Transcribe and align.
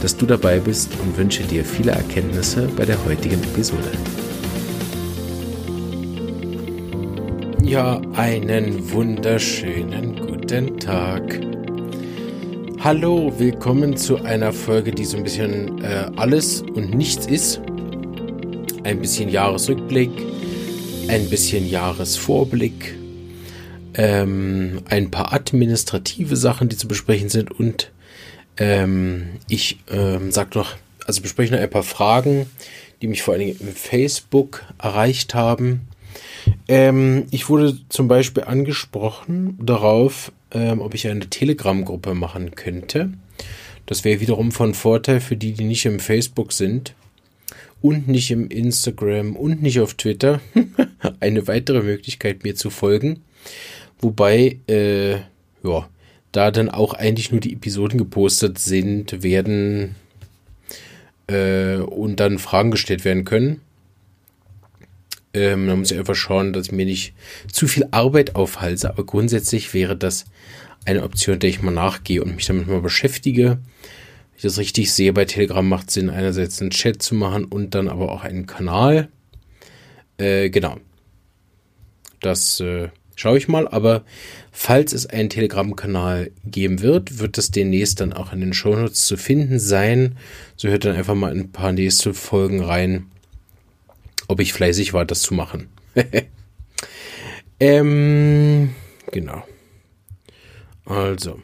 dass 0.00 0.16
du 0.16 0.26
dabei 0.26 0.58
bist 0.58 0.90
und 1.02 1.16
wünsche 1.16 1.42
dir 1.42 1.64
viele 1.64 1.92
Erkenntnisse 1.92 2.68
bei 2.76 2.84
der 2.84 3.04
heutigen 3.04 3.42
Episode. 3.42 3.90
Ja, 7.62 8.00
einen 8.14 8.90
wunderschönen 8.90 10.16
guten 10.16 10.78
Tag. 10.80 11.40
Hallo, 12.80 13.32
willkommen 13.38 13.96
zu 13.96 14.24
einer 14.24 14.52
Folge, 14.52 14.90
die 14.90 15.04
so 15.04 15.18
ein 15.18 15.22
bisschen 15.22 15.84
äh, 15.84 16.10
alles 16.16 16.62
und 16.62 16.94
nichts 16.94 17.26
ist. 17.26 17.60
Ein 18.84 19.00
bisschen 19.00 19.28
Jahresrückblick, 19.28 20.10
ein 21.08 21.28
bisschen 21.28 21.68
Jahresvorblick, 21.68 22.96
ähm, 23.94 24.80
ein 24.88 25.10
paar 25.10 25.34
administrative 25.34 26.36
Sachen, 26.36 26.70
die 26.70 26.76
zu 26.76 26.88
besprechen 26.88 27.28
sind 27.28 27.50
und 27.50 27.92
ähm, 28.56 29.28
ich 29.48 29.78
ähm, 29.90 30.30
sag 30.32 30.54
noch, 30.54 30.76
also 31.06 31.22
bespreche 31.22 31.52
noch 31.52 31.60
ein 31.60 31.70
paar 31.70 31.82
Fragen, 31.82 32.46
die 33.02 33.06
mich 33.06 33.22
vor 33.22 33.34
allen 33.34 33.46
Dingen 33.46 33.60
im 33.60 33.74
Facebook 33.74 34.64
erreicht 34.78 35.34
haben. 35.34 35.88
Ähm, 36.68 37.26
ich 37.30 37.48
wurde 37.48 37.78
zum 37.88 38.08
Beispiel 38.08 38.44
angesprochen 38.44 39.58
darauf, 39.60 40.32
ähm, 40.52 40.80
ob 40.80 40.94
ich 40.94 41.08
eine 41.08 41.28
Telegram-Gruppe 41.28 42.14
machen 42.14 42.54
könnte. 42.54 43.12
Das 43.86 44.04
wäre 44.04 44.20
wiederum 44.20 44.52
von 44.52 44.74
Vorteil 44.74 45.20
für 45.20 45.36
die, 45.36 45.52
die 45.52 45.64
nicht 45.64 45.86
im 45.86 46.00
Facebook 46.00 46.52
sind 46.52 46.94
und 47.82 48.08
nicht 48.08 48.30
im 48.30 48.48
Instagram 48.48 49.36
und 49.36 49.62
nicht 49.62 49.80
auf 49.80 49.94
Twitter. 49.94 50.40
eine 51.20 51.46
weitere 51.48 51.82
Möglichkeit, 51.82 52.44
mir 52.44 52.54
zu 52.54 52.70
folgen. 52.70 53.22
Wobei, 54.00 54.58
äh, 54.68 55.14
ja, 55.62 55.88
da 56.32 56.50
dann 56.50 56.68
auch 56.68 56.94
eigentlich 56.94 57.32
nur 57.32 57.40
die 57.40 57.52
Episoden 57.52 57.98
gepostet 57.98 58.58
sind, 58.58 59.22
werden 59.22 59.96
äh, 61.26 61.76
und 61.76 62.20
dann 62.20 62.38
Fragen 62.38 62.70
gestellt 62.70 63.04
werden 63.04 63.24
können. 63.24 63.60
Ähm, 65.32 65.68
da 65.68 65.76
muss 65.76 65.90
ich 65.90 65.98
einfach 65.98 66.14
schauen, 66.14 66.52
dass 66.52 66.66
ich 66.66 66.72
mir 66.72 66.86
nicht 66.86 67.14
zu 67.52 67.68
viel 67.68 67.86
Arbeit 67.92 68.34
aufhalte, 68.34 68.88
aber 68.88 69.04
grundsätzlich 69.04 69.72
wäre 69.74 69.96
das 69.96 70.24
eine 70.84 71.04
Option, 71.04 71.38
der 71.38 71.50
ich 71.50 71.62
mal 71.62 71.70
nachgehe 71.70 72.22
und 72.22 72.34
mich 72.34 72.46
damit 72.46 72.66
mal 72.66 72.80
beschäftige. 72.80 73.48
Wenn 73.50 74.36
ich 74.36 74.42
das 74.42 74.58
richtig 74.58 74.92
sehe, 74.92 75.12
bei 75.12 75.24
Telegram 75.24 75.68
macht 75.68 75.88
es 75.88 75.94
Sinn, 75.94 76.10
einerseits 76.10 76.60
einen 76.60 76.70
Chat 76.70 77.02
zu 77.02 77.14
machen 77.14 77.44
und 77.44 77.74
dann 77.74 77.88
aber 77.88 78.10
auch 78.10 78.24
einen 78.24 78.46
Kanal. 78.46 79.08
Äh, 80.18 80.50
genau. 80.50 80.78
Das 82.20 82.60
äh, 82.60 82.88
schaue 83.20 83.36
ich 83.36 83.48
mal, 83.48 83.68
aber 83.68 84.02
falls 84.50 84.94
es 84.94 85.04
einen 85.04 85.28
Telegram-Kanal 85.28 86.30
geben 86.42 86.80
wird, 86.80 87.18
wird 87.18 87.36
das 87.36 87.50
demnächst 87.50 88.00
dann 88.00 88.14
auch 88.14 88.32
in 88.32 88.40
den 88.40 88.54
Shownotes 88.54 89.04
zu 89.04 89.18
finden 89.18 89.58
sein. 89.58 90.16
So 90.56 90.68
hört 90.68 90.86
dann 90.86 90.96
einfach 90.96 91.14
mal 91.14 91.30
ein 91.30 91.52
paar 91.52 91.72
nächste 91.72 92.14
Folgen 92.14 92.62
rein, 92.62 93.06
ob 94.26 94.40
ich 94.40 94.54
fleißig 94.54 94.94
war, 94.94 95.04
das 95.04 95.20
zu 95.20 95.34
machen. 95.34 95.68
ähm, 97.60 98.70
genau. 99.12 99.44
Also. 100.86 101.42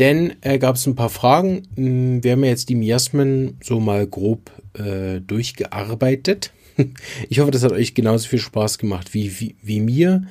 Denn 0.00 0.34
äh, 0.40 0.58
gab 0.58 0.74
es 0.74 0.86
ein 0.88 0.96
paar 0.96 1.08
Fragen. 1.08 1.68
Hm, 1.76 2.24
wir 2.24 2.32
haben 2.32 2.42
ja 2.42 2.50
jetzt 2.50 2.68
die 2.68 2.74
Miasmen 2.74 3.58
so 3.62 3.78
mal 3.78 4.08
grob 4.08 4.50
äh, 4.76 5.20
durchgearbeitet. 5.20 6.50
Ich 7.28 7.38
hoffe, 7.38 7.52
das 7.52 7.62
hat 7.62 7.70
euch 7.70 7.94
genauso 7.94 8.26
viel 8.26 8.40
Spaß 8.40 8.78
gemacht 8.78 9.14
wie, 9.14 9.38
wie, 9.38 9.54
wie 9.62 9.78
mir. 9.78 10.26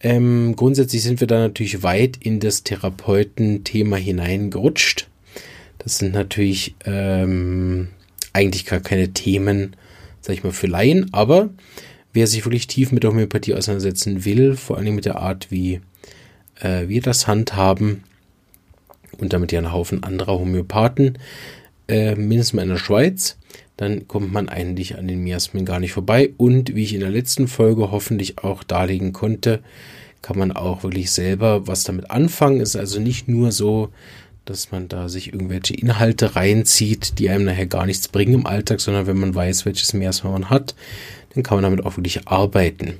Ähm, 0.00 0.54
grundsätzlich 0.54 1.02
sind 1.02 1.20
wir 1.20 1.26
da 1.26 1.38
natürlich 1.40 1.82
weit 1.82 2.18
in 2.18 2.40
das 2.40 2.62
Therapeuten-Thema 2.62 3.96
hineingerutscht. 3.96 5.08
Das 5.78 5.98
sind 5.98 6.12
natürlich 6.12 6.74
ähm, 6.84 7.88
eigentlich 8.32 8.64
gar 8.64 8.80
keine 8.80 9.12
Themen, 9.12 9.74
sag 10.20 10.34
ich 10.34 10.44
mal, 10.44 10.52
für 10.52 10.66
Laien, 10.66 11.08
aber 11.12 11.50
wer 12.12 12.26
sich 12.26 12.44
wirklich 12.44 12.66
tief 12.66 12.92
mit 12.92 13.02
der 13.02 13.10
Homöopathie 13.10 13.54
auseinandersetzen 13.54 14.24
will, 14.24 14.56
vor 14.56 14.78
allem 14.78 14.94
mit 14.94 15.04
der 15.04 15.16
Art, 15.16 15.50
wie 15.50 15.80
äh, 16.60 16.88
wir 16.88 17.00
das 17.00 17.26
handhaben 17.26 18.04
und 19.18 19.32
damit 19.32 19.52
ja 19.52 19.58
ein 19.60 19.72
Haufen 19.72 20.02
anderer 20.02 20.38
Homöopathen, 20.38 21.18
äh, 21.88 22.14
mindestens 22.14 22.54
mal 22.54 22.62
in 22.62 22.68
der 22.68 22.76
Schweiz, 22.76 23.36
dann 23.78 24.08
kommt 24.08 24.32
man 24.32 24.48
eigentlich 24.48 24.98
an 24.98 25.06
den 25.06 25.22
Miasmen 25.22 25.64
gar 25.64 25.78
nicht 25.78 25.92
vorbei. 25.92 26.30
Und 26.36 26.74
wie 26.74 26.82
ich 26.82 26.94
in 26.94 27.00
der 27.00 27.10
letzten 27.10 27.46
Folge 27.46 27.92
hoffentlich 27.92 28.38
auch 28.38 28.64
darlegen 28.64 29.12
konnte, 29.12 29.60
kann 30.20 30.36
man 30.36 30.50
auch 30.50 30.82
wirklich 30.82 31.12
selber 31.12 31.68
was 31.68 31.84
damit 31.84 32.10
anfangen. 32.10 32.60
Ist 32.60 32.74
also 32.74 32.98
nicht 32.98 33.28
nur 33.28 33.52
so, 33.52 33.90
dass 34.44 34.72
man 34.72 34.88
da 34.88 35.08
sich 35.08 35.32
irgendwelche 35.32 35.74
Inhalte 35.74 36.34
reinzieht, 36.34 37.20
die 37.20 37.30
einem 37.30 37.44
nachher 37.44 37.66
gar 37.66 37.86
nichts 37.86 38.08
bringen 38.08 38.34
im 38.34 38.46
Alltag, 38.46 38.80
sondern 38.80 39.06
wenn 39.06 39.18
man 39.18 39.34
weiß, 39.34 39.64
welches 39.64 39.92
Miasma 39.92 40.32
man 40.32 40.50
hat, 40.50 40.74
dann 41.34 41.44
kann 41.44 41.58
man 41.58 41.62
damit 41.62 41.86
auch 41.86 41.96
wirklich 41.96 42.26
arbeiten. 42.26 42.94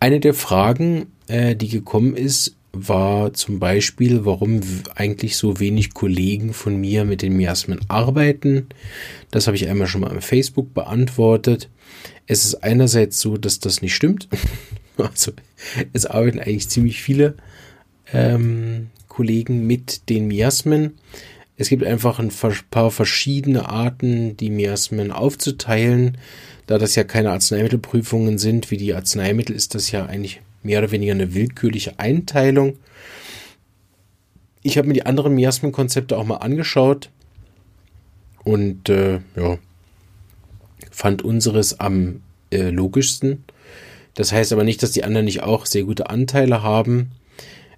Eine 0.00 0.18
der 0.18 0.34
Fragen, 0.34 1.06
äh, 1.28 1.54
die 1.54 1.68
gekommen 1.68 2.16
ist, 2.16 2.56
war 2.72 3.32
zum 3.32 3.58
Beispiel, 3.58 4.24
warum 4.24 4.60
eigentlich 4.94 5.36
so 5.36 5.58
wenig 5.58 5.94
Kollegen 5.94 6.52
von 6.52 6.76
mir 6.76 7.04
mit 7.04 7.22
den 7.22 7.36
Miasmen 7.36 7.80
arbeiten. 7.88 8.68
Das 9.30 9.46
habe 9.46 9.56
ich 9.56 9.68
einmal 9.68 9.88
schon 9.88 10.02
mal 10.02 10.12
im 10.12 10.22
Facebook 10.22 10.72
beantwortet. 10.74 11.68
Es 12.26 12.44
ist 12.44 12.62
einerseits 12.62 13.20
so, 13.20 13.36
dass 13.36 13.60
das 13.60 13.82
nicht 13.82 13.94
stimmt. 13.94 14.28
Also 14.96 15.32
es 15.94 16.04
arbeiten 16.04 16.40
eigentlich 16.40 16.68
ziemlich 16.68 17.00
viele 17.00 17.36
ähm, 18.12 18.88
Kollegen 19.08 19.66
mit 19.66 20.10
den 20.10 20.26
Miasmen. 20.26 20.98
Es 21.56 21.70
gibt 21.70 21.84
einfach 21.84 22.18
ein 22.18 22.30
paar 22.70 22.90
verschiedene 22.90 23.68
Arten, 23.70 24.36
die 24.36 24.50
Miasmen 24.50 25.10
aufzuteilen. 25.10 26.18
Da 26.66 26.76
das 26.76 26.96
ja 26.96 27.04
keine 27.04 27.30
Arzneimittelprüfungen 27.30 28.36
sind, 28.36 28.70
wie 28.70 28.76
die 28.76 28.92
Arzneimittel, 28.92 29.56
ist 29.56 29.74
das 29.74 29.90
ja 29.90 30.04
eigentlich 30.04 30.42
mehr 30.62 30.80
oder 30.80 30.90
weniger 30.90 31.12
eine 31.12 31.34
willkürliche 31.34 31.98
Einteilung. 31.98 32.76
Ich 34.62 34.76
habe 34.76 34.88
mir 34.88 34.94
die 34.94 35.06
anderen 35.06 35.34
Miasmenkonzepte 35.34 36.16
auch 36.16 36.24
mal 36.24 36.36
angeschaut 36.36 37.10
und 38.44 38.88
äh, 38.88 39.20
ja, 39.36 39.58
fand 40.90 41.22
unseres 41.22 41.80
am 41.80 42.20
äh, 42.50 42.68
logischsten. 42.70 43.44
Das 44.14 44.32
heißt 44.32 44.52
aber 44.52 44.64
nicht, 44.64 44.82
dass 44.82 44.92
die 44.92 45.04
anderen 45.04 45.24
nicht 45.24 45.42
auch 45.42 45.66
sehr 45.66 45.84
gute 45.84 46.10
Anteile 46.10 46.62
haben. 46.62 47.12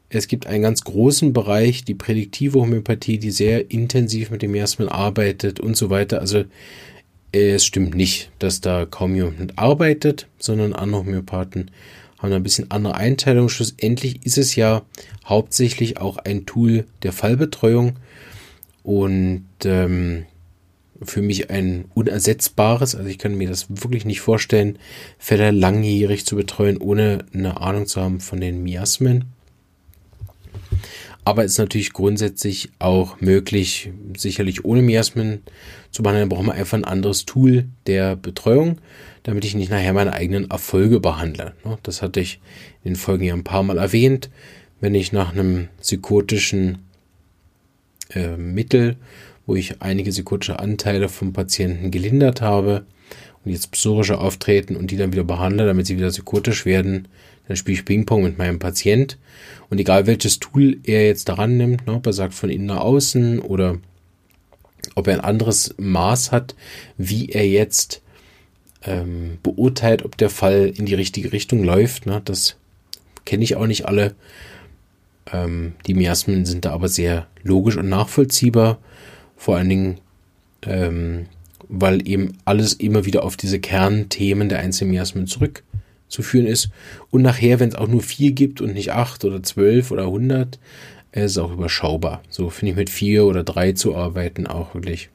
Es 0.09 0.27
gibt 0.29 0.47
einen 0.47 0.63
ganz 0.63 0.83
großen 0.83 1.33
Bereich, 1.33 1.85
die 1.85 1.95
prädiktive 1.95 2.61
Homöopathie, 2.61 3.19
die 3.19 3.31
sehr 3.31 3.71
intensiv 3.71 4.31
mit 4.31 4.43
dem 4.43 4.53
Miasmen 4.53 4.89
arbeitet 4.89 5.61
und 5.61 5.77
so 5.77 5.89
weiter. 5.89 6.21
Also 6.21 6.45
äh, 7.33 7.53
es 7.53 7.65
stimmt 7.65 7.95
nicht, 7.95 8.31
dass 8.39 8.61
da 8.61 8.87
kaum 8.87 9.15
jemand 9.15 9.59
arbeitet, 9.59 10.27
sondern 10.39 10.73
andere 10.73 11.05
Homöopathen 11.05 11.71
haben 12.23 12.33
ein 12.33 12.43
bisschen 12.43 12.71
andere 12.71 12.95
Einteilung. 12.95 13.49
Schlussendlich 13.49 14.25
ist 14.25 14.39
es 14.39 14.55
ja 14.57 14.83
hauptsächlich 15.25 15.99
auch 15.99 16.19
ein 16.19 16.47
Tool 16.47 16.87
der 17.03 17.13
Fallbetreuung 17.13 17.97
und 18.83 19.45
ähm, 19.65 20.27
für 21.05 21.23
mich 21.23 21.51
ein 21.51 21.87
unersetzbares. 21.95 22.95
Also 22.95 23.09
ich 23.09 23.19
kann 23.19 23.35
mir 23.35 23.49
das 23.49 23.67
wirklich 23.69 24.05
nicht 24.05 24.21
vorstellen, 24.21 24.79
Fälle 25.19 25.51
langjährig 25.51 26.25
zu 26.27 26.37
betreuen, 26.37 26.79
ohne 26.79 27.25
eine 27.35 27.61
Ahnung 27.61 27.87
zu 27.87 28.01
haben 28.01 28.21
von 28.21 28.41
den 28.41 28.63
Miasmen. 28.63 29.25
Aber 31.25 31.45
es 31.45 31.53
ist 31.53 31.59
natürlich 31.59 31.93
grundsätzlich 31.93 32.71
auch 32.79 33.21
möglich, 33.21 33.91
sicherlich 34.17 34.65
ohne 34.65 34.83
Miasmen 34.83 35.43
zu 35.93 36.03
behandeln. 36.03 36.29
Da 36.29 36.35
braucht 36.35 36.47
man 36.47 36.57
einfach 36.57 36.79
ein 36.79 36.85
anderes 36.85 37.27
Tool 37.27 37.67
der 37.87 38.17
Betreuung 38.17 38.79
damit 39.23 39.45
ich 39.45 39.55
nicht 39.55 39.71
nachher 39.71 39.93
meine 39.93 40.13
eigenen 40.13 40.51
Erfolge 40.51 41.01
behandle. 41.01 41.55
Ne? 41.65 41.79
Das 41.83 42.03
hatte 42.03 42.21
ich 42.21 42.41
in 42.85 42.93
den 42.93 42.97
Folgen 42.97 43.25
ja 43.25 43.35
ein 43.35 43.45
paar 43.45 43.63
Mal 43.63 43.79
erwähnt. 43.79 44.31
Wenn 44.81 44.95
ich 44.95 45.13
nach 45.13 45.33
einem 45.33 45.69
psychotischen 45.81 46.79
äh, 48.11 48.37
Mittel, 48.37 48.97
wo 49.47 49.55
ich 49.55 49.81
einige 49.81 50.11
psychotische 50.11 50.59
Anteile 50.59 51.09
vom 51.09 51.33
Patienten 51.33 51.91
gelindert 51.91 52.41
habe 52.41 52.85
und 53.45 53.53
jetzt 53.53 53.71
psorische 53.71 54.19
auftreten 54.19 54.77
und 54.77 54.91
die 54.91 54.97
dann 54.97 55.13
wieder 55.13 55.25
behandle, 55.25 55.67
damit 55.67 55.87
sie 55.87 55.97
wieder 55.97 56.11
psychotisch 56.11 56.65
werden, 56.65 57.09
dann 57.47 57.57
spiele 57.57 57.79
ich 57.79 57.85
Ping-Pong 57.85 58.23
mit 58.23 58.39
meinem 58.39 58.59
Patient. 58.59 59.19
Und 59.69 59.79
egal 59.79 60.07
welches 60.07 60.39
Tool 60.39 60.79
er 60.85 61.07
jetzt 61.07 61.29
daran 61.29 61.57
nimmt, 61.57 61.87
ne, 61.87 61.95
ob 61.95 62.07
er 62.07 62.13
sagt 62.13 62.35
von 62.35 62.51
innen 62.51 62.67
nach 62.67 62.81
außen 62.81 63.41
oder 63.41 63.79
ob 64.95 65.07
er 65.07 65.15
ein 65.15 65.21
anderes 65.21 65.75
Maß 65.79 66.33
hat, 66.33 66.55
wie 66.97 67.29
er 67.29 67.47
jetzt 67.47 68.02
ähm, 68.85 69.39
beurteilt, 69.43 70.05
ob 70.05 70.17
der 70.17 70.31
Fall 70.31 70.73
in 70.75 70.87
die 70.87 70.95
richtige 70.95 71.33
Richtung 71.33 71.65
läuft. 71.65 72.07
Ne? 72.07 72.21
Das 72.25 72.57
kenne 73.25 73.45
ich 73.45 73.57
auch 73.57 73.67
nicht 73.67 73.87
alle. 73.87 74.15
Ähm, 75.33 75.75
die 75.87 75.95
Miasmen 75.95 76.45
sind 76.45 76.65
da 76.65 76.73
aber 76.73 76.89
sehr 76.89 77.27
logisch 77.43 77.77
und 77.77 77.89
nachvollziehbar. 77.89 78.79
Vor 79.37 79.57
allen 79.57 79.69
Dingen, 79.69 80.01
ähm, 80.67 81.27
weil 81.69 82.07
eben 82.07 82.39
alles 82.45 82.75
immer 82.75 83.05
wieder 83.05 83.25
auf 83.25 83.37
diese 83.37 83.61
Kernthemen 83.61 84.49
der 84.49 84.59
einzelnen 84.59 84.93
Miasmen 84.93 85.27
zurückzuführen 85.27 86.47
ist. 86.47 86.71
Und 87.11 87.23
nachher, 87.23 87.61
wenn 87.61 87.71
es 87.71 87.75
auch 87.75 87.89
nur 87.89 88.03
vier 88.03 88.33
gibt 88.33 88.61
und 88.61 88.75
nicht 88.75 88.93
acht 88.93 89.25
oder 89.25 89.43
zwölf 89.43 89.91
oder 89.91 90.11
hundert, 90.11 90.59
ist 91.13 91.33
es 91.33 91.39
auch 91.39 91.53
überschaubar. 91.53 92.23
So 92.29 92.51
finde 92.51 92.73
ich 92.73 92.77
mit 92.77 92.91
vier 92.91 93.25
oder 93.25 93.45
drei 93.45 93.73
zu 93.73 93.95
arbeiten 93.95 94.47
auch 94.47 94.75
wirklich 94.75 95.11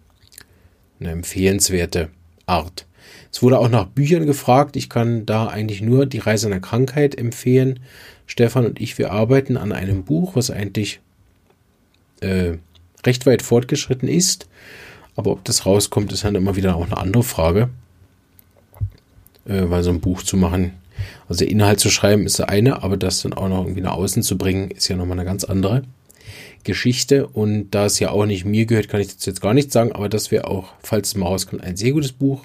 eine 0.99 1.11
empfehlenswerte 1.11 2.09
Art. 2.45 2.85
Es 3.31 3.41
wurde 3.41 3.59
auch 3.59 3.69
nach 3.69 3.85
Büchern 3.85 4.25
gefragt. 4.25 4.75
Ich 4.75 4.89
kann 4.89 5.25
da 5.25 5.47
eigentlich 5.47 5.81
nur 5.81 6.05
die 6.05 6.19
Reise 6.19 6.47
einer 6.47 6.59
Krankheit 6.59 7.17
empfehlen. 7.17 7.79
Stefan 8.25 8.65
und 8.65 8.81
ich, 8.81 8.97
wir 8.97 9.11
arbeiten 9.11 9.57
an 9.57 9.71
einem 9.71 10.03
Buch, 10.03 10.35
was 10.35 10.51
eigentlich 10.51 10.99
äh, 12.21 12.53
recht 13.05 13.25
weit 13.25 13.41
fortgeschritten 13.41 14.09
ist. 14.09 14.47
Aber 15.15 15.31
ob 15.31 15.43
das 15.45 15.65
rauskommt, 15.65 16.11
ist 16.11 16.23
dann 16.23 16.35
immer 16.35 16.55
wieder 16.55 16.75
auch 16.75 16.85
eine 16.85 16.97
andere 16.97 17.23
Frage. 17.23 17.69
Äh, 19.47 19.69
weil 19.69 19.83
so 19.83 19.91
ein 19.91 20.01
Buch 20.01 20.23
zu 20.23 20.37
machen, 20.37 20.73
also 21.29 21.45
Inhalt 21.45 21.79
zu 21.79 21.89
schreiben, 21.89 22.25
ist 22.25 22.39
der 22.39 22.49
eine, 22.49 22.83
aber 22.83 22.97
das 22.97 23.21
dann 23.21 23.33
auch 23.33 23.47
noch 23.47 23.63
irgendwie 23.63 23.81
nach 23.81 23.93
außen 23.93 24.23
zu 24.23 24.37
bringen, 24.37 24.71
ist 24.71 24.87
ja 24.87 24.95
nochmal 24.95 25.19
eine 25.19 25.25
ganz 25.25 25.43
andere 25.43 25.83
Geschichte. 26.63 27.27
Und 27.27 27.71
da 27.71 27.85
es 27.85 27.99
ja 27.99 28.09
auch 28.09 28.25
nicht 28.25 28.45
mir 28.45 28.65
gehört, 28.65 28.89
kann 28.89 28.99
ich 28.99 29.15
das 29.15 29.25
jetzt 29.25 29.41
gar 29.41 29.53
nicht 29.53 29.71
sagen, 29.71 29.91
aber 29.93 30.09
das 30.09 30.31
wäre 30.31 30.47
auch, 30.47 30.73
falls 30.83 31.09
es 31.09 31.15
mal 31.15 31.27
rauskommt, 31.27 31.63
ein 31.63 31.77
sehr 31.77 31.91
gutes 31.91 32.11
Buch. 32.11 32.43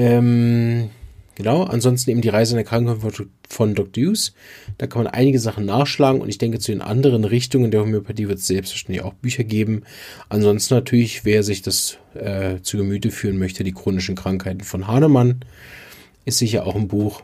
Ähm, 0.00 0.88
genau, 1.34 1.64
ansonsten 1.64 2.10
eben 2.10 2.22
die 2.22 2.30
Reise 2.30 2.52
in 2.52 2.56
der 2.56 2.64
Krankheit 2.64 3.26
von 3.50 3.74
Dr. 3.74 4.02
Hughes. 4.02 4.32
Da 4.78 4.86
kann 4.86 5.04
man 5.04 5.12
einige 5.12 5.38
Sachen 5.38 5.66
nachschlagen 5.66 6.22
und 6.22 6.30
ich 6.30 6.38
denke, 6.38 6.58
zu 6.58 6.72
den 6.72 6.80
anderen 6.80 7.24
Richtungen 7.24 7.70
der 7.70 7.82
Homöopathie 7.82 8.26
wird 8.26 8.38
es 8.38 8.46
selbstverständlich 8.46 9.04
auch 9.04 9.12
Bücher 9.12 9.44
geben. 9.44 9.82
Ansonsten 10.30 10.72
natürlich, 10.72 11.26
wer 11.26 11.42
sich 11.42 11.60
das 11.60 11.98
äh, 12.14 12.62
zu 12.62 12.78
Gemüte 12.78 13.10
führen 13.10 13.38
möchte, 13.38 13.62
die 13.62 13.72
chronischen 13.72 14.14
Krankheiten 14.14 14.62
von 14.62 14.86
Hahnemann, 14.86 15.40
ist 16.24 16.38
sicher 16.38 16.66
auch 16.66 16.76
ein 16.76 16.88
Buch. 16.88 17.22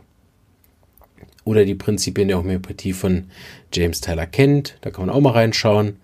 Oder 1.45 1.65
die 1.65 1.77
Prinzipien 1.77 2.29
der 2.29 2.39
Homöopathie 2.39 2.93
von 2.93 3.31
James 3.73 4.03
Tyler 4.03 4.27
Kent, 4.27 4.77
da 4.83 4.91
kann 4.91 5.07
man 5.07 5.15
auch 5.15 5.21
mal 5.21 5.31
reinschauen. 5.31 5.97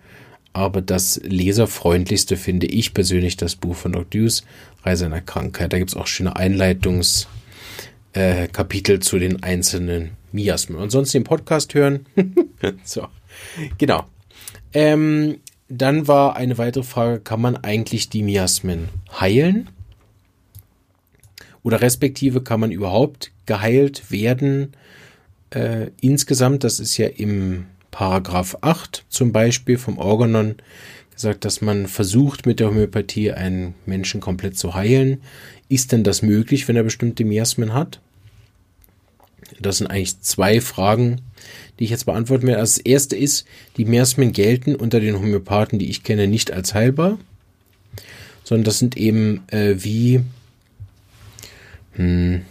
Aber 0.53 0.81
das 0.81 1.19
leserfreundlichste 1.23 2.37
finde 2.37 2.67
ich 2.67 2.93
persönlich 2.93 3.37
das 3.37 3.55
Buch 3.55 3.75
von 3.75 3.91
Dr. 3.91 4.21
Hughes, 4.21 4.43
Reise 4.83 5.05
einer 5.05 5.21
Krankheit. 5.21 5.73
Da 5.73 5.77
gibt 5.77 5.91
es 5.91 5.97
auch 5.97 6.07
schöne 6.07 6.35
Einleitungskapitel 6.35 8.95
äh, 8.95 8.99
zu 8.99 9.19
den 9.19 9.43
einzelnen 9.43 10.11
Miasmen. 10.31 10.77
Und 10.77 10.89
sonst 10.89 11.13
den 11.13 11.23
Podcast 11.23 11.73
hören. 11.73 12.05
so, 12.83 13.07
genau. 13.77 14.05
Ähm, 14.73 15.37
dann 15.69 16.07
war 16.07 16.35
eine 16.35 16.57
weitere 16.57 16.83
Frage, 16.83 17.19
kann 17.19 17.41
man 17.41 17.57
eigentlich 17.57 18.09
die 18.09 18.23
Miasmen 18.23 18.89
heilen? 19.19 19.69
Oder 21.63 21.81
respektive 21.81 22.41
kann 22.41 22.59
man 22.59 22.71
überhaupt 22.71 23.31
geheilt 23.45 24.11
werden? 24.11 24.73
Äh, 25.51 25.91
insgesamt, 26.01 26.63
das 26.63 26.79
ist 26.79 26.97
ja 26.97 27.07
im 27.07 27.65
Paragraph 27.91 28.57
8 28.61 29.05
zum 29.07 29.31
Beispiel 29.31 29.77
vom 29.77 29.97
Organon 29.97 30.55
gesagt, 31.15 31.45
dass 31.45 31.61
man 31.61 31.87
versucht 31.87 32.45
mit 32.45 32.59
der 32.59 32.67
Homöopathie 32.67 33.31
einen 33.31 33.75
Menschen 33.85 34.21
komplett 34.21 34.57
zu 34.57 34.73
heilen. 34.73 35.21
Ist 35.69 35.91
denn 35.91 36.03
das 36.03 36.21
möglich, 36.21 36.67
wenn 36.67 36.75
er 36.75 36.83
bestimmte 36.83 37.25
Miasmen 37.25 37.73
hat? 37.73 37.99
Das 39.59 39.77
sind 39.77 39.87
eigentlich 39.87 40.19
zwei 40.21 40.61
Fragen, 40.61 41.21
die 41.79 41.85
ich 41.85 41.89
jetzt 41.89 42.05
beantworten 42.05 42.47
werde. 42.47 42.61
Das 42.61 42.77
erste 42.77 43.15
ist, 43.15 43.45
die 43.77 43.85
Miasmen 43.85 44.31
gelten 44.31 44.75
unter 44.75 44.99
den 44.99 45.15
Homöopathen, 45.15 45.79
die 45.79 45.89
ich 45.89 46.03
kenne, 46.03 46.27
nicht 46.27 46.51
als 46.51 46.73
heilbar, 46.73 47.19
sondern 48.43 48.65
das 48.65 48.79
sind 48.79 48.97
eben 48.97 49.43
äh, 49.47 49.75
wie 49.77 50.21
hm, 51.93 52.41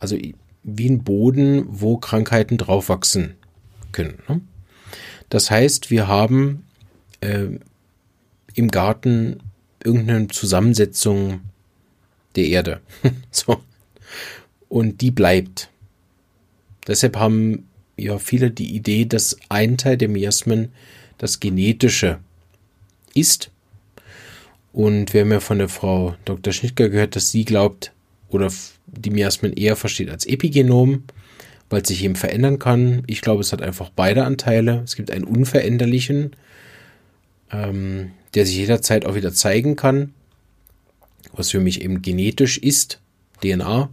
also 0.00 0.16
wie 0.62 0.88
ein 0.88 1.02
Boden, 1.02 1.64
wo 1.68 1.96
Krankheiten 1.96 2.58
drauf 2.58 2.88
wachsen 2.88 3.34
können. 3.92 4.18
Ne? 4.28 4.40
Das 5.28 5.50
heißt, 5.50 5.90
wir 5.90 6.08
haben 6.08 6.64
äh, 7.20 7.46
im 8.54 8.70
Garten 8.70 9.40
irgendeine 9.82 10.28
Zusammensetzung 10.28 11.40
der 12.36 12.46
Erde. 12.46 12.80
so. 13.30 13.62
Und 14.68 15.00
die 15.00 15.10
bleibt. 15.10 15.70
Deshalb 16.86 17.16
haben 17.16 17.68
ja 17.96 18.18
viele 18.18 18.50
die 18.50 18.74
Idee, 18.74 19.04
dass 19.04 19.36
ein 19.48 19.76
Teil 19.76 19.96
der 19.96 20.08
Miasmen 20.08 20.72
das 21.18 21.40
Genetische 21.40 22.18
ist. 23.14 23.50
Und 24.72 25.12
wir 25.12 25.22
haben 25.22 25.32
ja 25.32 25.40
von 25.40 25.58
der 25.58 25.68
Frau 25.68 26.14
Dr. 26.24 26.52
Schnittger 26.52 26.88
gehört, 26.88 27.16
dass 27.16 27.30
sie 27.30 27.44
glaubt, 27.44 27.92
oder 28.28 28.52
die 28.86 29.10
Miasmen 29.10 29.52
eher 29.52 29.76
versteht 29.76 30.10
als 30.10 30.26
Epigenom, 30.26 31.04
weil 31.70 31.82
es 31.82 31.88
sich 31.88 32.02
eben 32.02 32.16
verändern 32.16 32.58
kann. 32.58 33.02
Ich 33.06 33.20
glaube, 33.20 33.40
es 33.40 33.52
hat 33.52 33.62
einfach 33.62 33.90
beide 33.90 34.24
Anteile. 34.24 34.82
Es 34.84 34.96
gibt 34.96 35.10
einen 35.10 35.24
unveränderlichen, 35.24 36.32
ähm, 37.52 38.12
der 38.34 38.46
sich 38.46 38.56
jederzeit 38.56 39.06
auch 39.06 39.14
wieder 39.14 39.32
zeigen 39.32 39.76
kann, 39.76 40.12
was 41.32 41.50
für 41.50 41.60
mich 41.60 41.82
eben 41.82 42.02
genetisch 42.02 42.58
ist, 42.58 43.00
DNA. 43.42 43.90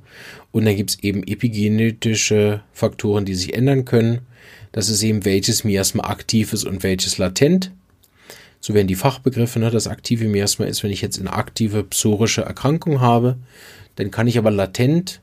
Und 0.52 0.66
dann 0.66 0.76
gibt 0.76 0.92
es 0.92 1.00
eben 1.04 1.24
epigenetische 1.24 2.62
Faktoren, 2.72 3.26
die 3.26 3.36
sich 3.36 3.54
ändern 3.54 3.86
können. 3.86 4.20
Das 4.72 4.90
ist 4.90 5.04
eben, 5.04 5.26
welches 5.26 5.64
Miasma 5.64 6.04
aktiv 6.04 6.54
ist 6.54 6.66
und 6.66 6.84
welches 6.84 7.18
latent. 7.18 7.72
So 8.60 8.74
werden 8.74 8.88
die 8.88 8.96
Fachbegriffe. 8.96 9.60
Ne? 9.60 9.70
Das 9.70 9.88
aktive 9.88 10.28
Miasma 10.28 10.66
ist, 10.66 10.84
wenn 10.84 10.92
ich 10.92 11.02
jetzt 11.02 11.20
eine 11.20 11.34
aktive 11.34 11.84
psorische 11.84 12.42
Erkrankung 12.42 13.00
habe, 13.00 13.38
dann 13.96 14.12
kann 14.12 14.28
ich 14.28 14.38
aber 14.38 14.52
latent, 14.52 15.22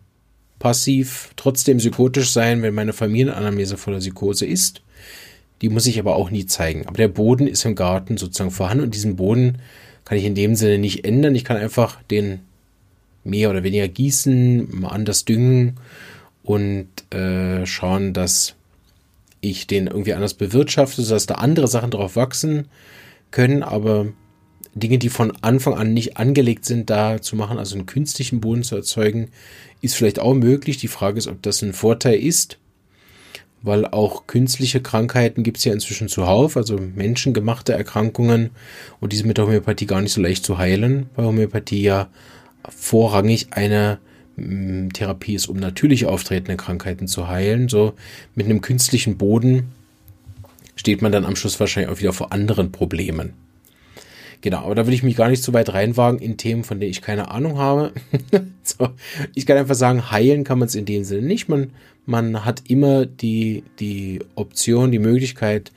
passiv, 0.63 1.33
trotzdem 1.35 1.79
psychotisch 1.79 2.31
sein, 2.31 2.63
wenn 2.63 2.73
meine 2.73 2.93
Familienanamnese 2.93 3.77
voller 3.77 3.99
Psychose 3.99 4.47
ist. 4.47 4.81
Die 5.61 5.69
muss 5.69 5.87
ich 5.87 5.99
aber 5.99 6.15
auch 6.15 6.31
nie 6.31 6.47
zeigen. 6.47 6.87
Aber 6.87 6.97
der 6.97 7.09
Boden 7.09 7.49
ist 7.49 7.65
im 7.65 7.75
Garten 7.75 8.17
sozusagen 8.17 8.53
vorhanden 8.53 8.85
und 8.85 8.95
diesen 8.95 9.17
Boden 9.17 9.59
kann 10.05 10.19
ich 10.19 10.25
in 10.25 10.37
dem 10.37 10.55
Sinne 10.55 10.79
nicht 10.79 11.05
ändern. 11.05 11.35
Ich 11.35 11.45
kann 11.45 11.57
einfach 11.57 12.01
den 12.05 12.43
mehr 13.25 13.51
oder 13.51 13.65
weniger 13.65 13.89
gießen, 13.89 14.69
mal 14.81 14.91
anders 14.91 15.25
düngen 15.25 15.81
und 16.45 16.87
äh, 17.13 17.67
schauen, 17.67 18.13
dass 18.13 18.55
ich 19.41 19.67
den 19.67 19.89
irgendwie 19.89 20.15
anders 20.15 20.35
bewirtschafte, 20.35 21.03
sodass 21.03 21.27
da 21.27 21.35
andere 21.35 21.67
Sachen 21.67 21.91
drauf 21.91 22.15
wachsen 22.15 22.69
können. 23.33 23.65
Aber 23.65 24.07
Dinge, 24.75 24.99
die 24.99 25.11
von 25.11 25.33
Anfang 25.43 25.75
an 25.75 25.93
nicht 25.93 26.17
angelegt 26.17 26.65
sind, 26.65 26.89
da 26.89 27.21
zu 27.21 27.37
machen, 27.37 27.59
also 27.59 27.77
einen 27.77 27.87
künstlichen 27.87 28.41
Boden 28.41 28.63
zu 28.63 28.77
erzeugen, 28.77 29.29
ist 29.83 29.95
vielleicht 29.95 30.19
auch 30.19 30.35
möglich. 30.35 30.79
Die 30.79 30.89
Frage 30.89 31.19
ist, 31.19 31.29
ob 31.29 31.43
das 31.43 31.63
ein 31.63 31.75
Vorteil 31.75 32.19
ist, 32.19 32.59
weil 33.63 33.87
auch 33.87 34.27
künstliche 34.27 34.81
Krankheiten 34.81 35.43
gibt 35.43 35.59
es 35.59 35.65
ja 35.65 35.73
inzwischen 35.73 36.09
zuhauf, 36.09 36.57
also 36.57 36.77
menschengemachte 36.77 37.73
Erkrankungen 37.73 38.51
und 39.01 39.13
diese 39.13 39.27
mit 39.27 39.39
der 39.39 39.47
Homöopathie 39.47 39.87
gar 39.87 40.01
nicht 40.01 40.13
so 40.13 40.21
leicht 40.21 40.45
zu 40.45 40.59
heilen, 40.59 41.07
weil 41.15 41.27
Homöopathie 41.27 41.83
ja 41.83 42.09
vorrangig 42.69 43.49
eine 43.51 43.99
mm, 44.37 44.89
Therapie 44.91 45.35
ist, 45.35 45.49
um 45.49 45.59
natürlich 45.59 46.07
auftretende 46.07 46.57
Krankheiten 46.57 47.07
zu 47.07 47.29
heilen. 47.29 47.69
So 47.69 47.93
mit 48.35 48.47
einem 48.47 48.63
künstlichen 48.63 49.19
Boden 49.19 49.73
steht 50.77 51.03
man 51.03 51.13
dann 51.13 51.27
am 51.27 51.37
Schluss 51.37 51.61
wahrscheinlich 51.61 51.93
auch 51.93 52.01
wieder 52.01 52.13
vor 52.13 52.33
anderen 52.33 52.73
Problemen. 52.73 53.35
Genau, 54.43 54.59
aber 54.59 54.75
da 54.75 54.87
will 54.87 54.93
ich 54.93 55.05
mich 55.05 55.17
gar 55.17 55.29
nicht 55.29 55.43
so 55.43 55.53
weit 55.53 55.73
reinwagen 55.73 56.21
in 56.21 56.37
Themen, 56.37 56.65
von 56.65 56.81
denen 56.81 56.91
ich 56.91 57.01
keine 57.01 57.31
Ahnung 57.31 57.59
habe. 57.59 57.93
so, 58.63 58.91
ich 59.35 59.47
kann 59.47 59.57
einfach 59.57 59.77
sagen, 59.77 60.11
heilen 60.11 60.43
kann 60.43 60.59
man 60.59 60.67
es 60.67 60.75
in 60.75 60.85
dem 60.85 61.05
Sinne 61.05 61.23
nicht. 61.23 61.49
Man, 61.49 61.71
man 62.07 62.45
hat 62.45 62.65
immer 62.69 63.07
die, 63.07 63.63
die 63.79 64.19
Option, 64.35 64.91
die 64.91 64.99
Möglichkeit, 64.99 65.71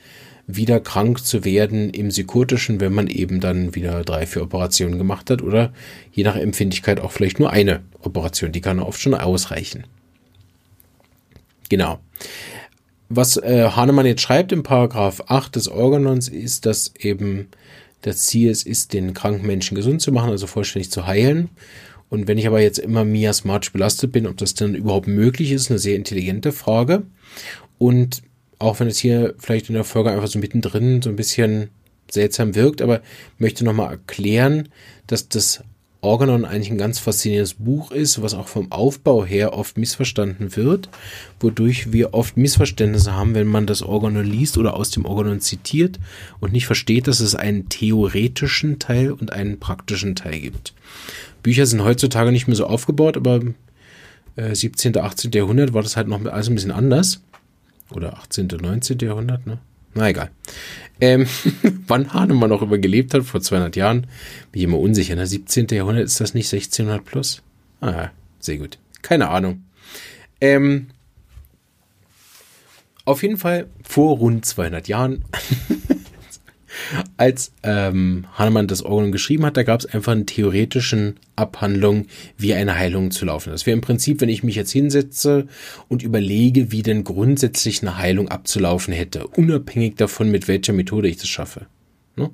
wieder 0.48 0.79
krank 0.79 1.24
zu 1.24 1.45
werden 1.45 1.91
im 1.91 2.10
Psychotischen, 2.10 2.79
wenn 2.79 2.93
man 2.93 3.07
eben 3.07 3.39
dann 3.39 3.75
wieder 3.75 4.03
drei, 4.03 4.25
vier 4.25 4.41
Operationen 4.41 4.98
gemacht 4.98 5.29
hat 5.29 5.43
oder 5.43 5.72
je 6.12 6.24
nach 6.24 6.36
Empfindlichkeit 6.36 7.00
auch 7.00 7.12
vielleicht 7.12 7.39
nur 7.39 7.51
eine 7.51 7.81
Operation. 8.01 8.51
Die 8.51 8.62
kann 8.62 8.79
oft 8.79 9.00
schon 9.00 9.13
ausreichen. 9.13 9.86
Genau. 11.69 12.00
Was 13.10 13.38
äh, 13.38 13.69
Hahnemann 13.75 14.07
jetzt 14.07 14.22
schreibt 14.22 14.51
im 14.51 14.63
Paragraph 14.63 15.22
8 15.27 15.55
des 15.55 15.67
Organons 15.67 16.27
ist, 16.27 16.65
dass 16.65 16.93
eben 17.00 17.48
das 18.05 18.19
Ziel 18.19 18.51
ist, 18.51 18.67
ist, 18.67 18.93
den 18.93 19.15
kranken 19.15 19.47
Menschen 19.47 19.74
gesund 19.74 20.00
zu 20.00 20.12
machen, 20.12 20.29
also 20.29 20.45
vollständig 20.45 20.91
zu 20.91 21.07
heilen. 21.07 21.50
Und 22.07 22.27
wenn 22.27 22.38
ich 22.38 22.45
aber 22.45 22.62
jetzt 22.62 22.77
immer 22.77 23.03
miasmatisch 23.03 23.71
belastet 23.71 24.12
bin, 24.12 24.27
ob 24.27 24.38
das 24.38 24.53
dann 24.53 24.75
überhaupt 24.75 25.07
möglich 25.07 25.51
ist, 25.51 25.71
eine 25.71 25.79
sehr 25.79 25.95
intelligente 25.95 26.51
Frage. 26.51 27.01
Und 27.79 28.21
auch 28.59 28.79
wenn 28.79 28.88
es 28.88 29.00
hier 29.00 29.33
vielleicht 29.39 29.69
in 29.69 29.74
der 29.74 29.83
Folge 29.83 30.12
einfach 30.12 30.27
so 30.27 30.38
mittendrin 30.38 31.01
so 31.01 31.09
ein 31.09 31.15
bisschen 31.15 31.69
seltsam 32.12 32.53
wirkt, 32.53 32.83
aber 32.83 33.01
möchte 33.39 33.65
nochmal 33.65 33.93
erklären, 33.93 34.69
dass 35.07 35.27
das 35.27 35.63
Organon 36.05 36.45
eigentlich 36.45 36.71
ein 36.71 36.77
ganz 36.77 37.00
faszinierendes 37.00 37.55
Buch 37.55 37.91
ist, 37.91 38.21
was 38.21 38.33
auch 38.33 38.47
vom 38.47 38.71
Aufbau 38.71 39.25
her 39.25 39.53
oft 39.53 39.77
missverstanden 39.77 40.55
wird, 40.55 40.89
wodurch 41.39 41.91
wir 41.91 42.13
oft 42.13 42.38
Missverständnisse 42.38 43.13
haben, 43.13 43.35
wenn 43.35 43.47
man 43.47 43.65
das 43.65 43.81
Organon 43.81 44.24
liest 44.24 44.57
oder 44.57 44.75
aus 44.75 44.91
dem 44.91 45.05
Organon 45.05 45.41
zitiert 45.41 46.00
und 46.39 46.53
nicht 46.53 46.67
versteht, 46.67 47.07
dass 47.07 47.19
es 47.19 47.35
einen 47.35 47.67
theoretischen 47.67 48.79
Teil 48.79 49.12
und 49.12 49.33
einen 49.33 49.59
praktischen 49.59 50.15
Teil 50.15 50.39
gibt. 50.39 50.74
Bücher 51.43 51.65
sind 51.65 51.83
heutzutage 51.83 52.31
nicht 52.31 52.47
mehr 52.47 52.55
so 52.55 52.67
aufgebaut, 52.67 53.17
aber 53.17 53.41
äh, 54.35 54.53
17., 54.53 54.97
18. 54.97 55.31
Jahrhundert 55.31 55.74
war 55.74 55.81
das 55.81 55.97
halt 55.97 56.07
noch 56.07 56.24
alles 56.24 56.50
ein 56.50 56.55
bisschen 56.55 56.71
anders. 56.71 57.21
Oder 57.91 58.17
18., 58.17 58.47
19. 58.47 59.00
Jahrhundert, 59.00 59.45
ne? 59.45 59.59
Na 59.95 60.09
egal. 60.09 60.29
Ähm, 61.01 61.25
wann 61.87 62.13
Hahnemann 62.13 62.49
noch 62.49 62.61
über 62.61 62.77
gelebt 62.77 63.13
hat, 63.13 63.23
vor 63.23 63.41
200 63.41 63.75
Jahren, 63.75 64.01
bin 64.51 64.59
ich 64.59 64.63
immer 64.63 64.79
unsicher. 64.79 65.15
Ne? 65.15 65.25
17. 65.25 65.67
Jahrhundert, 65.71 66.05
ist 66.05 66.21
das 66.21 66.33
nicht 66.33 66.53
1600 66.53 67.03
plus? 67.03 67.41
Ah, 67.81 68.09
sehr 68.39 68.57
gut. 68.57 68.77
Keine 69.01 69.29
Ahnung. 69.29 69.63
Ähm, 70.41 70.87
auf 73.05 73.23
jeden 73.23 73.37
Fall 73.37 73.67
vor 73.83 74.17
rund 74.17 74.45
200 74.45 74.87
Jahren 74.87 75.23
als 77.17 77.51
ähm, 77.63 78.25
Hahnemann 78.34 78.67
das 78.67 78.84
Organ 78.84 79.12
geschrieben 79.12 79.46
hat, 79.46 79.58
da 79.58 79.63
gab 79.63 79.79
es 79.79 79.86
einfach 79.86 80.12
eine 80.12 80.25
theoretischen 80.25 81.17
Abhandlung, 81.36 82.08
wie 82.38 82.53
eine 82.53 82.75
Heilung 82.75 83.12
zu 83.12 83.25
laufen. 83.25 83.51
Das 83.51 83.65
wäre 83.65 83.75
im 83.75 83.82
Prinzip, 83.82 84.22
wenn 84.22 84.29
ich 84.29 84.44
mich 84.44 84.55
jetzt 84.55 84.72
hinsetze 84.72 85.48
und 85.88 86.03
überlege, 86.03 86.72
wie 86.72 86.84
denn 86.84 87.03
grundsätzlich 87.03 87.82
eine 87.82 87.98
Heilung 87.98 88.29
abzulaufen 88.29 88.94
hätte, 88.94 89.27
unabhängig 89.27 89.96
davon, 89.96 90.32
mit 90.32 90.48
welcher 90.48 90.74
Methode 90.74 91.08
ich 91.08 91.17
das 91.17 91.27
schaffe. 91.27 91.67
Ne? 92.15 92.29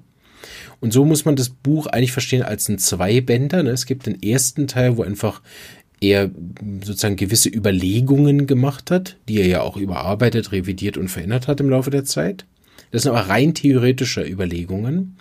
Und 0.80 0.94
so 0.94 1.06
muss 1.06 1.26
man 1.26 1.36
das 1.36 1.50
Buch 1.50 1.88
eigentlich 1.88 2.12
verstehen 2.12 2.44
als 2.44 2.68
ein 2.70 2.80
Zweibänder. 2.80 3.64
Ne? 3.64 3.72
Es 3.72 3.86
gibt 3.86 4.06
den 4.06 4.22
ersten 4.22 4.68
Teil, 4.68 4.98
wo 4.98 5.04
einfach 5.04 5.42
er 6.02 6.32
sozusagen 6.84 7.16
gewisse 7.16 7.50
Überlegungen 7.50 8.48
gemacht 8.48 8.90
hat, 8.90 9.18
die 9.30 9.40
er 9.40 9.48
ja 9.48 9.62
auch 9.62 9.78
überarbeitet, 9.78 10.52
revidiert 10.52 10.98
und 10.98 11.10
verändert 11.10 11.48
hat 11.48 11.60
im 11.60 11.70
Laufe 11.70 11.92
der 11.92 12.04
Zeit. 12.04 12.46
Das 12.92 13.04
sind 13.04 13.12
aber 13.12 13.30
rein 13.30 13.54
theoretische 13.54 14.22
Überlegungen. 14.22 15.18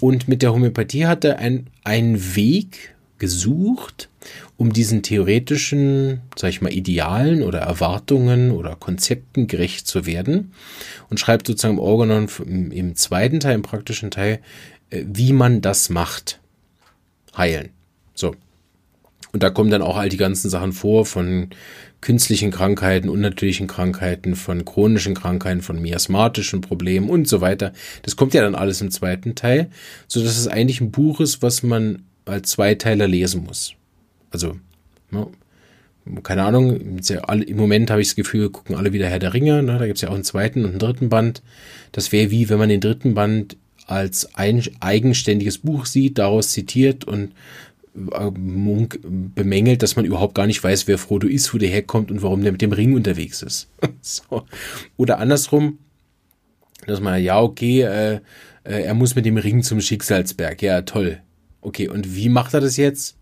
Und 0.00 0.28
mit 0.28 0.42
der 0.42 0.52
Homöopathie 0.52 1.06
hat 1.06 1.24
er 1.24 1.38
ein, 1.38 1.68
einen 1.84 2.36
Weg 2.36 2.94
gesucht, 3.18 4.08
um 4.56 4.72
diesen 4.72 5.02
theoretischen, 5.02 6.20
sag 6.36 6.50
ich 6.50 6.60
mal, 6.60 6.72
Idealen 6.72 7.42
oder 7.42 7.60
Erwartungen 7.60 8.50
oder 8.50 8.76
Konzepten 8.76 9.46
gerecht 9.46 9.86
zu 9.86 10.04
werden 10.06 10.52
und 11.08 11.20
schreibt 11.20 11.46
sozusagen 11.46 11.74
im 11.74 11.80
Organon 11.80 12.28
im, 12.44 12.70
im 12.70 12.96
zweiten 12.96 13.40
Teil, 13.40 13.54
im 13.54 13.62
praktischen 13.62 14.10
Teil, 14.10 14.40
äh, 14.90 15.04
wie 15.06 15.32
man 15.32 15.60
das 15.60 15.88
macht. 15.88 16.40
Heilen. 17.36 17.70
So. 18.14 18.34
Und 19.32 19.42
da 19.42 19.50
kommen 19.50 19.70
dann 19.70 19.82
auch 19.82 19.96
all 19.96 20.08
die 20.08 20.16
ganzen 20.16 20.48
Sachen 20.48 20.72
vor 20.72 21.04
von 21.04 21.50
künstlichen 22.00 22.50
Krankheiten, 22.50 23.08
unnatürlichen 23.08 23.66
Krankheiten, 23.66 24.36
von 24.36 24.64
chronischen 24.64 25.14
Krankheiten, 25.14 25.62
von 25.62 25.80
miasmatischen 25.80 26.60
Problemen 26.60 27.10
und 27.10 27.26
so 27.28 27.40
weiter. 27.40 27.72
Das 28.02 28.16
kommt 28.16 28.34
ja 28.34 28.42
dann 28.42 28.54
alles 28.54 28.80
im 28.80 28.90
zweiten 28.90 29.34
Teil, 29.34 29.70
so 30.06 30.22
dass 30.22 30.38
es 30.38 30.48
eigentlich 30.48 30.80
ein 30.80 30.90
Buch 30.90 31.20
ist, 31.20 31.42
was 31.42 31.62
man 31.62 32.02
als 32.24 32.50
Zweiteiler 32.50 33.08
lesen 33.08 33.44
muss. 33.44 33.74
Also, 34.30 34.56
ne, 35.10 35.26
keine 36.22 36.44
Ahnung, 36.44 36.98
im 37.00 37.56
Moment 37.56 37.90
habe 37.90 38.00
ich 38.00 38.08
das 38.08 38.16
Gefühl, 38.16 38.50
gucken 38.50 38.76
alle 38.76 38.92
wieder 38.92 39.08
Herr 39.08 39.18
der 39.18 39.34
Ringe, 39.34 39.62
ne, 39.62 39.78
da 39.78 39.86
gibt 39.86 39.96
es 39.96 40.02
ja 40.02 40.10
auch 40.10 40.14
einen 40.14 40.24
zweiten 40.24 40.64
und 40.64 40.70
einen 40.70 40.78
dritten 40.78 41.08
Band. 41.08 41.42
Das 41.92 42.12
wäre 42.12 42.30
wie, 42.30 42.48
wenn 42.48 42.58
man 42.58 42.68
den 42.68 42.80
dritten 42.80 43.14
Band 43.14 43.56
als 43.86 44.34
ein 44.34 44.62
eigenständiges 44.80 45.58
Buch 45.58 45.86
sieht, 45.86 46.18
daraus 46.18 46.52
zitiert 46.52 47.04
und 47.04 47.32
bemängelt, 47.96 49.82
dass 49.82 49.96
man 49.96 50.04
überhaupt 50.04 50.34
gar 50.34 50.46
nicht 50.46 50.62
weiß, 50.62 50.86
wer 50.86 50.98
Frodo 50.98 51.26
ist, 51.26 51.52
wo 51.54 51.58
der 51.58 51.70
herkommt 51.70 52.10
und 52.10 52.22
warum 52.22 52.42
der 52.42 52.52
mit 52.52 52.60
dem 52.60 52.72
Ring 52.72 52.94
unterwegs 52.94 53.42
ist. 53.42 53.70
so. 54.02 54.44
Oder 54.96 55.18
andersrum, 55.18 55.78
dass 56.86 57.00
man, 57.00 57.22
ja, 57.22 57.40
okay, 57.40 57.82
äh, 57.82 58.14
äh, 58.64 58.82
er 58.82 58.94
muss 58.94 59.14
mit 59.14 59.24
dem 59.24 59.38
Ring 59.38 59.62
zum 59.62 59.80
Schicksalsberg. 59.80 60.60
Ja, 60.60 60.82
toll. 60.82 61.20
Okay, 61.62 61.88
und 61.88 62.14
wie 62.14 62.28
macht 62.28 62.52
er 62.52 62.60
das 62.60 62.76
jetzt? 62.76 63.16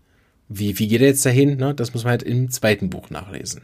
Wie, 0.49 0.77
wie 0.77 0.87
geht 0.87 1.01
er 1.01 1.07
jetzt 1.07 1.25
dahin? 1.25 1.57
Ne? 1.57 1.73
Das 1.73 1.93
muss 1.93 2.03
man 2.03 2.11
halt 2.11 2.23
im 2.23 2.51
zweiten 2.51 2.89
Buch 2.89 3.09
nachlesen. 3.09 3.61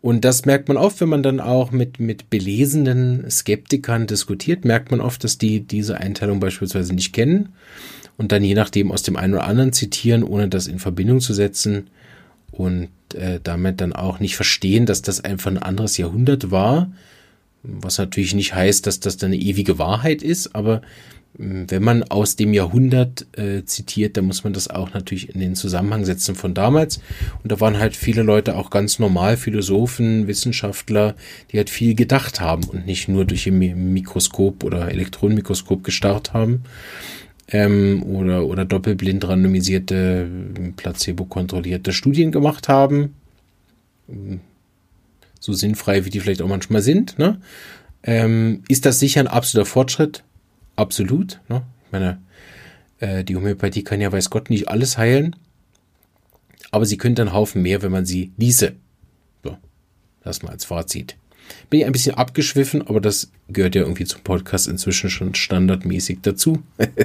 Und 0.00 0.24
das 0.24 0.44
merkt 0.44 0.68
man 0.68 0.76
oft, 0.76 1.00
wenn 1.00 1.08
man 1.08 1.24
dann 1.24 1.40
auch 1.40 1.72
mit, 1.72 1.98
mit 1.98 2.30
belesenen 2.30 3.28
Skeptikern 3.28 4.06
diskutiert, 4.06 4.64
merkt 4.64 4.92
man 4.92 5.00
oft, 5.00 5.24
dass 5.24 5.38
die 5.38 5.60
diese 5.60 5.98
Einteilung 5.98 6.38
beispielsweise 6.38 6.94
nicht 6.94 7.12
kennen 7.12 7.50
und 8.18 8.32
dann 8.32 8.44
je 8.44 8.54
nachdem 8.54 8.92
aus 8.92 9.02
dem 9.02 9.16
einen 9.16 9.34
oder 9.34 9.44
anderen 9.44 9.72
zitieren, 9.72 10.22
ohne 10.22 10.48
das 10.48 10.66
in 10.66 10.78
Verbindung 10.78 11.20
zu 11.20 11.32
setzen 11.32 11.88
und 12.50 12.90
äh, 13.14 13.40
damit 13.42 13.80
dann 13.80 13.94
auch 13.94 14.20
nicht 14.20 14.36
verstehen, 14.36 14.84
dass 14.84 15.00
das 15.00 15.24
einfach 15.24 15.50
ein 15.50 15.58
anderes 15.58 15.96
Jahrhundert 15.96 16.50
war, 16.50 16.92
was 17.62 17.96
natürlich 17.96 18.34
nicht 18.34 18.54
heißt, 18.54 18.86
dass 18.86 19.00
das 19.00 19.16
dann 19.16 19.32
eine 19.32 19.40
ewige 19.40 19.78
Wahrheit 19.78 20.22
ist, 20.22 20.54
aber 20.54 20.82
wenn 21.40 21.84
man 21.84 22.02
aus 22.02 22.34
dem 22.34 22.52
Jahrhundert 22.52 23.26
äh, 23.38 23.64
zitiert, 23.64 24.16
dann 24.16 24.24
muss 24.24 24.42
man 24.42 24.54
das 24.54 24.68
auch 24.68 24.92
natürlich 24.92 25.32
in 25.32 25.40
den 25.40 25.54
Zusammenhang 25.54 26.04
setzen 26.04 26.34
von 26.34 26.52
damals. 26.52 27.00
Und 27.42 27.52
da 27.52 27.60
waren 27.60 27.78
halt 27.78 27.94
viele 27.94 28.22
Leute 28.22 28.56
auch 28.56 28.70
ganz 28.70 28.98
normal, 28.98 29.36
Philosophen, 29.36 30.26
Wissenschaftler, 30.26 31.14
die 31.52 31.58
halt 31.58 31.70
viel 31.70 31.94
gedacht 31.94 32.40
haben 32.40 32.64
und 32.64 32.86
nicht 32.86 33.08
nur 33.08 33.24
durch 33.24 33.46
ein 33.46 33.92
Mikroskop 33.92 34.64
oder 34.64 34.90
Elektronenmikroskop 34.90 35.84
gestarrt 35.84 36.32
haben 36.32 36.64
ähm, 37.48 38.02
oder, 38.02 38.44
oder 38.46 38.64
doppelblind 38.64 39.26
randomisierte, 39.26 40.28
placebo-kontrollierte 40.76 41.92
Studien 41.92 42.30
gemacht 42.30 42.68
haben. 42.68 43.14
So 45.40 45.52
sinnfrei, 45.52 46.04
wie 46.04 46.10
die 46.10 46.20
vielleicht 46.20 46.42
auch 46.42 46.48
manchmal 46.48 46.82
sind. 46.82 47.18
Ne? 47.18 47.40
Ähm, 48.02 48.62
ist 48.68 48.86
das 48.86 49.00
sicher 49.00 49.20
ein 49.20 49.28
absoluter 49.28 49.68
Fortschritt? 49.68 50.24
Absolut. 50.76 51.40
Ne? 51.48 51.62
Ich 51.86 51.92
meine, 51.92 52.20
äh, 53.00 53.24
die 53.24 53.36
Homöopathie 53.36 53.84
kann 53.84 54.00
ja 54.00 54.12
weiß 54.12 54.30
Gott 54.30 54.50
nicht 54.50 54.68
alles 54.68 54.98
heilen. 54.98 55.34
Aber 56.70 56.84
sie 56.84 56.98
könnte 56.98 57.22
einen 57.22 57.32
Haufen 57.32 57.62
mehr, 57.62 57.80
wenn 57.82 57.92
man 57.92 58.04
sie 58.04 58.32
ließe. 58.36 58.74
So, 59.42 59.56
das 60.22 60.42
mal 60.42 60.50
als 60.50 60.66
Fazit. 60.66 61.16
Bin 61.70 61.80
ich 61.80 61.86
ein 61.86 61.92
bisschen 61.92 62.14
abgeschwiffen, 62.14 62.86
aber 62.86 63.00
das 63.00 63.30
gehört 63.48 63.74
ja 63.74 63.82
irgendwie 63.82 64.04
zum 64.04 64.20
Podcast 64.20 64.68
inzwischen 64.68 65.08
schon 65.08 65.34
standardmäßig 65.34 66.18
dazu. 66.20 66.62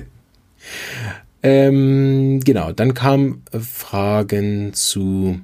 ähm, 1.41 2.39
genau, 2.39 2.72
dann 2.72 2.93
kamen 2.93 3.43
Fragen 3.51 4.74
zu 4.74 5.41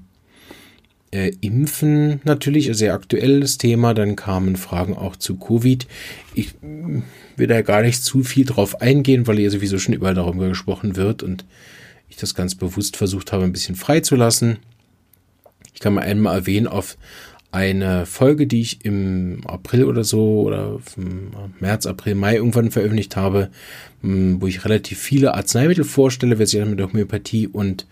äh, 1.11 1.31
Impfen 1.41 2.21
natürlich, 2.23 2.69
sehr 2.73 2.93
aktuelles 2.93 3.57
Thema. 3.57 3.93
Dann 3.93 4.15
kamen 4.15 4.55
Fragen 4.55 4.95
auch 4.95 5.15
zu 5.15 5.37
Covid. 5.37 5.87
Ich 6.35 6.55
mm, 6.61 6.99
will 7.35 7.47
da 7.47 7.61
gar 7.61 7.81
nicht 7.81 8.03
zu 8.03 8.23
viel 8.23 8.45
drauf 8.45 8.81
eingehen, 8.81 9.27
weil 9.27 9.39
ja 9.39 9.49
sowieso 9.49 9.79
schon 9.79 9.93
überall 9.93 10.13
darüber 10.13 10.47
gesprochen 10.47 10.95
wird 10.95 11.23
und 11.23 11.45
ich 12.09 12.17
das 12.17 12.35
ganz 12.35 12.55
bewusst 12.55 12.97
versucht 12.97 13.31
habe, 13.31 13.43
ein 13.43 13.51
bisschen 13.51 13.75
freizulassen. 13.75 14.59
Ich 15.73 15.79
kann 15.79 15.93
mal 15.93 16.01
einmal 16.01 16.35
erwähnen, 16.35 16.67
auf 16.67 16.97
eine 17.51 18.05
Folge, 18.05 18.45
die 18.45 18.61
ich 18.61 18.85
im 18.85 19.41
April 19.45 19.85
oder 19.85 20.03
so 20.03 20.41
oder 20.41 20.79
März, 21.59 21.87
April, 21.87 22.15
Mai 22.15 22.35
irgendwann 22.35 22.71
veröffentlicht 22.71 23.15
habe, 23.15 23.49
wo 24.01 24.45
ich 24.45 24.65
relativ 24.65 24.99
viele 24.99 25.33
Arzneimittel 25.33 25.83
vorstelle, 25.83 26.37
wer 26.37 26.47
sich 26.47 26.63
mit 26.63 26.79
Homöopathie 26.79 27.47
und 27.47 27.87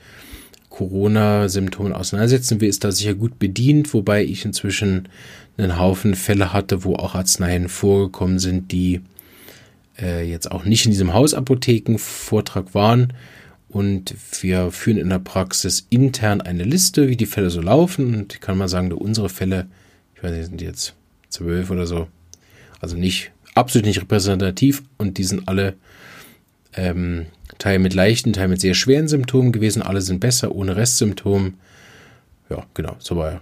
Corona-Symptomen 0.70 1.94
auseinandersetzen 1.94 2.62
will, 2.62 2.70
ist 2.70 2.84
da 2.84 2.92
sicher 2.92 3.16
gut 3.16 3.40
bedient, 3.40 3.94
wobei 3.96 4.24
ich 4.24 4.46
inzwischen 4.46 5.10
einen 5.58 5.80
Haufen 5.80 6.14
Fälle 6.14 6.54
hatte, 6.54 6.84
wo 6.84 6.96
auch 6.96 7.16
Arzneien 7.16 7.68
vorgekommen 7.68 8.38
sind, 8.38 8.72
die 8.72 9.02
äh, 10.00 10.30
jetzt 10.30 10.52
auch 10.52 10.66
nicht 10.66 10.86
in 10.86 10.92
diesem 10.92 11.16
Hausapotheken-Vortrag 11.16 12.76
waren, 12.76 13.14
und 13.78 14.16
wir 14.42 14.72
führen 14.72 14.98
in 14.98 15.10
der 15.10 15.20
Praxis 15.20 15.86
intern 15.92 16.42
eine 16.42 16.64
Liste, 16.64 17.10
wie 17.10 17.16
die 17.16 17.28
Fälle 17.28 17.52
so 17.52 17.62
laufen. 17.62 18.16
Und 18.16 18.34
ich 18.34 18.42
kann 18.42 18.58
mal 18.58 18.68
sagen, 18.68 18.92
unsere 18.92 19.30
Fälle, 19.30 19.68
ich 20.16 20.24
weiß 20.24 20.32
nicht, 20.32 20.46
sind 20.48 20.62
jetzt 20.64 20.96
zwölf 21.30 21.70
oder 21.70 21.86
so. 21.86 22.08
Also 22.82 22.98
nicht, 22.98 23.32
absolut 23.54 23.86
nicht 23.86 24.02
repräsentativ. 24.02 24.82
Und 24.98 25.20
die 25.20 25.24
sind 25.26 25.48
alle 25.48 25.76
ähm, 26.74 27.28
Teil 27.60 27.78
mit 27.78 27.94
leichten, 27.94 28.34
Teil 28.34 28.48
mit 28.48 28.62
sehr 28.62 28.74
schweren 28.74 29.08
Symptomen 29.08 29.52
gewesen. 29.52 29.84
Alle 29.84 30.02
sind 30.02 30.22
besser, 30.22 30.56
ohne 30.56 30.76
Restsymptomen. 30.76 31.60
Ja, 32.50 32.66
genau, 32.74 32.96
so 32.98 33.16
war 33.16 33.42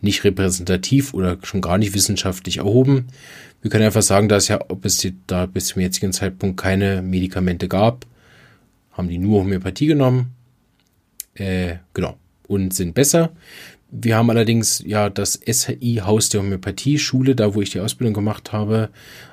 nicht 0.00 0.24
repräsentativ 0.24 1.12
oder 1.12 1.36
schon 1.42 1.60
gar 1.60 1.76
nicht 1.76 1.92
wissenschaftlich 1.92 2.56
erhoben. 2.56 3.08
Wir 3.60 3.70
können 3.70 3.84
einfach 3.84 4.00
sagen, 4.00 4.30
dass 4.30 4.48
ja, 4.48 4.58
ob 4.70 4.86
es 4.86 5.06
da 5.26 5.44
bis 5.44 5.66
zum 5.66 5.82
jetzigen 5.82 6.14
Zeitpunkt 6.14 6.58
keine 6.58 7.02
Medikamente 7.02 7.68
gab, 7.68 8.06
haben 9.00 9.08
die 9.08 9.18
nur 9.18 9.40
Homöopathie 9.40 9.86
genommen. 9.86 10.34
Äh, 11.34 11.76
genau. 11.94 12.16
Und 12.46 12.74
sind 12.74 12.94
besser. 12.94 13.30
wir 13.90 14.16
haben 14.16 14.30
allerdings 14.30 14.82
ja 14.86 15.10
das 15.10 15.40
SHI 15.44 16.02
Haus 16.04 16.28
der 16.28 16.42
Homöopathie 16.42 16.98
Schule, 16.98 17.34
da 17.34 17.54
wo 17.54 17.60
ich 17.60 17.70
die 17.70 17.80
Ausbildung 17.80 18.14
gemacht 18.14 18.52
habe, 18.52 18.90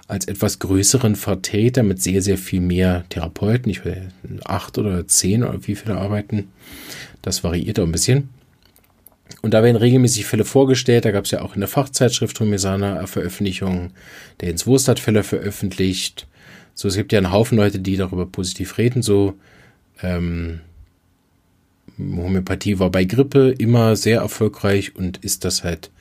als 0.08 0.26
etwas 0.26 0.60
größeren 0.60 1.16
Vertreter 1.16 1.84
mit 1.84 2.02
sehr, 2.02 2.22
sehr 2.22 2.38
viel 2.38 2.62
mehr 2.62 3.06
Therapeuten. 3.10 3.70
Ich 3.70 3.86
will 3.86 4.10
acht 4.46 4.78
oder 4.78 5.06
zehn 5.08 5.44
oder 5.44 5.68
wie 5.68 5.76
viele 5.76 5.98
arbeiten. 5.98 6.48
Das 7.22 7.44
variiert 7.44 7.80
auch 7.80 7.84
ein 7.84 7.92
bisschen. 7.92 8.30
Und 9.42 9.54
da 9.54 9.62
werden 9.62 9.76
regelmäßig 9.76 10.26
Fälle 10.26 10.46
vorgestellt. 10.46 11.06
Da 11.06 11.12
gab 11.12 11.26
es 11.26 11.32
ja 11.32 11.42
auch 11.42 11.54
in 11.54 11.60
der 11.60 11.68
Fachzeitschrift 11.68 12.40
Homesana 12.40 13.06
Veröffentlichungen. 13.06 13.92
Der 14.40 14.50
Jens 14.50 14.66
Wurst 14.66 14.88
hat 14.88 15.00
Fälle 15.00 15.24
veröffentlicht. 15.24 16.28
So, 16.74 16.88
es 16.88 16.96
gibt 16.96 17.12
ja 17.12 17.20
einen 17.20 17.32
Haufen 17.32 17.58
Leute, 17.58 17.80
die 17.80 17.98
darüber 17.98 18.26
positiv 18.26 18.78
reden. 18.78 19.02
So, 19.02 19.36
ähm, 20.02 20.62
Homöopathie 21.98 22.80
war 22.80 22.92
bei 22.92 23.06
Grippe 23.06 23.56
immer 23.58 23.96
sehr 23.96 24.22
erfolgreich 24.22 24.96
und 24.96 25.18
ist 25.18 25.46
das 25.46 25.64
halt 25.64 25.92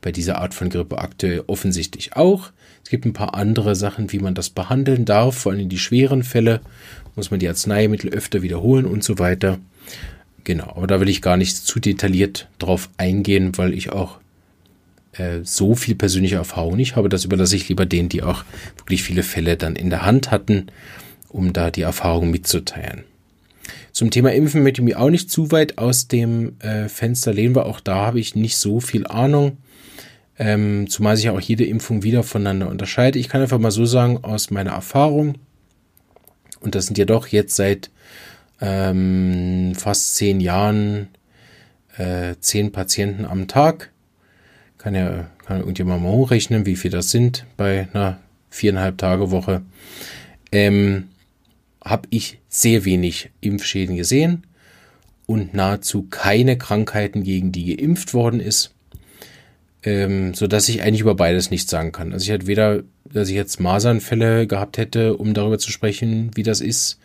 bei 0.00 0.12
dieser 0.12 0.38
Art 0.38 0.54
von 0.54 0.68
Grippe 0.68 0.98
aktuell 0.98 1.44
offensichtlich 1.46 2.16
auch. 2.16 2.50
Es 2.82 2.90
gibt 2.90 3.06
ein 3.06 3.12
paar 3.12 3.34
andere 3.34 3.74
Sachen, 3.76 4.12
wie 4.12 4.18
man 4.18 4.34
das 4.34 4.50
behandeln 4.50 5.04
darf, 5.04 5.38
vor 5.38 5.52
allem 5.52 5.68
die 5.68 5.78
schweren 5.78 6.22
Fälle 6.22 6.60
muss 7.16 7.30
man 7.30 7.40
die 7.40 7.48
Arzneimittel 7.48 8.10
öfter 8.10 8.42
wiederholen 8.42 8.86
und 8.86 9.04
so 9.04 9.18
weiter. 9.18 9.58
Genau, 10.42 10.72
aber 10.76 10.86
da 10.86 11.00
will 11.00 11.08
ich 11.08 11.22
gar 11.22 11.36
nicht 11.36 11.56
zu 11.56 11.80
detailliert 11.80 12.48
drauf 12.58 12.90
eingehen, 12.96 13.56
weil 13.56 13.72
ich 13.72 13.90
auch 13.92 14.18
äh, 15.12 15.40
so 15.42 15.74
viel 15.74 15.94
persönliche 15.94 16.36
Erfahrung 16.36 16.76
nicht 16.76 16.96
habe. 16.96 17.08
Das 17.08 17.24
überlasse 17.24 17.56
ich 17.56 17.68
lieber 17.68 17.86
denen, 17.86 18.08
die 18.08 18.22
auch 18.22 18.44
wirklich 18.76 19.02
viele 19.02 19.22
Fälle 19.22 19.56
dann 19.56 19.76
in 19.76 19.90
der 19.90 20.04
Hand 20.04 20.30
hatten, 20.30 20.66
um 21.28 21.52
da 21.52 21.70
die 21.70 21.82
Erfahrung 21.82 22.30
mitzuteilen. 22.30 23.04
Zum 23.94 24.10
Thema 24.10 24.32
Impfen 24.32 24.64
möchte 24.64 24.80
ich 24.80 24.84
mich 24.84 24.96
auch 24.96 25.08
nicht 25.08 25.30
zu 25.30 25.52
weit 25.52 25.78
aus 25.78 26.08
dem 26.08 26.58
äh, 26.58 26.88
Fenster 26.88 27.32
lehnen, 27.32 27.54
weil 27.54 27.62
auch 27.62 27.78
da 27.78 28.06
habe 28.06 28.18
ich 28.18 28.34
nicht 28.34 28.56
so 28.56 28.80
viel 28.80 29.06
Ahnung. 29.06 29.58
Ähm, 30.36 30.90
zumal 30.90 31.16
sich 31.16 31.30
auch 31.30 31.40
jede 31.40 31.64
Impfung 31.64 32.02
wieder 32.02 32.24
voneinander 32.24 32.68
unterscheidet. 32.68 33.20
Ich 33.20 33.28
kann 33.28 33.40
einfach 33.40 33.60
mal 33.60 33.70
so 33.70 33.86
sagen, 33.86 34.18
aus 34.24 34.50
meiner 34.50 34.72
Erfahrung, 34.72 35.36
und 36.58 36.74
das 36.74 36.86
sind 36.86 36.98
ja 36.98 37.04
doch 37.04 37.28
jetzt 37.28 37.54
seit 37.54 37.92
ähm, 38.60 39.74
fast 39.76 40.16
zehn 40.16 40.40
Jahren 40.40 41.06
äh, 41.96 42.34
zehn 42.40 42.72
Patienten 42.72 43.24
am 43.24 43.46
Tag. 43.46 43.92
Kann 44.76 44.96
ja, 44.96 45.28
kann 45.46 45.60
irgendjemand 45.60 46.02
mal 46.02 46.10
hochrechnen, 46.10 46.66
wie 46.66 46.74
viel 46.74 46.90
das 46.90 47.12
sind 47.12 47.46
bei 47.56 47.86
einer 47.92 48.18
viereinhalb 48.50 48.98
Tage 48.98 49.30
Woche. 49.30 49.62
Ähm, 50.50 51.10
habe 51.84 52.08
ich 52.10 52.38
sehr 52.48 52.84
wenig 52.84 53.30
Impfschäden 53.40 53.96
gesehen 53.96 54.46
und 55.26 55.54
nahezu 55.54 56.06
keine 56.08 56.56
Krankheiten, 56.56 57.22
gegen 57.22 57.52
die 57.52 57.76
geimpft 57.76 58.14
worden 58.14 58.40
ist, 58.40 58.74
ähm, 59.82 60.34
so 60.34 60.46
dass 60.46 60.68
ich 60.68 60.82
eigentlich 60.82 61.02
über 61.02 61.14
beides 61.14 61.50
nichts 61.50 61.70
sagen 61.70 61.92
kann. 61.92 62.12
Also 62.12 62.24
ich 62.24 62.32
hatte 62.32 62.46
weder, 62.46 62.82
dass 63.04 63.28
ich 63.28 63.34
jetzt 63.34 63.60
Masernfälle 63.60 64.46
gehabt 64.46 64.78
hätte, 64.78 65.16
um 65.16 65.34
darüber 65.34 65.58
zu 65.58 65.70
sprechen, 65.70 66.30
wie 66.34 66.42
das 66.42 66.60
ist, 66.60 66.98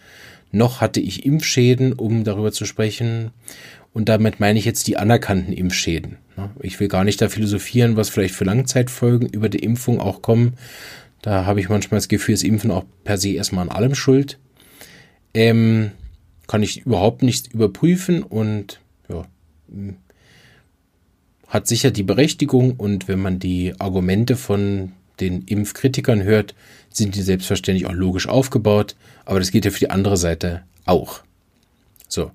noch 0.52 0.82
hatte 0.82 1.00
ich 1.00 1.26
Impfschäden, 1.26 1.94
um 1.94 2.24
darüber 2.24 2.52
zu 2.52 2.66
sprechen. 2.66 3.32
Und 3.94 4.10
damit 4.10 4.40
meine 4.40 4.60
ich 4.60 4.66
jetzt 4.66 4.88
die 4.88 4.98
anerkannten 4.98 5.54
Impfschäden. 5.54 6.18
Ich 6.62 6.80
will 6.80 6.88
gar 6.88 7.04
nicht 7.04 7.22
da 7.22 7.30
philosophieren, 7.30 7.98
was 7.98 8.10
vielleicht 8.10 8.36
für 8.36 8.46
Langzeitfolgen 8.46 9.28
über 9.28 9.50
die 9.50 9.60
Impfung 9.60 10.00
auch 10.00 10.22
kommen. 10.22 10.54
Da 11.22 11.46
habe 11.46 11.60
ich 11.60 11.70
manchmal 11.70 11.98
das 11.98 12.08
Gefühl, 12.08 12.36
das 12.36 12.44
Impfen 12.44 12.72
auch 12.72 12.86
per 13.04 13.18
se 13.18 13.30
erstmal 13.30 13.68
an 13.68 13.76
allem 13.76 13.96
schuld. 13.96 14.40
Ähm, 15.34 15.92
kann 16.48 16.64
ich 16.64 16.86
überhaupt 16.86 17.22
nicht 17.22 17.54
überprüfen 17.54 18.24
und 18.24 18.80
ja, 19.08 19.26
hm, 19.72 19.98
hat 21.48 21.68
sicher 21.68 21.92
die 21.92 22.04
Berechtigung 22.04 22.74
und 22.74 23.08
wenn 23.08 23.20
man 23.20 23.40
die 23.40 23.74
Argumente 23.80 24.36
von 24.36 24.94
den 25.20 25.44
Impfkritikern 25.44 26.24
hört, 26.24 26.56
sind 26.90 27.16
die 27.16 27.22
selbstverständlich 27.22 27.88
auch 27.88 27.94
logisch 27.94 28.28
aufgebaut, 28.28 28.96
aber 29.26 29.40
das 29.40 29.52
geht 29.52 29.66
ja 29.66 29.72
für 29.72 29.80
die 29.80 29.90
andere 29.90 30.18
Seite 30.18 30.64
auch. 30.86 31.22
So, 32.08 32.32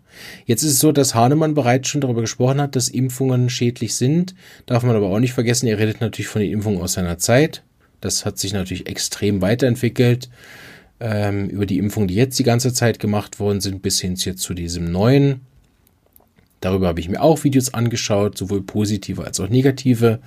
jetzt 0.46 0.62
ist 0.62 0.72
es 0.72 0.80
so, 0.80 0.92
dass 0.92 1.16
Hahnemann 1.16 1.54
bereits 1.54 1.88
schon 1.88 2.00
darüber 2.00 2.20
gesprochen 2.20 2.60
hat, 2.60 2.76
dass 2.76 2.88
Impfungen 2.88 3.50
schädlich 3.50 3.96
sind. 3.96 4.36
Darf 4.66 4.84
man 4.84 4.94
aber 4.94 5.08
auch 5.08 5.18
nicht 5.18 5.32
vergessen, 5.32 5.66
er 5.66 5.78
redet 5.78 6.00
natürlich 6.00 6.28
von 6.28 6.42
den 6.42 6.52
Impfungen 6.52 6.80
aus 6.80 6.92
seiner 6.92 7.18
Zeit. 7.18 7.64
Das 8.00 8.24
hat 8.24 8.38
sich 8.38 8.52
natürlich 8.52 8.86
extrem 8.86 9.42
weiterentwickelt 9.42 10.28
ähm, 11.04 11.50
über 11.50 11.66
die 11.66 11.78
Impfungen, 11.78 12.08
die 12.08 12.14
jetzt 12.14 12.38
die 12.38 12.44
ganze 12.44 12.72
Zeit 12.72 12.98
gemacht 12.98 13.38
worden 13.38 13.60
sind, 13.60 13.82
bis 13.82 14.00
hin 14.00 14.16
zu 14.16 14.54
diesem 14.54 14.90
neuen. 14.90 15.42
Darüber 16.60 16.88
habe 16.88 16.98
ich 16.98 17.10
mir 17.10 17.20
auch 17.20 17.44
Videos 17.44 17.74
angeschaut, 17.74 18.38
sowohl 18.38 18.62
positive 18.62 19.22
als 19.22 19.38
auch 19.38 19.50
negative. 19.50 20.20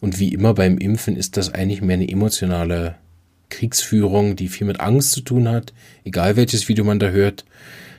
Und 0.00 0.18
wie 0.18 0.34
immer 0.34 0.52
beim 0.52 0.78
Impfen 0.78 1.16
ist 1.16 1.36
das 1.36 1.54
eigentlich 1.54 1.80
mehr 1.80 1.94
eine 1.94 2.08
emotionale 2.08 2.96
Kriegsführung, 3.50 4.34
die 4.34 4.48
viel 4.48 4.66
mit 4.66 4.80
Angst 4.80 5.12
zu 5.12 5.20
tun 5.20 5.48
hat. 5.48 5.72
Egal 6.02 6.34
welches 6.34 6.68
Video 6.68 6.84
man 6.84 6.98
da 6.98 7.10
hört, 7.10 7.44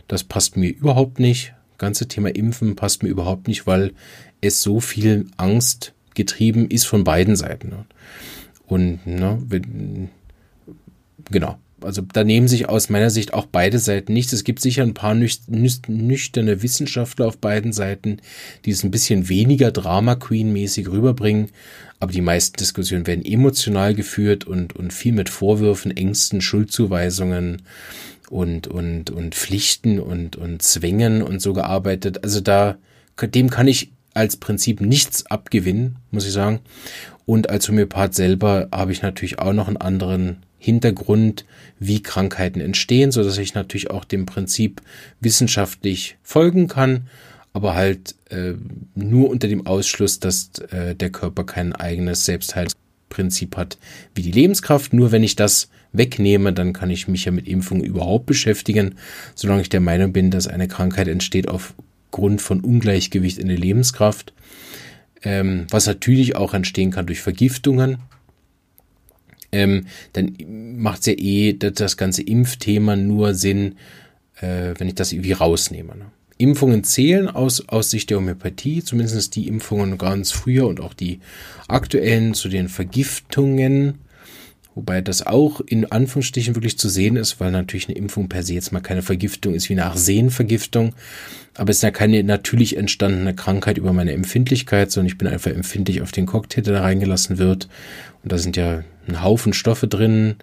das 0.09 0.25
passt 0.25 0.57
mir 0.57 0.69
überhaupt 0.69 1.19
nicht. 1.19 1.53
Das 1.71 1.77
ganze 1.77 2.09
Thema 2.09 2.35
Impfen 2.35 2.75
passt 2.75 3.03
mir 3.03 3.09
überhaupt 3.09 3.47
nicht, 3.47 3.67
weil 3.67 3.93
es 4.41 4.61
so 4.61 4.81
viel 4.81 5.27
Angst 5.37 5.93
getrieben 6.13 6.69
ist 6.69 6.87
von 6.87 7.05
beiden 7.05 7.37
Seiten. 7.37 7.71
Und 8.65 9.07
ne, 9.07 10.09
genau, 11.31 11.57
also 11.81 12.01
da 12.01 12.23
nehmen 12.23 12.47
sich 12.47 12.69
aus 12.69 12.89
meiner 12.89 13.09
Sicht 13.09 13.33
auch 13.33 13.45
beide 13.45 13.79
Seiten 13.79 14.13
nichts. 14.13 14.33
Es 14.33 14.43
gibt 14.43 14.61
sicher 14.61 14.83
ein 14.83 14.93
paar 14.93 15.15
nüchterne 15.15 16.63
Wissenschaftler 16.63 17.27
auf 17.27 17.37
beiden 17.37 17.73
Seiten, 17.73 18.17
die 18.65 18.71
es 18.71 18.83
ein 18.83 18.91
bisschen 18.91 19.29
weniger 19.29 19.71
Drama 19.71 20.15
Queen 20.15 20.51
mäßig 20.51 20.89
rüberbringen. 20.89 21.49
Aber 21.99 22.11
die 22.11 22.21
meisten 22.21 22.57
Diskussionen 22.57 23.07
werden 23.07 23.25
emotional 23.25 23.93
geführt 23.93 24.45
und, 24.45 24.75
und 24.75 24.93
viel 24.93 25.13
mit 25.13 25.29
Vorwürfen, 25.29 25.95
Ängsten, 25.95 26.41
Schuldzuweisungen 26.41 27.63
und, 28.29 28.67
und, 28.67 29.09
und 29.09 29.35
Pflichten 29.35 29.99
und, 29.99 30.35
und 30.35 30.61
Zwängen 30.61 31.21
und 31.21 31.41
so 31.41 31.53
gearbeitet. 31.53 32.23
Also 32.23 32.41
da, 32.41 32.77
dem 33.21 33.49
kann 33.49 33.67
ich 33.67 33.91
als 34.13 34.37
Prinzip 34.37 34.81
nichts 34.81 35.25
abgewinnen, 35.27 35.97
muss 36.11 36.25
ich 36.25 36.33
sagen. 36.33 36.59
Und 37.25 37.49
als 37.49 37.67
Homöopath 37.67 38.15
selber 38.15 38.67
habe 38.71 38.91
ich 38.91 39.01
natürlich 39.01 39.39
auch 39.39 39.53
noch 39.53 39.67
einen 39.67 39.77
anderen 39.77 40.37
Hintergrund, 40.59 41.45
wie 41.79 42.01
Krankheiten 42.01 42.59
entstehen, 42.59 43.11
so 43.11 43.23
dass 43.23 43.37
ich 43.37 43.53
natürlich 43.53 43.91
auch 43.91 44.05
dem 44.05 44.25
Prinzip 44.25 44.81
wissenschaftlich 45.19 46.17
folgen 46.23 46.67
kann, 46.67 47.07
aber 47.53 47.75
halt 47.75 48.15
äh, 48.29 48.53
nur 48.95 49.29
unter 49.29 49.47
dem 49.47 49.65
Ausschluss, 49.65 50.19
dass 50.19 50.51
äh, 50.71 50.95
der 50.95 51.09
Körper 51.09 51.43
kein 51.43 51.73
eigenes 51.73 52.25
Selbstheilsprinzip 52.25 53.57
hat 53.57 53.77
wie 54.15 54.21
die 54.21 54.31
Lebenskraft. 54.31 54.93
Nur 54.93 55.11
wenn 55.11 55.23
ich 55.23 55.35
das 55.35 55.69
wegnehme, 55.91 56.53
dann 56.53 56.73
kann 56.73 56.89
ich 56.89 57.07
mich 57.07 57.25
ja 57.25 57.31
mit 57.31 57.47
Impfungen 57.47 57.83
überhaupt 57.83 58.25
beschäftigen, 58.25 58.95
solange 59.35 59.61
ich 59.61 59.69
der 59.69 59.79
Meinung 59.79 60.13
bin, 60.13 60.31
dass 60.31 60.47
eine 60.47 60.67
Krankheit 60.67 61.07
entsteht 61.07 61.47
aufgrund 61.47 62.41
von 62.41 62.61
Ungleichgewicht 62.61 63.37
in 63.37 63.47
der 63.47 63.57
Lebenskraft, 63.57 64.33
ähm, 65.23 65.67
was 65.69 65.87
natürlich 65.87 66.35
auch 66.35 66.53
entstehen 66.53 66.91
kann 66.91 67.07
durch 67.07 67.21
Vergiftungen 67.21 67.97
ähm, 69.57 69.87
dann 70.13 70.35
macht 70.77 70.99
es 70.99 71.05
ja 71.07 71.13
eh 71.13 71.53
das 71.53 71.97
ganze 71.97 72.21
Impfthema 72.21 72.95
nur 72.95 73.33
Sinn, 73.33 73.75
äh, 74.39 74.73
wenn 74.77 74.87
ich 74.87 74.95
das 74.95 75.11
irgendwie 75.11 75.31
rausnehme. 75.31 75.95
Ne? 75.95 76.05
Impfungen 76.37 76.83
zählen 76.83 77.27
aus, 77.27 77.67
aus 77.67 77.89
Sicht 77.89 78.09
der 78.09 78.17
Homöopathie, 78.17 78.83
zumindest 78.83 79.35
die 79.35 79.47
Impfungen 79.47 79.97
ganz 79.97 80.31
früher 80.31 80.67
und 80.67 80.79
auch 80.79 80.93
die 80.93 81.19
aktuellen 81.67 82.35
zu 82.35 82.47
den 82.47 82.69
Vergiftungen, 82.69 83.95
wobei 84.75 85.01
das 85.01 85.25
auch 85.25 85.61
in 85.61 85.91
Anführungsstrichen 85.91 86.53
wirklich 86.55 86.77
zu 86.77 86.89
sehen 86.89 87.15
ist, 87.15 87.39
weil 87.39 87.51
natürlich 87.51 87.87
eine 87.87 87.97
Impfung 87.97 88.29
per 88.29 88.43
se 88.43 88.53
jetzt 88.53 88.71
mal 88.71 88.81
keine 88.81 89.01
Vergiftung 89.01 89.55
ist 89.55 89.69
wie 89.69 89.73
eine 89.73 89.85
Arsenvergiftung, 89.85 90.93
aber 91.55 91.71
es 91.71 91.77
ist 91.77 91.83
ja 91.83 91.89
keine 91.89 92.23
natürlich 92.23 92.77
entstandene 92.77 93.33
Krankheit 93.33 93.79
über 93.79 93.91
meine 93.91 94.11
Empfindlichkeit, 94.11 94.91
sondern 94.91 95.07
ich 95.07 95.17
bin 95.17 95.27
einfach 95.27 95.49
empfindlich 95.49 96.03
auf 96.03 96.11
den 96.11 96.27
Cocktail, 96.27 96.61
der 96.61 96.73
da 96.73 96.81
reingelassen 96.81 97.39
wird 97.39 97.67
und 98.21 98.31
da 98.31 98.37
sind 98.37 98.55
ja 98.55 98.83
ein 99.07 99.23
Haufen 99.23 99.53
Stoffe 99.53 99.87
drin. 99.87 100.35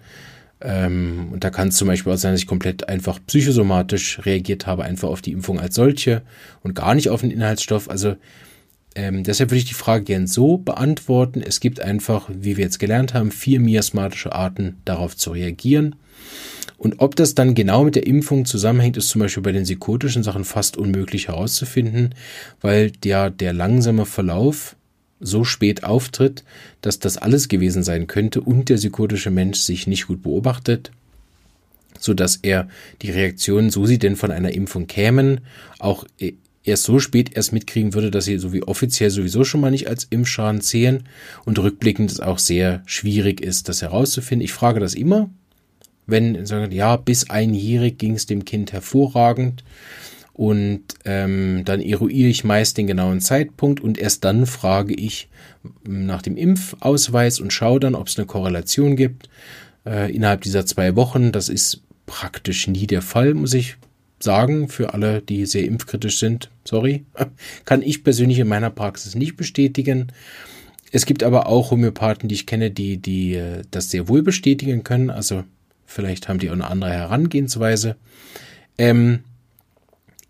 Ähm, 0.61 1.29
und 1.31 1.43
da 1.43 1.49
kann 1.49 1.69
es 1.69 1.77
zum 1.77 1.87
Beispiel 1.87 2.13
auch 2.13 2.17
sein, 2.17 2.33
dass 2.33 2.41
ich 2.41 2.47
komplett 2.47 2.89
einfach 2.89 3.19
psychosomatisch 3.27 4.25
reagiert 4.25 4.67
habe, 4.67 4.83
einfach 4.83 5.09
auf 5.09 5.21
die 5.21 5.31
Impfung 5.31 5.59
als 5.59 5.75
solche 5.75 6.21
und 6.63 6.75
gar 6.75 6.95
nicht 6.95 7.09
auf 7.09 7.21
den 7.21 7.31
Inhaltsstoff. 7.31 7.89
Also 7.89 8.15
ähm, 8.95 9.23
deshalb 9.23 9.51
würde 9.51 9.59
ich 9.59 9.65
die 9.65 9.73
Frage 9.73 10.05
gern 10.05 10.25
so 10.25 10.57
beantworten. 10.57 11.41
Es 11.41 11.59
gibt 11.59 11.81
einfach, 11.81 12.29
wie 12.33 12.55
wir 12.55 12.63
jetzt 12.63 12.79
gelernt 12.79 13.13
haben, 13.13 13.31
vier 13.31 13.59
miasmatische 13.59 14.33
Arten, 14.33 14.77
darauf 14.85 15.17
zu 15.17 15.31
reagieren. 15.31 15.95
Und 16.77 16.95
ob 16.99 17.15
das 17.15 17.35
dann 17.35 17.55
genau 17.55 17.83
mit 17.83 17.95
der 17.95 18.07
Impfung 18.07 18.45
zusammenhängt, 18.45 18.97
ist 18.97 19.09
zum 19.09 19.19
Beispiel 19.21 19.43
bei 19.43 19.51
den 19.51 19.63
psychotischen 19.63 20.23
Sachen 20.23 20.45
fast 20.45 20.77
unmöglich 20.77 21.27
herauszufinden, 21.27 22.15
weil 22.61 22.91
der, 22.91 23.29
der 23.29 23.53
langsame 23.53 24.05
Verlauf 24.05 24.75
so 25.25 25.43
spät 25.43 25.83
auftritt, 25.83 26.43
dass 26.81 26.99
das 26.99 27.17
alles 27.17 27.47
gewesen 27.47 27.83
sein 27.83 28.07
könnte 28.07 28.41
und 28.41 28.69
der 28.69 28.75
psychotische 28.75 29.31
Mensch 29.31 29.59
sich 29.59 29.87
nicht 29.87 30.07
gut 30.07 30.23
beobachtet, 30.23 30.91
so 31.99 32.13
dass 32.13 32.37
er 32.37 32.67
die 33.01 33.11
Reaktionen, 33.11 33.69
so 33.69 33.85
sie 33.85 33.99
denn 33.99 34.15
von 34.15 34.31
einer 34.31 34.51
Impfung 34.51 34.87
kämen, 34.87 35.41
auch 35.79 36.05
erst 36.63 36.83
so 36.83 36.99
spät 36.99 37.35
erst 37.35 37.53
mitkriegen 37.53 37.93
würde, 37.93 38.11
dass 38.11 38.25
sie 38.25 38.37
so 38.37 38.53
wie 38.53 38.63
offiziell 38.63 39.09
sowieso 39.09 39.43
schon 39.43 39.61
mal 39.61 39.71
nicht 39.71 39.87
als 39.87 40.05
Impfschaden 40.09 40.61
zählen 40.61 41.03
und 41.45 41.59
rückblickend 41.59 42.11
es 42.11 42.19
auch 42.19 42.39
sehr 42.39 42.81
schwierig 42.85 43.41
ist, 43.41 43.69
das 43.69 43.81
herauszufinden. 43.81 44.43
Ich 44.43 44.53
frage 44.53 44.79
das 44.79 44.95
immer, 44.95 45.29
wenn 46.07 46.45
sagen, 46.45 46.71
ja, 46.71 46.97
bis 46.97 47.29
einjährig 47.29 47.97
ging 47.97 48.13
es 48.13 48.25
dem 48.25 48.45
Kind 48.45 48.73
hervorragend 48.73 49.63
und 50.35 50.83
ähm, 51.05 51.61
dann 51.63 51.79
eruiere 51.79 52.27
ich 52.27 52.43
meist 52.43 52.77
den 52.77 52.87
genauen 52.87 53.21
Zeitpunkt 53.21 53.79
und 53.79 53.97
erst 53.97 54.25
dann 54.25 54.45
frage 54.45 54.93
ich 54.93 55.29
nach 55.87 56.21
dem 56.21 56.35
Impfausweis 56.35 57.39
und 57.39 57.53
schaue 57.53 57.79
dann, 57.79 57.95
ob 57.95 58.07
es 58.07 58.17
eine 58.17 58.27
Korrelation 58.27 58.97
gibt 58.97 59.29
äh, 59.85 60.13
innerhalb 60.13 60.41
dieser 60.41 60.65
zwei 60.65 60.97
Wochen. 60.97 61.31
Das 61.31 61.47
ist 61.47 61.83
praktisch 62.05 62.67
nie 62.67 62.85
der 62.85 63.01
Fall, 63.01 63.33
muss 63.33 63.53
ich 63.53 63.77
sagen, 64.19 64.67
für 64.67 64.93
alle, 64.93 65.21
die 65.21 65.45
sehr 65.45 65.63
impfkritisch 65.63 66.19
sind. 66.19 66.49
Sorry, 66.65 67.05
kann 67.65 67.81
ich 67.81 68.03
persönlich 68.03 68.39
in 68.39 68.49
meiner 68.49 68.71
Praxis 68.71 69.15
nicht 69.15 69.37
bestätigen. 69.37 70.11
Es 70.91 71.05
gibt 71.05 71.23
aber 71.23 71.47
auch 71.47 71.71
Homöopathen, 71.71 72.27
die 72.27 72.35
ich 72.35 72.45
kenne, 72.45 72.71
die, 72.71 72.97
die 72.97 73.35
äh, 73.35 73.61
das 73.71 73.89
sehr 73.89 74.09
wohl 74.09 74.21
bestätigen 74.21 74.83
können. 74.83 75.09
Also 75.09 75.45
vielleicht 75.85 76.27
haben 76.27 76.39
die 76.39 76.49
auch 76.49 76.53
eine 76.53 76.69
andere 76.69 76.91
Herangehensweise. 76.91 77.95
Ähm, 78.77 79.23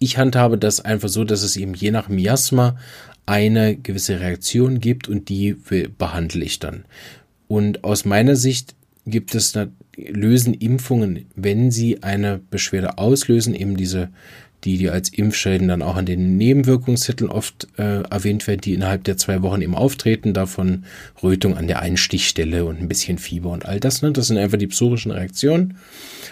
ich 0.05 0.19
handhabe 0.19 0.57
das 0.59 0.79
einfach 0.79 1.09
so, 1.09 1.23
dass 1.23 1.41
es 1.41 1.57
eben 1.57 1.73
je 1.73 1.89
nach 1.89 2.09
Miasma 2.09 2.77
eine 3.25 3.75
gewisse 3.75 4.19
Reaktion 4.19 4.79
gibt 4.79 5.09
und 5.09 5.29
die 5.29 5.55
behandle 5.97 6.45
ich 6.45 6.59
dann. 6.59 6.85
Und 7.47 7.83
aus 7.83 8.05
meiner 8.05 8.35
Sicht 8.35 8.75
gibt 9.07 9.33
es, 9.33 9.57
lösen 9.97 10.53
Impfungen, 10.53 11.25
wenn 11.35 11.71
sie 11.71 12.03
eine 12.03 12.39
Beschwerde 12.51 12.99
auslösen, 12.99 13.55
eben 13.55 13.77
diese, 13.77 14.09
die, 14.63 14.77
die 14.77 14.91
als 14.91 15.09
Impfschäden 15.09 15.67
dann 15.67 15.81
auch 15.81 15.95
an 15.95 16.05
den 16.05 16.37
Nebenwirkungstiteln 16.37 17.31
oft 17.31 17.67
äh, 17.77 18.01
erwähnt 18.01 18.45
werden, 18.45 18.61
die 18.61 18.73
innerhalb 18.73 19.05
der 19.05 19.17
zwei 19.17 19.41
Wochen 19.41 19.61
eben 19.61 19.75
auftreten, 19.75 20.35
davon 20.35 20.85
Rötung 21.23 21.57
an 21.57 21.65
der 21.65 21.79
Einstichstelle 21.81 22.63
und 22.65 22.79
ein 22.79 22.87
bisschen 22.87 23.17
Fieber 23.17 23.49
und 23.49 23.65
all 23.65 23.79
das. 23.79 24.03
Ne? 24.03 24.11
Das 24.11 24.27
sind 24.27 24.37
einfach 24.37 24.59
die 24.59 24.67
psorischen 24.67 25.11
Reaktionen. 25.11 25.77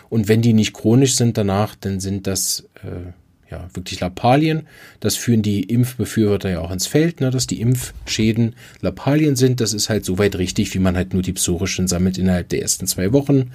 Und 0.09 0.27
wenn 0.27 0.43
die 0.43 0.53
nicht 0.53 0.73
chronisch 0.73 1.15
sind 1.15 1.39
danach, 1.39 1.75
dann 1.75 1.99
sind 1.99 2.27
das 2.27 2.67
äh, 2.83 3.13
ja, 3.51 3.69
wirklich 3.73 3.99
Lappalien. 3.99 4.67
Das 4.99 5.15
führen 5.15 5.41
die 5.41 5.63
Impfbefürworter 5.63 6.49
ja 6.49 6.59
auch 6.59 6.71
ins 6.71 6.87
Feld, 6.87 7.21
ne, 7.21 7.29
dass 7.29 7.45
die 7.45 7.61
Impfschäden 7.61 8.55
Lappalien 8.81 9.35
sind. 9.35 9.59
Das 9.59 9.73
ist 9.73 9.89
halt 9.89 10.05
soweit 10.05 10.37
richtig, 10.37 10.73
wie 10.73 10.79
man 10.79 10.95
halt 10.95 11.13
nur 11.13 11.21
die 11.21 11.33
psorischen 11.33 11.87
sammelt 11.87 12.17
innerhalb 12.17 12.49
der 12.49 12.61
ersten 12.61 12.87
zwei 12.87 13.13
Wochen. 13.13 13.51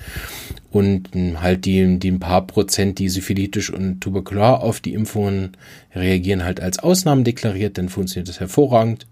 Und 0.70 1.11
halt 1.14 1.64
die, 1.64 1.98
die 1.98 2.11
ein 2.11 2.20
paar 2.20 2.46
Prozent, 2.46 2.98
die 2.98 3.09
syphilitisch 3.09 3.70
und 3.70 4.01
tuberkular 4.01 4.62
auf 4.62 4.81
die 4.81 4.94
Impfungen 4.94 5.57
reagieren, 5.94 6.44
halt 6.44 6.61
als 6.61 6.79
Ausnahmen 6.79 7.24
deklariert, 7.24 7.79
dann 7.79 7.88
funktioniert 7.88 8.29
das 8.29 8.40
hervorragend. 8.40 9.07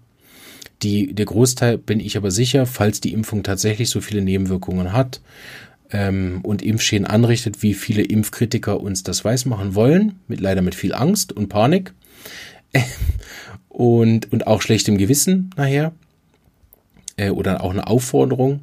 Die, 0.83 1.13
der 1.13 1.25
Großteil 1.25 1.79
bin 1.79 1.99
ich 1.99 2.17
aber 2.17 2.29
sicher, 2.29 2.67
falls 2.67 3.01
die 3.01 3.11
Impfung 3.11 3.41
tatsächlich 3.41 3.89
so 3.89 3.99
viele 3.99 4.21
Nebenwirkungen 4.21 4.93
hat, 4.93 5.21
ähm, 5.91 6.39
und 6.43 6.61
Impfschäden 6.61 7.07
anrichtet, 7.07 7.63
wie 7.63 7.73
viele 7.73 8.03
Impfkritiker 8.03 8.79
uns 8.79 9.03
das 9.03 9.23
weismachen 9.23 9.75
wollen, 9.75 10.19
mit 10.27 10.39
leider 10.39 10.61
mit 10.61 10.75
viel 10.75 10.93
Angst 10.93 11.31
und 11.31 11.49
Panik. 11.49 11.93
Und, 13.69 14.31
und 14.31 14.47
auch 14.47 14.63
schlechtem 14.63 14.97
Gewissen 14.97 15.51
nachher. 15.55 15.91
Äh, 17.15 17.29
oder 17.29 17.63
auch 17.63 17.69
eine 17.69 17.85
Aufforderung, 17.85 18.61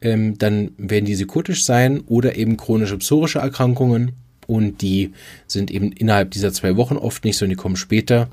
ähm, 0.00 0.38
dann 0.38 0.70
werden 0.78 1.04
die 1.04 1.14
psychotisch 1.14 1.64
sein 1.64 2.00
oder 2.00 2.36
eben 2.36 2.56
chronische 2.56 2.98
psorische 2.98 3.40
Erkrankungen. 3.40 4.12
Und 4.46 4.82
die 4.82 5.12
sind 5.46 5.70
eben 5.70 5.92
innerhalb 5.92 6.30
dieser 6.30 6.52
zwei 6.52 6.76
Wochen 6.76 6.96
oft 6.96 7.24
nicht 7.24 7.36
so, 7.36 7.44
und 7.44 7.50
die 7.50 7.56
kommen 7.56 7.76
später 7.76 8.28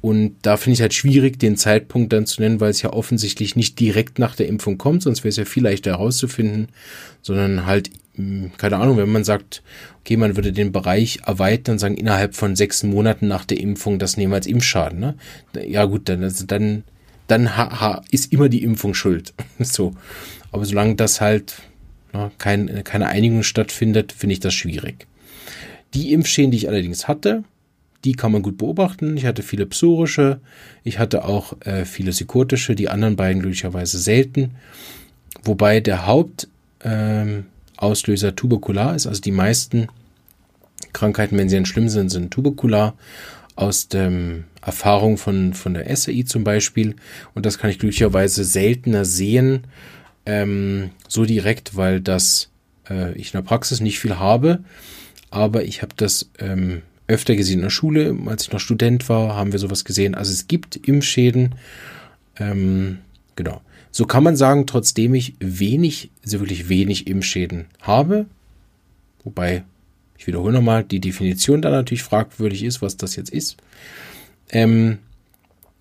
und 0.00 0.36
da 0.42 0.56
finde 0.56 0.74
ich 0.74 0.80
halt 0.80 0.94
schwierig, 0.94 1.38
den 1.38 1.56
Zeitpunkt 1.56 2.12
dann 2.12 2.26
zu 2.26 2.40
nennen, 2.40 2.60
weil 2.60 2.70
es 2.70 2.82
ja 2.82 2.92
offensichtlich 2.92 3.56
nicht 3.56 3.80
direkt 3.80 4.18
nach 4.18 4.36
der 4.36 4.46
Impfung 4.46 4.78
kommt, 4.78 5.02
sonst 5.02 5.24
wäre 5.24 5.30
es 5.30 5.36
ja 5.36 5.44
viel 5.44 5.64
leichter 5.64 5.92
herauszufinden, 5.92 6.68
sondern 7.20 7.66
halt, 7.66 7.90
hm, 8.14 8.52
keine 8.58 8.76
Ahnung, 8.76 8.96
wenn 8.96 9.10
man 9.10 9.24
sagt, 9.24 9.62
okay, 10.00 10.16
man 10.16 10.36
würde 10.36 10.52
den 10.52 10.70
Bereich 10.70 11.20
erweitern, 11.26 11.78
sagen, 11.78 11.96
innerhalb 11.96 12.36
von 12.36 12.54
sechs 12.54 12.84
Monaten 12.84 13.26
nach 13.26 13.44
der 13.44 13.58
Impfung, 13.58 13.98
das 13.98 14.16
nehmen 14.16 14.32
wir 14.32 14.36
als 14.36 14.46
Impfschaden, 14.46 15.00
ne? 15.00 15.16
Ja, 15.66 15.84
gut, 15.84 16.08
dann, 16.08 16.22
also 16.22 16.46
dann, 16.46 16.84
dann 17.26 17.56
ha, 17.56 17.80
ha, 17.80 18.02
ist 18.12 18.32
immer 18.32 18.48
die 18.48 18.62
Impfung 18.62 18.94
schuld. 18.94 19.34
so. 19.58 19.94
Aber 20.52 20.64
solange 20.64 20.94
das 20.94 21.20
halt 21.20 21.56
ne, 22.12 22.30
kein, 22.38 22.84
keine 22.84 23.08
Einigung 23.08 23.42
stattfindet, 23.42 24.12
finde 24.12 24.34
ich 24.34 24.40
das 24.40 24.54
schwierig. 24.54 25.06
Die 25.94 26.12
Impfschäden, 26.12 26.52
die 26.52 26.58
ich 26.58 26.68
allerdings 26.68 27.08
hatte, 27.08 27.42
die 28.04 28.12
kann 28.12 28.32
man 28.32 28.42
gut 28.42 28.58
beobachten. 28.58 29.16
Ich 29.16 29.26
hatte 29.26 29.42
viele 29.42 29.66
psorische, 29.66 30.40
ich 30.84 30.98
hatte 30.98 31.24
auch 31.24 31.60
äh, 31.62 31.84
viele 31.84 32.12
psychotische, 32.12 32.74
die 32.74 32.88
anderen 32.88 33.16
beiden 33.16 33.40
glücklicherweise 33.40 33.98
selten. 33.98 34.52
Wobei 35.42 35.80
der 35.80 36.06
Hauptauslöser 36.06 38.28
ähm, 38.28 38.36
tuberkular 38.36 38.94
ist, 38.94 39.06
also 39.06 39.20
die 39.20 39.32
meisten 39.32 39.88
Krankheiten, 40.92 41.36
wenn 41.36 41.48
sie 41.48 41.56
dann 41.56 41.66
schlimm 41.66 41.88
sind, 41.88 42.10
sind 42.10 42.30
tuberkular 42.30 42.94
aus 43.56 43.88
der 43.88 44.12
Erfahrung 44.62 45.18
von, 45.18 45.54
von 45.54 45.74
der 45.74 45.96
SAI 45.96 46.22
zum 46.24 46.44
Beispiel. 46.44 46.94
Und 47.34 47.46
das 47.46 47.58
kann 47.58 47.70
ich 47.70 47.80
glücklicherweise 47.80 48.44
seltener 48.44 49.04
sehen, 49.04 49.64
ähm, 50.26 50.90
so 51.08 51.24
direkt, 51.24 51.76
weil 51.76 52.00
das 52.00 52.50
äh, 52.88 53.12
ich 53.14 53.34
in 53.34 53.38
der 53.38 53.42
Praxis 53.42 53.80
nicht 53.80 53.98
viel 53.98 54.18
habe. 54.18 54.60
Aber 55.30 55.64
ich 55.64 55.82
habe 55.82 55.94
das 55.96 56.30
ähm, 56.38 56.82
öfter 57.08 57.34
gesehen 57.34 57.58
in 57.58 57.62
der 57.62 57.70
Schule. 57.70 58.16
Als 58.26 58.44
ich 58.44 58.52
noch 58.52 58.60
Student 58.60 59.08
war, 59.08 59.34
haben 59.34 59.52
wir 59.52 59.58
sowas 59.58 59.84
gesehen. 59.84 60.14
Also 60.14 60.32
es 60.32 60.46
gibt 60.46 60.76
Impfschäden. 60.76 61.54
Ähm, 62.38 62.98
genau. 63.34 63.62
So 63.90 64.04
kann 64.06 64.22
man 64.22 64.36
sagen, 64.36 64.66
trotzdem 64.66 65.14
ich 65.14 65.34
wenig, 65.40 66.10
also 66.22 66.40
wirklich 66.40 66.68
wenig 66.68 67.06
Impfschäden 67.06 67.66
habe. 67.80 68.26
Wobei, 69.24 69.64
ich 70.16 70.26
wiederhole 70.26 70.52
nochmal, 70.52 70.84
die 70.84 71.00
Definition 71.00 71.62
da 71.62 71.70
natürlich 71.70 72.02
fragwürdig 72.02 72.62
ist, 72.62 72.82
was 72.82 72.96
das 72.96 73.16
jetzt 73.16 73.30
ist. 73.30 73.56
Ähm, 74.50 74.98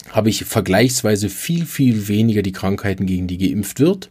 habe 0.09 0.29
ich 0.29 0.45
vergleichsweise 0.45 1.29
viel, 1.29 1.65
viel 1.65 2.07
weniger 2.07 2.41
die 2.41 2.53
Krankheiten, 2.53 3.05
gegen 3.05 3.27
die 3.27 3.37
geimpft 3.37 3.79
wird. 3.79 4.09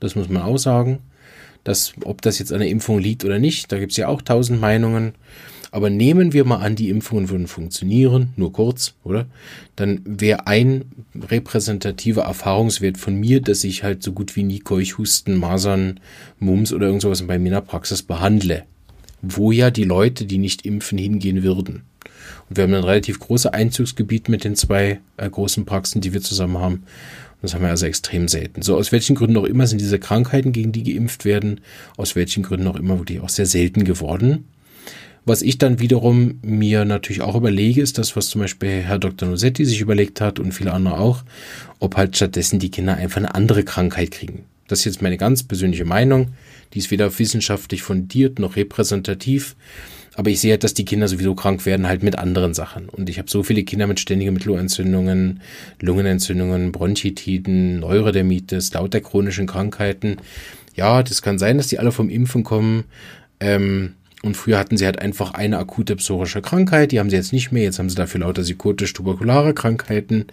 Das 0.00 0.16
muss 0.16 0.28
man 0.28 0.42
auch 0.42 0.58
sagen. 0.58 0.98
Das, 1.62 1.92
ob 2.04 2.22
das 2.22 2.38
jetzt 2.38 2.52
an 2.52 2.60
der 2.60 2.68
Impfung 2.68 2.98
liegt 2.98 3.24
oder 3.24 3.38
nicht, 3.38 3.70
da 3.70 3.78
gibt 3.78 3.92
es 3.92 3.98
ja 3.98 4.08
auch 4.08 4.22
tausend 4.22 4.60
Meinungen. 4.60 5.12
Aber 5.70 5.88
nehmen 5.88 6.32
wir 6.32 6.44
mal 6.44 6.56
an, 6.56 6.74
die 6.74 6.88
Impfungen 6.88 7.28
würden 7.30 7.46
funktionieren, 7.46 8.30
nur 8.36 8.52
kurz, 8.52 8.94
oder? 9.04 9.26
Dann 9.76 10.00
wäre 10.04 10.46
ein 10.46 10.86
repräsentativer 11.14 12.22
Erfahrungswert 12.22 12.98
von 12.98 13.14
mir, 13.14 13.40
dass 13.40 13.62
ich 13.62 13.84
halt 13.84 14.02
so 14.02 14.12
gut 14.12 14.34
wie 14.34 14.42
nie 14.42 14.58
Keuchhusten, 14.58 15.36
Masern, 15.36 16.00
Mumps 16.38 16.72
oder 16.72 16.86
irgendwas 16.86 17.22
bei 17.22 17.38
mir 17.38 17.48
in 17.48 17.54
der 17.54 17.60
Praxis 17.60 18.02
behandle. 18.02 18.64
Wo 19.22 19.52
ja 19.52 19.70
die 19.70 19.84
Leute, 19.84 20.24
die 20.24 20.38
nicht 20.38 20.66
impfen, 20.66 20.98
hingehen 20.98 21.42
würden. 21.42 21.82
Und 22.48 22.56
wir 22.56 22.64
haben 22.64 22.74
ein 22.74 22.84
relativ 22.84 23.20
großes 23.20 23.52
Einzugsgebiet 23.52 24.28
mit 24.28 24.44
den 24.44 24.56
zwei 24.56 25.00
äh, 25.18 25.30
großen 25.30 25.66
Praxen, 25.66 26.00
die 26.00 26.12
wir 26.12 26.20
zusammen 26.20 26.58
haben. 26.58 26.82
Das 27.42 27.54
haben 27.54 27.62
wir 27.62 27.70
also 27.70 27.86
extrem 27.86 28.28
selten. 28.28 28.62
So, 28.62 28.76
aus 28.76 28.92
welchen 28.92 29.16
Gründen 29.16 29.36
auch 29.36 29.44
immer 29.44 29.66
sind 29.66 29.80
diese 29.80 29.98
Krankheiten, 29.98 30.52
gegen 30.52 30.72
die 30.72 30.82
geimpft 30.82 31.24
werden, 31.24 31.60
aus 31.96 32.16
welchen 32.16 32.42
Gründen 32.42 32.66
auch 32.66 32.76
immer 32.76 32.98
wirklich 32.98 33.20
auch 33.20 33.28
sehr 33.28 33.46
selten 33.46 33.84
geworden. 33.84 34.44
Was 35.24 35.42
ich 35.42 35.58
dann 35.58 35.80
wiederum 35.80 36.38
mir 36.42 36.84
natürlich 36.84 37.22
auch 37.22 37.34
überlege, 37.34 37.82
ist 37.82 37.98
das, 37.98 38.16
was 38.16 38.28
zum 38.28 38.40
Beispiel 38.40 38.80
Herr 38.80 38.98
Dr. 38.98 39.28
Nosetti 39.28 39.64
sich 39.64 39.80
überlegt 39.80 40.20
hat 40.20 40.38
und 40.38 40.52
viele 40.52 40.72
andere 40.72 40.98
auch, 40.98 41.24
ob 41.78 41.96
halt 41.96 42.16
stattdessen 42.16 42.58
die 42.58 42.70
Kinder 42.70 42.96
einfach 42.96 43.18
eine 43.18 43.34
andere 43.34 43.64
Krankheit 43.64 44.10
kriegen. 44.12 44.44
Das 44.68 44.80
ist 44.80 44.84
jetzt 44.86 45.02
meine 45.02 45.18
ganz 45.18 45.42
persönliche 45.42 45.84
Meinung. 45.84 46.28
Die 46.72 46.78
ist 46.78 46.90
weder 46.90 47.18
wissenschaftlich 47.18 47.82
fundiert 47.82 48.38
noch 48.38 48.56
repräsentativ. 48.56 49.56
Aber 50.14 50.30
ich 50.30 50.40
sehe 50.40 50.52
halt, 50.52 50.64
dass 50.64 50.74
die 50.74 50.84
Kinder 50.84 51.08
sowieso 51.08 51.34
krank 51.34 51.66
werden, 51.66 51.86
halt 51.86 52.02
mit 52.02 52.18
anderen 52.18 52.52
Sachen. 52.54 52.88
Und 52.88 53.08
ich 53.08 53.18
habe 53.18 53.30
so 53.30 53.42
viele 53.42 53.62
Kinder 53.62 53.86
mit 53.86 54.00
ständigen 54.00 54.32
Mittelohrentzündungen, 54.32 55.40
Lungenentzündungen, 55.80 56.72
Bronchitiden, 56.72 57.80
Neurodermitis, 57.80 58.72
lauter 58.72 59.00
chronischen 59.00 59.46
Krankheiten. 59.46 60.16
Ja, 60.74 61.02
das 61.02 61.22
kann 61.22 61.38
sein, 61.38 61.58
dass 61.58 61.68
die 61.68 61.78
alle 61.78 61.92
vom 61.92 62.10
Impfen 62.10 62.44
kommen. 62.44 62.84
Ähm, 63.40 63.94
und 64.22 64.36
früher 64.36 64.58
hatten 64.58 64.76
sie 64.76 64.84
halt 64.84 64.98
einfach 64.98 65.32
eine 65.32 65.58
akute 65.58 65.96
psorische 65.96 66.42
Krankheit, 66.42 66.92
die 66.92 67.00
haben 67.00 67.10
sie 67.10 67.16
jetzt 67.16 67.32
nicht 67.32 67.52
mehr, 67.52 67.62
jetzt 67.62 67.78
haben 67.78 67.88
sie 67.88 67.96
dafür 67.96 68.20
lauter 68.20 68.42
psychotisch-tuberkulare 68.42 69.54
Krankheiten. 69.54 70.26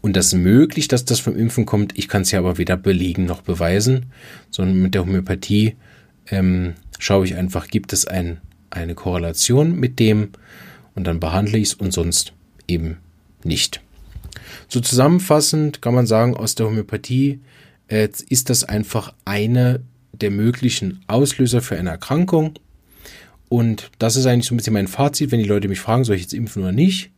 Und 0.00 0.16
das 0.16 0.26
ist 0.26 0.34
möglich, 0.34 0.88
dass 0.88 1.04
das 1.04 1.20
vom 1.20 1.36
Impfen 1.36 1.64
kommt. 1.64 1.96
Ich 1.96 2.08
kann 2.08 2.22
es 2.22 2.30
ja 2.30 2.40
aber 2.40 2.58
weder 2.58 2.76
belegen 2.76 3.24
noch 3.24 3.40
beweisen, 3.40 4.06
sondern 4.50 4.82
mit 4.82 4.94
der 4.94 5.02
Homöopathie 5.02 5.76
ähm, 6.28 6.74
schaue 6.98 7.24
ich 7.24 7.36
einfach, 7.36 7.68
gibt 7.68 7.92
es 7.92 8.06
ein, 8.06 8.40
eine 8.68 8.94
Korrelation 8.94 9.78
mit 9.78 9.98
dem 9.98 10.30
und 10.94 11.06
dann 11.06 11.20
behandle 11.20 11.56
ich 11.58 11.68
es 11.68 11.74
und 11.74 11.92
sonst 11.92 12.32
eben 12.68 12.98
nicht. 13.44 13.80
So 14.68 14.80
zusammenfassend 14.80 15.80
kann 15.80 15.94
man 15.94 16.06
sagen, 16.06 16.36
aus 16.36 16.54
der 16.54 16.66
Homöopathie 16.66 17.40
äh, 17.88 18.08
ist 18.28 18.50
das 18.50 18.64
einfach 18.64 19.14
eine 19.24 19.80
der 20.20 20.30
möglichen 20.30 21.00
Auslöser 21.06 21.60
für 21.60 21.76
eine 21.76 21.90
Erkrankung. 21.90 22.58
Und 23.48 23.90
das 23.98 24.16
ist 24.16 24.26
eigentlich 24.26 24.46
so 24.46 24.54
ein 24.54 24.56
bisschen 24.56 24.72
mein 24.72 24.88
Fazit, 24.88 25.30
wenn 25.30 25.40
die 25.40 25.48
Leute 25.48 25.68
mich 25.68 25.80
fragen, 25.80 26.04
soll 26.04 26.16
ich 26.16 26.22
jetzt 26.22 26.34
impfen 26.34 26.62
oder 26.62 26.72
nicht? 26.72 27.10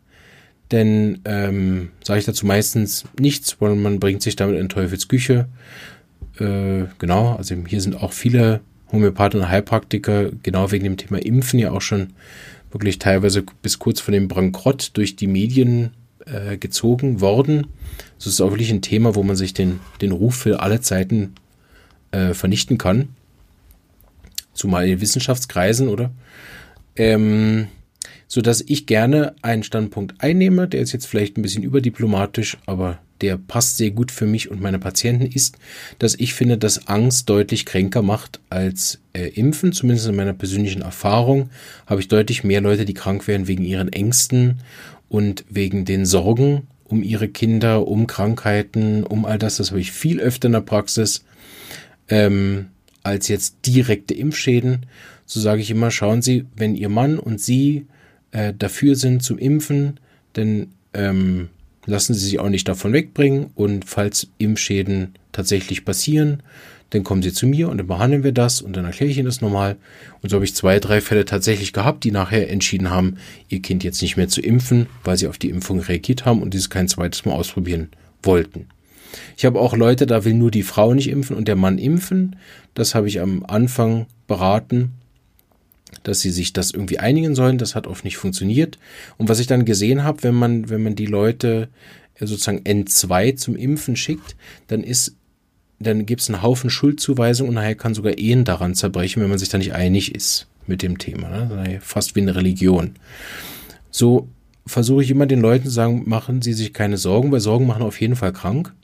Denn 0.72 1.20
ähm, 1.24 1.90
sage 2.02 2.20
ich 2.20 2.26
dazu 2.26 2.44
meistens 2.44 3.04
nichts, 3.18 3.60
weil 3.60 3.76
man 3.76 4.00
bringt 4.00 4.22
sich 4.22 4.36
damit 4.36 4.58
in 4.58 4.68
Teufelsküche. 4.68 5.48
Äh, 6.38 6.84
genau, 6.98 7.36
also 7.36 7.54
hier 7.66 7.80
sind 7.80 8.02
auch 8.02 8.12
viele 8.12 8.60
Homöopathen 8.90 9.40
und 9.40 9.48
Heilpraktiker 9.48 10.30
genau 10.42 10.70
wegen 10.72 10.84
dem 10.84 10.96
Thema 10.96 11.18
Impfen 11.18 11.58
ja 11.58 11.70
auch 11.70 11.80
schon 11.80 12.08
wirklich 12.70 12.98
teilweise 12.98 13.44
bis 13.62 13.78
kurz 13.78 14.00
vor 14.00 14.12
dem 14.12 14.28
Bankrott 14.28 14.90
durch 14.94 15.16
die 15.16 15.28
Medien 15.28 15.92
äh, 16.26 16.56
gezogen 16.56 17.20
worden. 17.20 17.68
Das 18.18 18.26
ist 18.26 18.40
auch 18.40 18.50
wirklich 18.50 18.70
ein 18.70 18.82
Thema, 18.82 19.14
wo 19.14 19.22
man 19.22 19.36
sich 19.36 19.54
den, 19.54 19.80
den 20.00 20.12
Ruf 20.12 20.36
für 20.36 20.60
alle 20.60 20.80
Zeiten 20.80 21.34
äh, 22.16 22.34
vernichten 22.34 22.78
kann. 22.78 23.08
Zumal 24.54 24.88
in 24.88 25.00
Wissenschaftskreisen, 25.00 25.88
oder? 25.88 26.10
Ähm, 26.96 27.66
so 28.26 28.40
dass 28.40 28.64
ich 28.66 28.86
gerne 28.86 29.34
einen 29.42 29.62
Standpunkt 29.62 30.14
einnehme, 30.18 30.66
der 30.66 30.80
ist 30.80 30.92
jetzt 30.92 31.06
vielleicht 31.06 31.36
ein 31.36 31.42
bisschen 31.42 31.62
überdiplomatisch, 31.62 32.56
aber 32.66 32.98
der 33.20 33.36
passt 33.36 33.76
sehr 33.76 33.90
gut 33.90 34.10
für 34.10 34.26
mich 34.26 34.50
und 34.50 34.60
meine 34.60 34.78
Patienten, 34.78 35.26
ist, 35.26 35.56
dass 35.98 36.14
ich 36.14 36.34
finde, 36.34 36.58
dass 36.58 36.88
Angst 36.88 37.28
deutlich 37.28 37.64
kränker 37.64 38.02
macht 38.02 38.40
als 38.50 38.98
äh, 39.12 39.28
Impfen. 39.28 39.72
Zumindest 39.72 40.08
in 40.08 40.16
meiner 40.16 40.34
persönlichen 40.34 40.82
Erfahrung 40.82 41.50
habe 41.86 42.00
ich 42.00 42.08
deutlich 42.08 42.44
mehr 42.44 42.60
Leute, 42.60 42.84
die 42.84 42.94
krank 42.94 43.26
werden 43.26 43.46
wegen 43.46 43.64
ihren 43.64 43.92
Ängsten 43.92 44.60
und 45.08 45.44
wegen 45.48 45.84
den 45.84 46.04
Sorgen 46.04 46.66
um 46.84 47.02
ihre 47.02 47.28
Kinder, 47.28 47.86
um 47.86 48.06
Krankheiten, 48.06 49.04
um 49.04 49.24
all 49.24 49.38
das. 49.38 49.56
Das 49.56 49.70
habe 49.70 49.80
ich 49.80 49.92
viel 49.92 50.20
öfter 50.20 50.46
in 50.46 50.52
der 50.52 50.60
Praxis 50.60 51.24
ähm, 52.08 52.66
als 53.02 53.28
jetzt 53.28 53.56
direkte 53.66 54.14
Impfschäden. 54.14 54.86
So 55.24 55.40
sage 55.40 55.60
ich 55.60 55.70
immer, 55.70 55.90
schauen 55.90 56.22
Sie, 56.22 56.44
wenn 56.56 56.74
Ihr 56.74 56.88
Mann 56.88 57.18
und 57.18 57.40
Sie 57.40 57.86
äh, 58.32 58.52
dafür 58.56 58.96
sind 58.96 59.22
zum 59.22 59.38
Impfen, 59.38 59.98
dann 60.32 60.68
ähm, 60.92 61.48
lassen 61.86 62.14
Sie 62.14 62.24
sich 62.24 62.38
auch 62.38 62.48
nicht 62.48 62.68
davon 62.68 62.92
wegbringen. 62.92 63.50
Und 63.54 63.84
falls 63.84 64.28
Impfschäden 64.38 65.14
tatsächlich 65.32 65.84
passieren, 65.84 66.42
dann 66.90 67.02
kommen 67.02 67.22
Sie 67.22 67.32
zu 67.32 67.46
mir 67.46 67.68
und 67.68 67.78
dann 67.78 67.86
behandeln 67.86 68.22
wir 68.22 68.32
das 68.32 68.60
und 68.60 68.76
dann 68.76 68.84
erkläre 68.84 69.10
ich 69.10 69.18
Ihnen 69.18 69.26
das 69.26 69.40
nochmal. 69.40 69.76
Und 70.22 70.30
so 70.30 70.36
habe 70.36 70.44
ich 70.44 70.54
zwei, 70.54 70.78
drei 70.78 71.00
Fälle 71.00 71.24
tatsächlich 71.24 71.72
gehabt, 71.72 72.04
die 72.04 72.12
nachher 72.12 72.50
entschieden 72.50 72.90
haben, 72.90 73.16
ihr 73.48 73.60
Kind 73.60 73.82
jetzt 73.82 74.02
nicht 74.02 74.16
mehr 74.16 74.28
zu 74.28 74.40
impfen, 74.40 74.86
weil 75.02 75.16
sie 75.16 75.26
auf 75.26 75.38
die 75.38 75.50
Impfung 75.50 75.80
reagiert 75.80 76.24
haben 76.24 76.42
und 76.42 76.54
dieses 76.54 76.70
kein 76.70 76.88
zweites 76.88 77.24
Mal 77.24 77.32
ausprobieren 77.32 77.88
wollten. 78.22 78.66
Ich 79.36 79.44
habe 79.44 79.60
auch 79.60 79.76
Leute, 79.76 80.06
da 80.06 80.24
will 80.24 80.34
nur 80.34 80.50
die 80.50 80.62
Frau 80.62 80.94
nicht 80.94 81.08
impfen 81.08 81.36
und 81.36 81.48
der 81.48 81.56
Mann 81.56 81.78
impfen. 81.78 82.36
Das 82.74 82.94
habe 82.94 83.08
ich 83.08 83.20
am 83.20 83.44
Anfang 83.46 84.06
beraten 84.26 84.92
dass 86.02 86.20
sie 86.20 86.30
sich 86.30 86.52
das 86.52 86.70
irgendwie 86.70 86.98
einigen 86.98 87.34
sollen. 87.34 87.58
Das 87.58 87.74
hat 87.74 87.86
oft 87.86 88.04
nicht 88.04 88.16
funktioniert. 88.16 88.78
Und 89.18 89.28
was 89.28 89.38
ich 89.38 89.46
dann 89.46 89.64
gesehen 89.64 90.04
habe, 90.04 90.22
wenn 90.22 90.34
man, 90.34 90.68
wenn 90.68 90.82
man 90.82 90.94
die 90.94 91.06
Leute 91.06 91.68
äh, 92.14 92.26
sozusagen 92.26 92.60
N2 92.60 93.36
zum 93.36 93.56
Impfen 93.56 93.96
schickt, 93.96 94.36
dann 94.68 94.82
ist, 94.82 95.16
dann 95.78 96.06
gibt 96.06 96.22
es 96.22 96.30
einen 96.30 96.42
Haufen 96.42 96.70
Schuldzuweisungen 96.70 97.50
und 97.50 97.54
nachher 97.54 97.74
kann 97.74 97.94
sogar 97.94 98.18
Ehen 98.18 98.44
daran 98.44 98.74
zerbrechen, 98.74 99.22
wenn 99.22 99.30
man 99.30 99.38
sich 99.38 99.48
da 99.48 99.58
nicht 99.58 99.74
einig 99.74 100.14
ist 100.14 100.46
mit 100.66 100.82
dem 100.82 100.98
Thema. 100.98 101.28
Ne? 101.28 101.78
Fast 101.82 102.16
wie 102.16 102.20
eine 102.20 102.34
Religion. 102.34 102.96
So 103.90 104.28
versuche 104.66 105.02
ich 105.02 105.10
immer 105.10 105.26
den 105.26 105.40
Leuten 105.40 105.66
zu 105.66 105.70
sagen, 105.70 106.04
machen 106.06 106.42
Sie 106.42 106.52
sich 106.52 106.72
keine 106.72 106.98
Sorgen, 106.98 107.30
weil 107.30 107.40
Sorgen 107.40 107.66
machen 107.66 107.82
auf 107.82 108.00
jeden 108.00 108.16
Fall 108.16 108.32
krank 108.32 108.74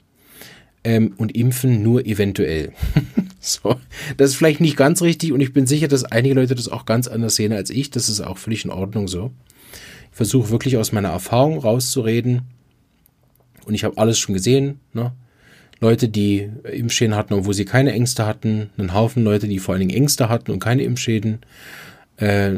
ähm, 0.83 1.13
und 1.17 1.35
impfen 1.35 1.81
nur 1.81 2.05
eventuell. 2.05 2.73
so, 3.39 3.77
das 4.17 4.31
ist 4.31 4.35
vielleicht 4.35 4.61
nicht 4.61 4.77
ganz 4.77 5.01
richtig 5.01 5.31
und 5.31 5.41
ich 5.41 5.53
bin 5.53 5.65
sicher, 5.65 5.87
dass 5.87 6.03
einige 6.03 6.35
Leute 6.35 6.55
das 6.55 6.69
auch 6.69 6.85
ganz 6.85 7.07
anders 7.07 7.35
sehen 7.35 7.53
als 7.53 7.69
ich. 7.69 7.89
Das 7.89 8.09
ist 8.09 8.21
auch 8.21 8.37
völlig 8.37 8.65
in 8.65 8.71
Ordnung 8.71 9.07
so. 9.07 9.31
Ich 10.11 10.17
versuche 10.17 10.51
wirklich 10.51 10.77
aus 10.77 10.91
meiner 10.91 11.09
Erfahrung 11.09 11.57
rauszureden 11.57 12.43
und 13.65 13.73
ich 13.73 13.83
habe 13.83 13.97
alles 13.97 14.19
schon 14.19 14.33
gesehen. 14.33 14.79
Ne? 14.93 15.13
Leute, 15.79 16.07
die 16.07 16.49
Impfschäden 16.71 17.15
hatten, 17.15 17.33
obwohl 17.33 17.53
sie 17.53 17.65
keine 17.65 17.91
Ängste 17.91 18.25
hatten, 18.25 18.69
einen 18.77 18.93
Haufen 18.93 19.23
Leute, 19.23 19.47
die 19.47 19.59
vor 19.59 19.73
allen 19.73 19.87
Dingen 19.87 19.97
Ängste 19.97 20.29
hatten 20.29 20.51
und 20.51 20.59
keine 20.59 20.83
Impfschäden, 20.83 21.39
äh, 22.17 22.51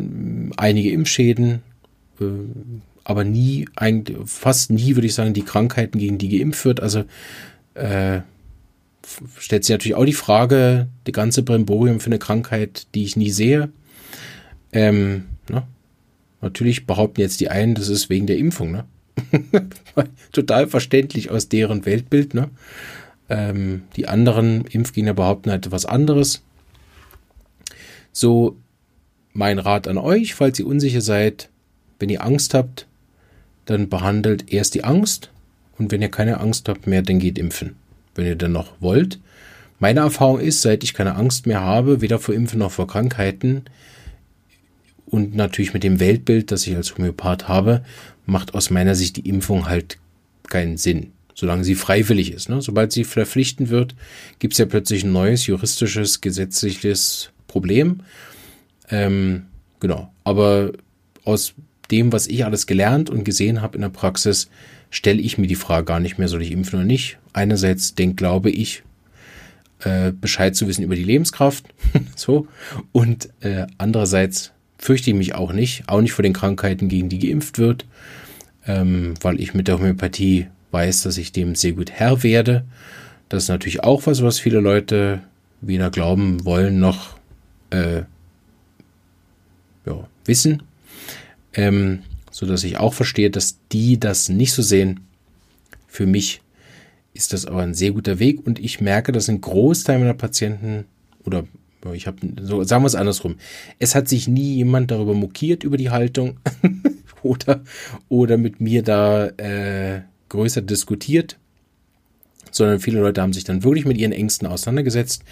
einige 0.58 0.92
Impfschäden, 0.92 1.64
äh, 2.20 2.26
aber 3.04 3.24
nie, 3.24 3.68
eigentlich, 3.76 4.18
fast 4.26 4.72
nie, 4.72 4.96
würde 4.96 5.08
ich 5.08 5.14
sagen, 5.14 5.34
die 5.34 5.44
Krankheiten, 5.44 6.00
gegen 6.00 6.18
die 6.18 6.38
geimpft 6.38 6.66
wird. 6.66 6.82
Also 6.82 7.04
äh, 7.76 8.22
stellt 9.38 9.64
sich 9.64 9.74
natürlich 9.74 9.96
auch 9.96 10.06
die 10.06 10.14
Frage, 10.14 10.88
die 11.08 11.12
ganze 11.12 11.44
Bremborium 11.44 12.00
für 12.00 12.08
eine 12.08 12.20
Krankheit, 12.20 12.88
die 12.96 13.04
ich 13.04 13.16
nie 13.16 13.30
sehe. 13.30 13.70
Ähm, 14.72 15.26
ne? 15.50 15.64
Natürlich 16.42 16.86
behaupten 16.86 17.22
jetzt 17.22 17.40
die 17.40 17.50
einen, 17.50 17.76
das 17.76 17.90
ist 17.90 18.10
wegen 18.10 18.28
der 18.28 18.38
Impfung, 18.38 18.72
ne? 18.72 18.86
Total 20.32 20.68
verständlich 20.68 21.32
aus 21.32 21.48
deren 21.48 21.86
Weltbild, 21.86 22.34
ne? 22.34 22.50
Ähm, 23.30 23.84
die 23.96 24.08
anderen 24.08 24.66
Impfgegner 24.66 25.14
behaupten 25.14 25.52
halt 25.52 25.72
was 25.72 25.86
anderes. 25.86 26.44
So, 28.12 28.58
mein 29.34 29.60
Rat 29.60 29.88
an 29.88 29.98
euch, 29.98 30.36
falls 30.36 30.60
ihr 30.60 30.68
unsicher 30.68 31.02
seid, 31.02 31.50
wenn 32.00 32.10
ihr 32.10 32.24
Angst 32.24 32.54
habt, 32.54 32.88
dann 33.66 33.90
behandelt 33.90 34.52
erst 34.54 34.76
die 34.76 34.84
Angst 34.84 35.32
und 35.78 35.92
wenn 35.92 36.02
ihr 36.02 36.10
keine 36.10 36.40
Angst 36.40 36.70
habt 36.70 36.88
mehr, 36.88 37.02
dann 37.02 37.20
geht 37.20 37.38
impfen, 37.38 37.76
wenn 38.16 38.26
ihr 38.26 38.36
dann 38.36 38.52
noch 38.52 38.74
wollt. 38.80 39.20
Meine 39.80 40.02
Erfahrung 40.02 40.40
ist, 40.40 40.62
seit 40.62 40.84
ich 40.84 40.94
keine 40.94 41.16
Angst 41.16 41.48
mehr 41.48 41.62
habe, 41.62 42.02
weder 42.02 42.20
vor 42.20 42.34
Impfen 42.34 42.60
noch 42.60 42.72
vor 42.72 42.88
Krankheiten 42.88 43.64
und 45.06 45.36
natürlich 45.36 45.74
mit 45.74 45.84
dem 45.84 46.00
Weltbild, 46.00 46.52
das 46.52 46.66
ich 46.66 46.76
als 46.76 46.98
Homöopath 46.98 47.48
habe, 47.48 47.84
macht 48.26 48.54
aus 48.54 48.70
meiner 48.70 48.96
Sicht 48.96 49.18
die 49.18 49.28
Impfung 49.30 49.68
halt 49.68 49.98
keinen 50.48 50.78
Sinn, 50.78 51.12
solange 51.34 51.64
sie 51.64 51.76
freiwillig 51.76 52.32
ist. 52.32 52.50
Ne? 52.50 52.62
Sobald 52.62 52.92
sie 52.92 53.04
verpflichtend 53.04 53.70
wird, 53.70 53.96
gibt 54.40 54.54
es 54.54 54.58
ja 54.58 54.66
plötzlich 54.66 55.04
ein 55.04 55.12
neues 55.12 55.46
juristisches, 55.46 56.22
gesetzliches 56.22 57.32
Problem. 57.48 58.02
Ähm, 58.90 59.48
genau. 59.80 60.12
Aber 60.24 60.72
aus 61.24 61.54
dem, 61.92 62.12
was 62.12 62.28
ich 62.28 62.46
alles 62.46 62.66
gelernt 62.66 63.10
und 63.10 63.24
gesehen 63.24 63.62
habe 63.62 63.76
in 63.76 63.82
der 63.82 63.90
Praxis, 63.90 64.50
stelle 64.90 65.22
ich 65.22 65.38
mir 65.38 65.48
die 65.48 65.56
Frage 65.56 65.86
gar 65.86 66.00
nicht 66.00 66.18
mehr, 66.18 66.28
soll 66.28 66.42
ich 66.42 66.52
impfen 66.52 66.80
oder 66.80 66.86
nicht. 66.86 67.18
Einerseits 67.34 67.96
denke, 67.96 68.16
glaube 68.16 68.50
ich, 68.50 68.84
äh, 69.80 70.12
Bescheid 70.12 70.56
zu 70.56 70.68
wissen 70.68 70.84
über 70.84 70.96
die 70.96 71.04
Lebenskraft, 71.04 71.66
so, 72.16 72.48
und 72.92 73.30
äh, 73.42 73.68
andererseits 73.78 74.52
fürchte 74.78 75.10
ich 75.10 75.16
mich 75.16 75.36
auch 75.36 75.54
nicht, 75.54 75.84
auch 75.88 76.02
nicht 76.02 76.14
vor 76.14 76.24
den 76.24 76.34
Krankheiten, 76.34 76.88
gegen 76.88 77.10
die 77.10 77.20
geimpft 77.20 77.58
wird, 77.58 77.86
ähm, 78.68 79.14
weil 79.22 79.40
ich 79.40 79.54
mit 79.54 79.68
der 79.68 79.78
Homöopathie 79.78 80.48
weiß, 80.72 81.04
dass 81.04 81.18
ich 81.18 81.32
dem 81.32 81.56
sehr 81.56 81.74
gut 81.74 81.92
Herr 81.92 82.24
werde. 82.24 82.66
Das 83.30 83.44
ist 83.44 83.50
natürlich 83.50 83.84
auch 83.84 84.06
was, 84.06 84.22
was 84.22 84.40
viele 84.40 84.60
Leute 84.60 85.22
weder 85.62 85.90
glauben 85.90 86.46
wollen 86.46 86.80
noch 86.80 87.18
äh, 87.70 88.04
ja, 89.86 90.08
wissen. 90.26 90.64
Ähm, 91.54 92.00
so 92.36 92.46
dass 92.46 92.66
ich 92.66 92.76
auch 92.76 92.94
verstehe, 92.94 93.30
dass 93.30 93.60
die 93.72 93.98
das 93.98 94.28
nicht 94.28 94.52
so 94.52 94.62
sehen. 94.62 95.06
Für 95.88 96.06
mich 96.06 96.42
ist 97.14 97.32
das 97.32 97.46
aber 97.46 97.62
ein 97.62 97.74
sehr 97.74 97.92
guter 97.92 98.20
Weg 98.20 98.46
und 98.46 98.60
ich 98.60 98.82
merke, 98.82 99.14
dass 99.14 99.30
ein 99.30 99.40
Großteil 99.40 100.00
meiner 100.00 100.16
Patienten 100.16 100.84
oder 101.24 101.46
ich 101.94 102.08
habe 102.08 102.18
so 102.42 102.62
sagen 102.64 102.84
wir 102.84 102.88
es 102.88 102.96
andersrum. 102.96 103.38
Es 103.80 103.96
hat 103.96 104.10
sich 104.10 104.28
nie 104.28 104.56
jemand 104.56 104.92
darüber 104.92 105.14
mokiert 105.14 105.64
über 105.64 105.78
die 105.78 105.92
Haltung 105.92 106.36
oder 107.24 107.64
oder 108.10 108.36
mit 108.36 108.60
mir 108.60 108.84
da 108.84 109.28
äh, 109.38 110.02
größer 110.28 110.62
diskutiert 110.62 111.38
sondern 112.56 112.80
viele 112.80 113.00
Leute 113.00 113.22
haben 113.22 113.34
sich 113.34 113.44
dann 113.44 113.64
wirklich 113.64 113.86
mit 113.86 113.98
ihren 113.98 114.12
Ängsten 114.12 114.48
auseinandergesetzt. 114.48 115.24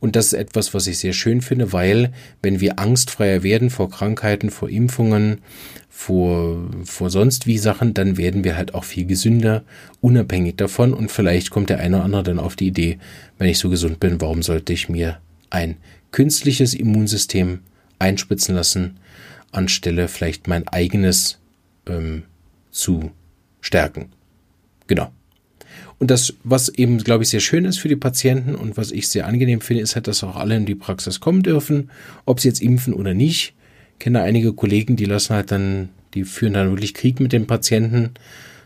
Und 0.00 0.16
das 0.16 0.26
ist 0.26 0.32
etwas, 0.34 0.74
was 0.74 0.86
ich 0.86 0.98
sehr 0.98 1.12
schön 1.12 1.40
finde, 1.40 1.72
weil 1.72 2.12
wenn 2.42 2.60
wir 2.60 2.78
angstfreier 2.78 3.42
werden 3.42 3.70
vor 3.70 3.90
Krankheiten, 3.90 4.50
vor 4.50 4.68
Impfungen, 4.68 5.38
vor, 5.88 6.68
vor 6.84 7.10
sonst 7.10 7.46
wie 7.46 7.58
Sachen, 7.58 7.94
dann 7.94 8.16
werden 8.16 8.44
wir 8.44 8.56
halt 8.56 8.74
auch 8.74 8.84
viel 8.84 9.06
gesünder, 9.06 9.62
unabhängig 10.00 10.56
davon. 10.56 10.94
Und 10.94 11.10
vielleicht 11.12 11.50
kommt 11.50 11.70
der 11.70 11.78
eine 11.78 11.96
oder 11.96 12.04
andere 12.04 12.22
dann 12.22 12.38
auf 12.38 12.56
die 12.56 12.68
Idee, 12.68 12.98
wenn 13.38 13.48
ich 13.48 13.58
so 13.58 13.68
gesund 13.68 14.00
bin, 14.00 14.20
warum 14.20 14.42
sollte 14.42 14.72
ich 14.72 14.88
mir 14.88 15.18
ein 15.50 15.76
künstliches 16.10 16.74
Immunsystem 16.74 17.60
einspritzen 17.98 18.54
lassen, 18.54 18.98
anstelle 19.52 20.08
vielleicht 20.08 20.48
mein 20.48 20.66
eigenes 20.66 21.38
ähm, 21.86 22.24
zu 22.70 23.12
stärken. 23.60 24.10
Genau. 24.86 25.12
Und 26.02 26.10
das, 26.10 26.34
was 26.42 26.68
eben, 26.68 26.98
glaube 26.98 27.22
ich, 27.22 27.30
sehr 27.30 27.38
schön 27.38 27.64
ist 27.64 27.78
für 27.78 27.86
die 27.86 27.94
Patienten 27.94 28.56
und 28.56 28.76
was 28.76 28.90
ich 28.90 29.06
sehr 29.06 29.24
angenehm 29.24 29.60
finde, 29.60 29.84
ist 29.84 29.94
halt, 29.94 30.08
dass 30.08 30.24
auch 30.24 30.34
alle 30.34 30.56
in 30.56 30.66
die 30.66 30.74
Praxis 30.74 31.20
kommen 31.20 31.44
dürfen, 31.44 31.90
ob 32.24 32.40
sie 32.40 32.48
jetzt 32.48 32.60
impfen 32.60 32.92
oder 32.92 33.14
nicht. 33.14 33.54
Ich 33.92 33.98
kenne 34.00 34.20
einige 34.20 34.52
Kollegen, 34.52 34.96
die 34.96 35.04
lassen 35.04 35.32
halt 35.32 35.52
dann, 35.52 35.90
die 36.14 36.24
führen 36.24 36.54
dann 36.54 36.70
wirklich 36.70 36.94
Krieg 36.94 37.20
mit 37.20 37.32
den 37.32 37.46
Patienten, 37.46 38.10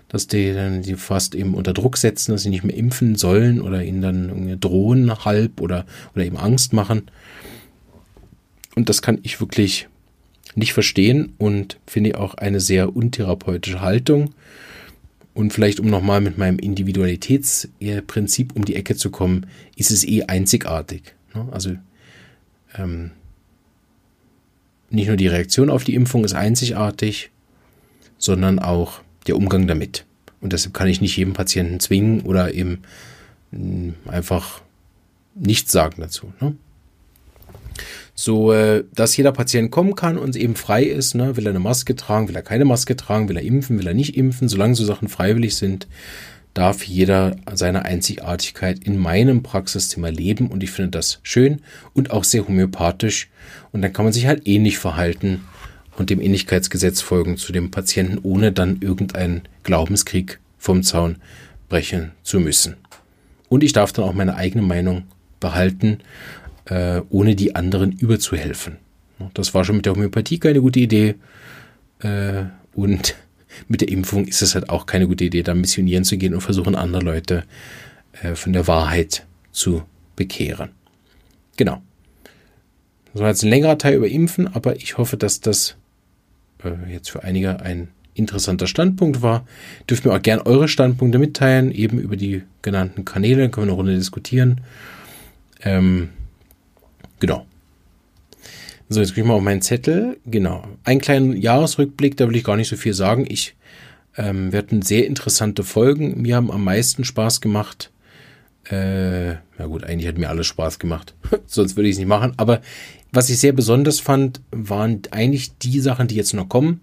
dass 0.08 0.28
die 0.28 0.54
dann 0.54 0.80
die 0.80 0.94
fast 0.94 1.34
eben 1.34 1.52
unter 1.52 1.74
Druck 1.74 1.98
setzen, 1.98 2.32
dass 2.32 2.42
sie 2.42 2.48
nicht 2.48 2.64
mehr 2.64 2.74
impfen 2.74 3.16
sollen 3.16 3.60
oder 3.60 3.84
ihnen 3.84 4.00
dann 4.00 4.58
drohen 4.58 5.26
halb 5.26 5.60
oder, 5.60 5.84
oder 6.14 6.24
eben 6.24 6.38
Angst 6.38 6.72
machen. 6.72 7.02
Und 8.76 8.88
das 8.88 9.02
kann 9.02 9.18
ich 9.24 9.40
wirklich 9.40 9.88
nicht 10.54 10.72
verstehen 10.72 11.34
und 11.36 11.76
finde 11.86 12.18
auch 12.18 12.32
eine 12.36 12.60
sehr 12.60 12.96
untherapeutische 12.96 13.82
Haltung. 13.82 14.30
Und 15.36 15.52
vielleicht, 15.52 15.80
um 15.80 15.86
nochmal 15.88 16.22
mit 16.22 16.38
meinem 16.38 16.58
Individualitätsprinzip 16.58 18.56
um 18.56 18.64
die 18.64 18.74
Ecke 18.74 18.96
zu 18.96 19.10
kommen, 19.10 19.44
ist 19.76 19.90
es 19.90 20.02
eh 20.02 20.22
einzigartig. 20.22 21.14
Ne? 21.34 21.46
Also 21.50 21.76
ähm, 22.74 23.10
nicht 24.88 25.08
nur 25.08 25.18
die 25.18 25.26
Reaktion 25.26 25.68
auf 25.68 25.84
die 25.84 25.94
Impfung 25.94 26.24
ist 26.24 26.32
einzigartig, 26.32 27.32
sondern 28.16 28.58
auch 28.58 29.02
der 29.26 29.36
Umgang 29.36 29.66
damit. 29.66 30.06
Und 30.40 30.54
deshalb 30.54 30.72
kann 30.72 30.88
ich 30.88 31.02
nicht 31.02 31.18
jedem 31.18 31.34
Patienten 31.34 31.80
zwingen 31.80 32.22
oder 32.22 32.54
eben 32.54 32.80
mm, 33.50 33.90
einfach 34.06 34.62
nichts 35.34 35.70
sagen 35.70 36.00
dazu. 36.00 36.32
Ne? 36.40 36.56
So, 38.18 38.50
äh, 38.50 38.84
dass 38.94 39.16
jeder 39.16 39.30
Patient 39.30 39.70
kommen 39.70 39.94
kann 39.94 40.16
und 40.16 40.36
eben 40.36 40.56
frei 40.56 40.84
ist, 40.84 41.14
ne? 41.14 41.36
will 41.36 41.46
er 41.46 41.50
eine 41.50 41.58
Maske 41.58 41.94
tragen, 41.94 42.28
will 42.28 42.34
er 42.34 42.42
keine 42.42 42.64
Maske 42.64 42.96
tragen, 42.96 43.28
will 43.28 43.36
er 43.36 43.42
impfen, 43.42 43.78
will 43.78 43.86
er 43.86 43.94
nicht 43.94 44.16
impfen, 44.16 44.48
solange 44.48 44.74
so 44.74 44.86
Sachen 44.86 45.08
freiwillig 45.08 45.54
sind, 45.56 45.86
darf 46.54 46.82
jeder 46.82 47.36
seine 47.52 47.84
Einzigartigkeit 47.84 48.82
in 48.82 48.98
meinem 48.98 49.42
Praxiszimmer 49.42 50.10
leben 50.10 50.48
und 50.48 50.62
ich 50.62 50.70
finde 50.70 50.92
das 50.92 51.20
schön 51.22 51.60
und 51.92 52.10
auch 52.10 52.24
sehr 52.24 52.48
homöopathisch 52.48 53.28
und 53.70 53.82
dann 53.82 53.92
kann 53.92 54.06
man 54.06 54.14
sich 54.14 54.26
halt 54.26 54.48
ähnlich 54.48 54.78
verhalten 54.78 55.42
und 55.98 56.08
dem 56.08 56.22
Ähnlichkeitsgesetz 56.22 57.02
folgen 57.02 57.36
zu 57.36 57.52
dem 57.52 57.70
Patienten, 57.70 58.18
ohne 58.22 58.50
dann 58.50 58.80
irgendeinen 58.80 59.42
Glaubenskrieg 59.62 60.40
vom 60.56 60.82
Zaun 60.82 61.16
brechen 61.68 62.12
zu 62.22 62.40
müssen. 62.40 62.76
Und 63.50 63.62
ich 63.62 63.74
darf 63.74 63.92
dann 63.92 64.06
auch 64.06 64.14
meine 64.14 64.36
eigene 64.36 64.62
Meinung 64.62 65.04
behalten 65.38 65.98
äh, 66.66 67.00
ohne 67.08 67.34
die 67.34 67.54
anderen 67.54 67.92
überzuhelfen. 67.92 68.76
Das 69.34 69.54
war 69.54 69.64
schon 69.64 69.76
mit 69.76 69.86
der 69.86 69.94
Homöopathie 69.94 70.38
keine 70.38 70.60
gute 70.60 70.80
Idee. 70.80 71.14
Äh, 72.00 72.44
und 72.74 73.16
mit 73.68 73.80
der 73.80 73.88
Impfung 73.88 74.26
ist 74.26 74.42
es 74.42 74.54
halt 74.54 74.68
auch 74.68 74.86
keine 74.86 75.06
gute 75.06 75.24
Idee, 75.24 75.42
da 75.42 75.54
missionieren 75.54 76.04
zu 76.04 76.18
gehen 76.18 76.34
und 76.34 76.40
versuchen, 76.40 76.74
andere 76.74 77.02
Leute 77.02 77.44
äh, 78.22 78.34
von 78.34 78.52
der 78.52 78.66
Wahrheit 78.66 79.26
zu 79.52 79.82
bekehren. 80.16 80.70
Genau. 81.56 81.82
Das 83.12 83.22
war 83.22 83.28
jetzt 83.28 83.42
ein 83.44 83.50
längerer 83.50 83.78
Teil 83.78 83.94
über 83.94 84.08
Impfen, 84.08 84.46
aber 84.54 84.76
ich 84.76 84.98
hoffe, 84.98 85.16
dass 85.16 85.40
das 85.40 85.76
äh, 86.62 86.92
jetzt 86.92 87.10
für 87.10 87.24
einige 87.24 87.60
ein 87.60 87.88
interessanter 88.12 88.66
Standpunkt 88.66 89.22
war. 89.22 89.46
Dürft 89.88 90.04
mir 90.04 90.12
auch 90.12 90.22
gerne 90.22 90.44
eure 90.44 90.68
Standpunkte 90.68 91.18
mitteilen, 91.18 91.70
eben 91.70 91.98
über 91.98 92.16
die 92.16 92.42
genannten 92.62 93.04
Kanäle, 93.04 93.48
können 93.48 93.66
wir 93.66 93.72
eine 93.72 93.76
Runde 93.76 93.94
diskutieren. 93.94 94.62
Ähm, 95.62 96.10
Genau. 97.20 97.46
So, 98.88 99.00
jetzt 99.00 99.10
kriege 99.10 99.22
ich 99.22 99.26
mal 99.26 99.34
auf 99.34 99.42
meinen 99.42 99.62
Zettel. 99.62 100.18
Genau. 100.26 100.64
Einen 100.84 101.00
kleinen 101.00 101.36
Jahresrückblick, 101.36 102.16
da 102.16 102.28
will 102.28 102.36
ich 102.36 102.44
gar 102.44 102.56
nicht 102.56 102.68
so 102.68 102.76
viel 102.76 102.94
sagen. 102.94 103.26
Ich, 103.28 103.56
ähm, 104.16 104.52
wir 104.52 104.58
hatten 104.60 104.82
sehr 104.82 105.06
interessante 105.06 105.64
Folgen. 105.64 106.22
Mir 106.22 106.36
haben 106.36 106.52
am 106.52 106.62
meisten 106.62 107.04
Spaß 107.04 107.40
gemacht. 107.40 107.90
Äh, 108.70 109.34
na 109.58 109.66
gut, 109.66 109.84
eigentlich 109.84 110.08
hat 110.08 110.18
mir 110.18 110.28
alles 110.28 110.46
Spaß 110.46 110.78
gemacht. 110.78 111.14
Sonst 111.46 111.76
würde 111.76 111.88
ich 111.88 111.94
es 111.94 111.98
nicht 111.98 112.08
machen. 112.08 112.32
Aber 112.36 112.60
was 113.10 113.30
ich 113.30 113.38
sehr 113.38 113.52
besonders 113.52 113.98
fand, 113.98 114.40
waren 114.50 115.02
eigentlich 115.10 115.58
die 115.58 115.80
Sachen, 115.80 116.08
die 116.08 116.16
jetzt 116.16 116.34
noch 116.34 116.48
kommen. 116.48 116.80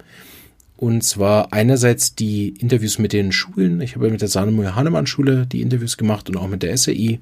Und 0.76 1.04
zwar 1.04 1.52
einerseits 1.52 2.14
die 2.14 2.48
Interviews 2.58 2.98
mit 2.98 3.12
den 3.12 3.32
Schulen. 3.32 3.80
Ich 3.80 3.94
habe 3.94 4.10
mit 4.10 4.20
der 4.20 4.28
Sanemoy 4.28 4.66
Hahnemann 4.66 5.06
Schule 5.06 5.46
die 5.46 5.62
Interviews 5.62 5.96
gemacht 5.96 6.28
und 6.28 6.36
auch 6.36 6.48
mit 6.48 6.62
der 6.62 6.76
SAI. 6.76 7.20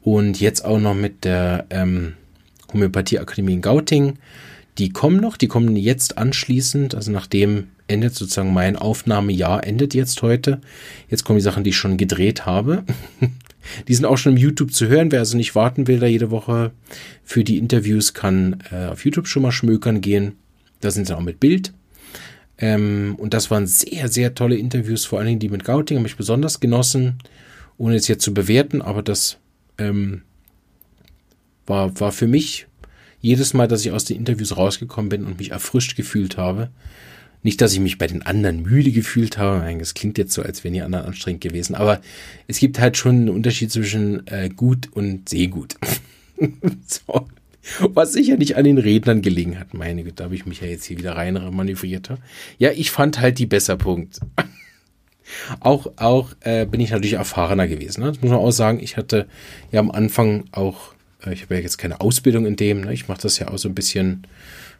Und 0.00 0.40
jetzt 0.40 0.64
auch 0.64 0.80
noch 0.80 0.94
mit 0.94 1.24
der 1.24 1.66
ähm, 1.70 2.14
Homöopathieakademie 2.72 3.54
in 3.54 3.62
Gauting. 3.62 4.18
Die 4.78 4.90
kommen 4.90 5.20
noch, 5.20 5.36
die 5.36 5.48
kommen 5.48 5.76
jetzt 5.76 6.16
anschließend, 6.16 6.94
also 6.94 7.10
nachdem 7.10 7.68
endet 7.88 8.14
sozusagen 8.14 8.54
mein 8.54 8.76
Aufnahmejahr, 8.76 9.66
endet 9.66 9.94
jetzt 9.94 10.22
heute. 10.22 10.60
Jetzt 11.08 11.24
kommen 11.24 11.38
die 11.38 11.42
Sachen, 11.44 11.62
die 11.62 11.70
ich 11.70 11.76
schon 11.76 11.98
gedreht 11.98 12.46
habe. 12.46 12.84
die 13.88 13.94
sind 13.94 14.06
auch 14.06 14.16
schon 14.16 14.32
im 14.32 14.38
YouTube 14.38 14.72
zu 14.72 14.88
hören. 14.88 15.12
Wer 15.12 15.20
also 15.20 15.36
nicht 15.36 15.54
warten 15.54 15.86
will, 15.88 15.98
da 15.98 16.06
jede 16.06 16.30
Woche 16.30 16.72
für 17.22 17.44
die 17.44 17.58
Interviews, 17.58 18.14
kann 18.14 18.62
äh, 18.70 18.86
auf 18.86 19.04
YouTube 19.04 19.28
schon 19.28 19.42
mal 19.42 19.52
schmökern 19.52 20.00
gehen. 20.00 20.36
Da 20.80 20.90
sind 20.90 21.06
sie 21.06 21.16
auch 21.16 21.20
mit 21.20 21.38
Bild. 21.38 21.72
Ähm, 22.58 23.16
und 23.18 23.34
das 23.34 23.50
waren 23.50 23.66
sehr, 23.66 24.08
sehr 24.08 24.34
tolle 24.34 24.56
Interviews, 24.56 25.04
vor 25.04 25.18
allen 25.18 25.28
Dingen 25.28 25.40
die 25.40 25.48
mit 25.48 25.64
Gauting, 25.64 25.98
habe 25.98 26.06
ich 26.06 26.16
besonders 26.16 26.60
genossen, 26.60 27.18
ohne 27.76 27.96
es 27.96 28.08
jetzt 28.08 28.24
zu 28.24 28.32
bewerten, 28.32 28.82
aber 28.82 29.02
das 29.02 29.38
ähm, 29.78 30.22
war, 31.72 31.98
war 32.00 32.12
für 32.12 32.28
mich 32.28 32.66
jedes 33.20 33.54
Mal, 33.54 33.66
dass 33.66 33.84
ich 33.84 33.92
aus 33.92 34.04
den 34.04 34.18
Interviews 34.18 34.56
rausgekommen 34.56 35.08
bin 35.08 35.24
und 35.24 35.38
mich 35.38 35.52
erfrischt 35.52 35.96
gefühlt 35.96 36.36
habe. 36.36 36.70
Nicht, 37.42 37.60
dass 37.60 37.72
ich 37.72 37.80
mich 37.80 37.98
bei 37.98 38.06
den 38.06 38.22
anderen 38.22 38.62
müde 38.62 38.92
gefühlt 38.92 39.38
habe. 39.38 39.58
Nein, 39.58 39.78
das 39.78 39.94
klingt 39.94 40.18
jetzt 40.18 40.32
so, 40.32 40.42
als 40.42 40.62
wären 40.62 40.74
die 40.74 40.82
anderen 40.82 41.06
anstrengend 41.06 41.40
gewesen. 41.40 41.74
Aber 41.74 42.00
es 42.46 42.58
gibt 42.58 42.78
halt 42.78 42.96
schon 42.96 43.16
einen 43.16 43.28
Unterschied 43.30 43.72
zwischen 43.72 44.26
äh, 44.28 44.48
gut 44.48 44.90
und 44.92 45.28
sehr 45.28 45.48
gut. 45.48 45.74
so. 46.86 47.26
Was 47.94 48.12
sicher 48.12 48.36
nicht 48.36 48.56
an 48.56 48.64
den 48.64 48.78
Rednern 48.78 49.22
gelegen 49.22 49.58
hat. 49.58 49.72
Meine 49.72 50.02
Güte, 50.02 50.16
da 50.16 50.24
habe 50.24 50.34
ich 50.34 50.46
mich 50.46 50.60
ja 50.60 50.66
jetzt 50.66 50.84
hier 50.84 50.98
wieder 50.98 51.16
rein 51.16 51.34
manövriert. 51.52 52.10
Ja, 52.58 52.70
ich 52.72 52.90
fand 52.90 53.20
halt 53.20 53.38
die 53.38 53.46
besser 53.46 53.76
Punkt. 53.76 54.20
auch 55.60 55.86
auch 55.96 56.32
äh, 56.40 56.66
bin 56.66 56.80
ich 56.80 56.90
natürlich 56.90 57.14
erfahrener 57.14 57.68
gewesen. 57.68 58.02
Ne? 58.02 58.08
Das 58.08 58.20
muss 58.20 58.30
man 58.30 58.40
auch 58.40 58.50
sagen. 58.50 58.80
Ich 58.80 58.96
hatte 58.96 59.26
ja 59.70 59.80
am 59.80 59.92
Anfang 59.92 60.44
auch 60.50 60.92
ich 61.30 61.42
habe 61.42 61.54
ja 61.54 61.60
jetzt 61.60 61.78
keine 61.78 62.00
Ausbildung 62.00 62.46
in 62.46 62.56
dem, 62.56 62.82
ne? 62.82 62.92
ich 62.92 63.08
mache 63.08 63.22
das 63.22 63.38
ja 63.38 63.48
auch 63.48 63.58
so 63.58 63.68
ein 63.68 63.74
bisschen, 63.74 64.26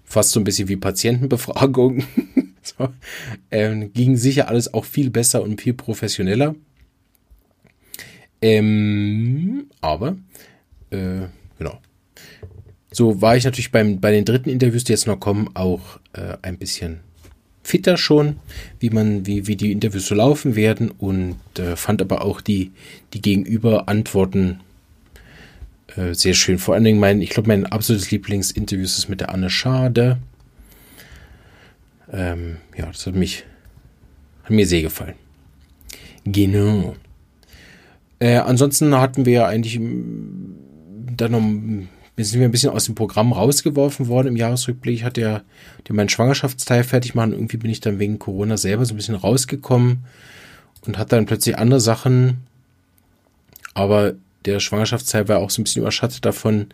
fast 0.04 0.32
so 0.32 0.40
ein 0.40 0.44
bisschen 0.44 0.68
wie 0.68 0.76
Patientenbefragung. 0.76 2.04
so, 2.62 2.88
ähm, 3.50 3.92
ging 3.92 4.16
sicher 4.16 4.48
alles 4.48 4.72
auch 4.74 4.84
viel 4.84 5.10
besser 5.10 5.42
und 5.42 5.60
viel 5.60 5.74
professioneller. 5.74 6.54
Ähm, 8.40 9.66
aber, 9.80 10.16
äh, 10.90 11.26
genau. 11.58 11.78
So 12.90 13.22
war 13.22 13.36
ich 13.36 13.44
natürlich 13.44 13.72
beim, 13.72 14.00
bei 14.00 14.10
den 14.10 14.24
dritten 14.24 14.50
Interviews, 14.50 14.84
die 14.84 14.92
jetzt 14.92 15.06
noch 15.06 15.20
kommen, 15.20 15.50
auch 15.54 16.00
äh, 16.12 16.36
ein 16.42 16.58
bisschen 16.58 17.00
fitter 17.62 17.96
schon, 17.96 18.36
wie 18.80 18.90
man, 18.90 19.26
wie, 19.26 19.46
wie 19.46 19.56
die 19.56 19.72
Interviews 19.72 20.06
so 20.06 20.14
laufen 20.14 20.56
werden 20.56 20.90
und 20.90 21.36
äh, 21.58 21.76
fand 21.76 22.02
aber 22.02 22.24
auch 22.24 22.40
die, 22.40 22.72
die 23.14 23.22
Gegenüber 23.22 23.88
Antworten 23.88 24.60
äh, 25.96 26.14
sehr 26.14 26.34
schön. 26.34 26.58
Vor 26.58 26.74
allen 26.74 26.84
Dingen 26.84 27.00
mein, 27.00 27.20
ich 27.20 27.30
glaube, 27.30 27.48
mein 27.48 27.66
absolutes 27.66 28.10
Lieblingsinterview 28.10 28.84
ist 28.84 29.08
mit 29.08 29.20
der 29.20 29.30
Anne 29.30 29.50
Schade. 29.50 30.18
Ähm, 32.12 32.58
ja, 32.76 32.86
das 32.86 33.06
hat 33.06 33.14
mich, 33.14 33.44
hat 34.44 34.50
mir 34.50 34.66
sehr 34.66 34.82
gefallen. 34.82 35.14
Genau. 36.24 36.94
Äh, 38.18 38.36
ansonsten 38.36 38.94
hatten 38.94 39.26
wir 39.26 39.32
ja 39.32 39.46
eigentlich 39.46 39.80
dann 41.16 41.32
noch, 41.32 41.42
sind 42.22 42.40
wir 42.40 42.48
ein 42.48 42.52
bisschen 42.52 42.70
aus 42.70 42.84
dem 42.84 42.94
Programm 42.94 43.32
rausgeworfen 43.32 44.08
worden 44.08 44.28
im 44.28 44.36
Jahresrückblick. 44.36 44.94
Ich 44.94 45.04
hatte 45.04 45.20
ja 45.20 45.42
meinen 45.88 46.08
Schwangerschaftsteil 46.08 46.84
fertig 46.84 47.14
machen. 47.14 47.32
Irgendwie 47.32 47.56
bin 47.56 47.70
ich 47.70 47.80
dann 47.80 47.98
wegen 47.98 48.18
Corona 48.18 48.56
selber 48.56 48.84
so 48.86 48.94
ein 48.94 48.96
bisschen 48.96 49.14
rausgekommen 49.14 50.04
und 50.86 50.98
hatte 50.98 51.16
dann 51.16 51.26
plötzlich 51.26 51.58
andere 51.58 51.80
Sachen. 51.80 52.38
Aber 53.74 54.14
der 54.44 54.60
Schwangerschaftsteil 54.60 55.28
war 55.28 55.38
auch 55.38 55.50
so 55.50 55.60
ein 55.60 55.64
bisschen 55.64 55.82
überschattet 55.82 56.24
davon, 56.24 56.66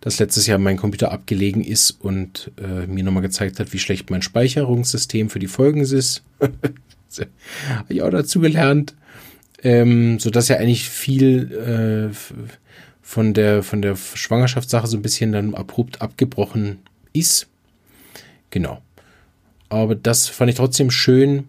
dass 0.00 0.18
letztes 0.18 0.46
Jahr 0.46 0.58
mein 0.58 0.76
Computer 0.76 1.12
abgelegen 1.12 1.62
ist 1.62 1.90
und 1.90 2.50
äh, 2.60 2.86
mir 2.86 3.04
nochmal 3.04 3.22
gezeigt 3.22 3.60
hat, 3.60 3.72
wie 3.72 3.78
schlecht 3.78 4.10
mein 4.10 4.22
Speicherungssystem 4.22 5.30
für 5.30 5.38
die 5.38 5.46
Folgen 5.46 5.80
ist. 5.80 6.22
Habe 6.40 7.92
ich 7.92 8.02
auch 8.02 8.10
dazu 8.10 8.40
gelernt. 8.40 8.94
Ähm, 9.62 10.18
so 10.18 10.30
dass 10.30 10.48
ja 10.48 10.56
eigentlich 10.56 10.88
viel 10.88 12.10
äh, 12.12 12.14
von 13.02 13.34
der 13.34 13.62
von 13.62 13.82
der 13.82 13.96
Schwangerschaftssache 13.96 14.86
so 14.86 14.96
ein 14.96 15.02
bisschen 15.02 15.32
dann 15.32 15.54
abrupt 15.54 16.00
abgebrochen 16.00 16.78
ist. 17.12 17.46
Genau. 18.48 18.80
Aber 19.68 19.94
das 19.94 20.28
fand 20.28 20.50
ich 20.50 20.56
trotzdem 20.56 20.90
schön 20.90 21.44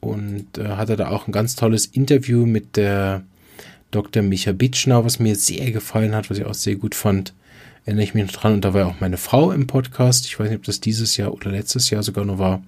und 0.00 0.58
äh, 0.58 0.68
hatte 0.68 0.96
da 0.96 1.08
auch 1.08 1.26
ein 1.26 1.32
ganz 1.32 1.56
tolles 1.56 1.86
Interview 1.86 2.46
mit 2.46 2.76
der 2.76 3.24
Dr. 3.90 4.22
Micha 4.22 4.52
Bitschner, 4.52 5.04
was 5.04 5.18
mir 5.18 5.36
sehr 5.36 5.70
gefallen 5.70 6.14
hat, 6.14 6.30
was 6.30 6.38
ich 6.38 6.44
auch 6.44 6.54
sehr 6.54 6.76
gut 6.76 6.94
fand. 6.94 7.34
Erinnere 7.84 8.04
ich 8.04 8.14
mich 8.14 8.26
noch 8.26 8.32
dran. 8.32 8.54
Und 8.54 8.64
da 8.64 8.74
war 8.74 8.82
ja 8.82 8.86
auch 8.86 9.00
meine 9.00 9.16
Frau 9.16 9.50
im 9.50 9.66
Podcast. 9.66 10.26
Ich 10.26 10.38
weiß 10.38 10.48
nicht, 10.50 10.58
ob 10.58 10.64
das 10.64 10.80
dieses 10.80 11.16
Jahr 11.16 11.32
oder 11.32 11.50
letztes 11.50 11.88
Jahr 11.90 12.02
sogar 12.02 12.24
noch 12.24 12.38
war. 12.38 12.62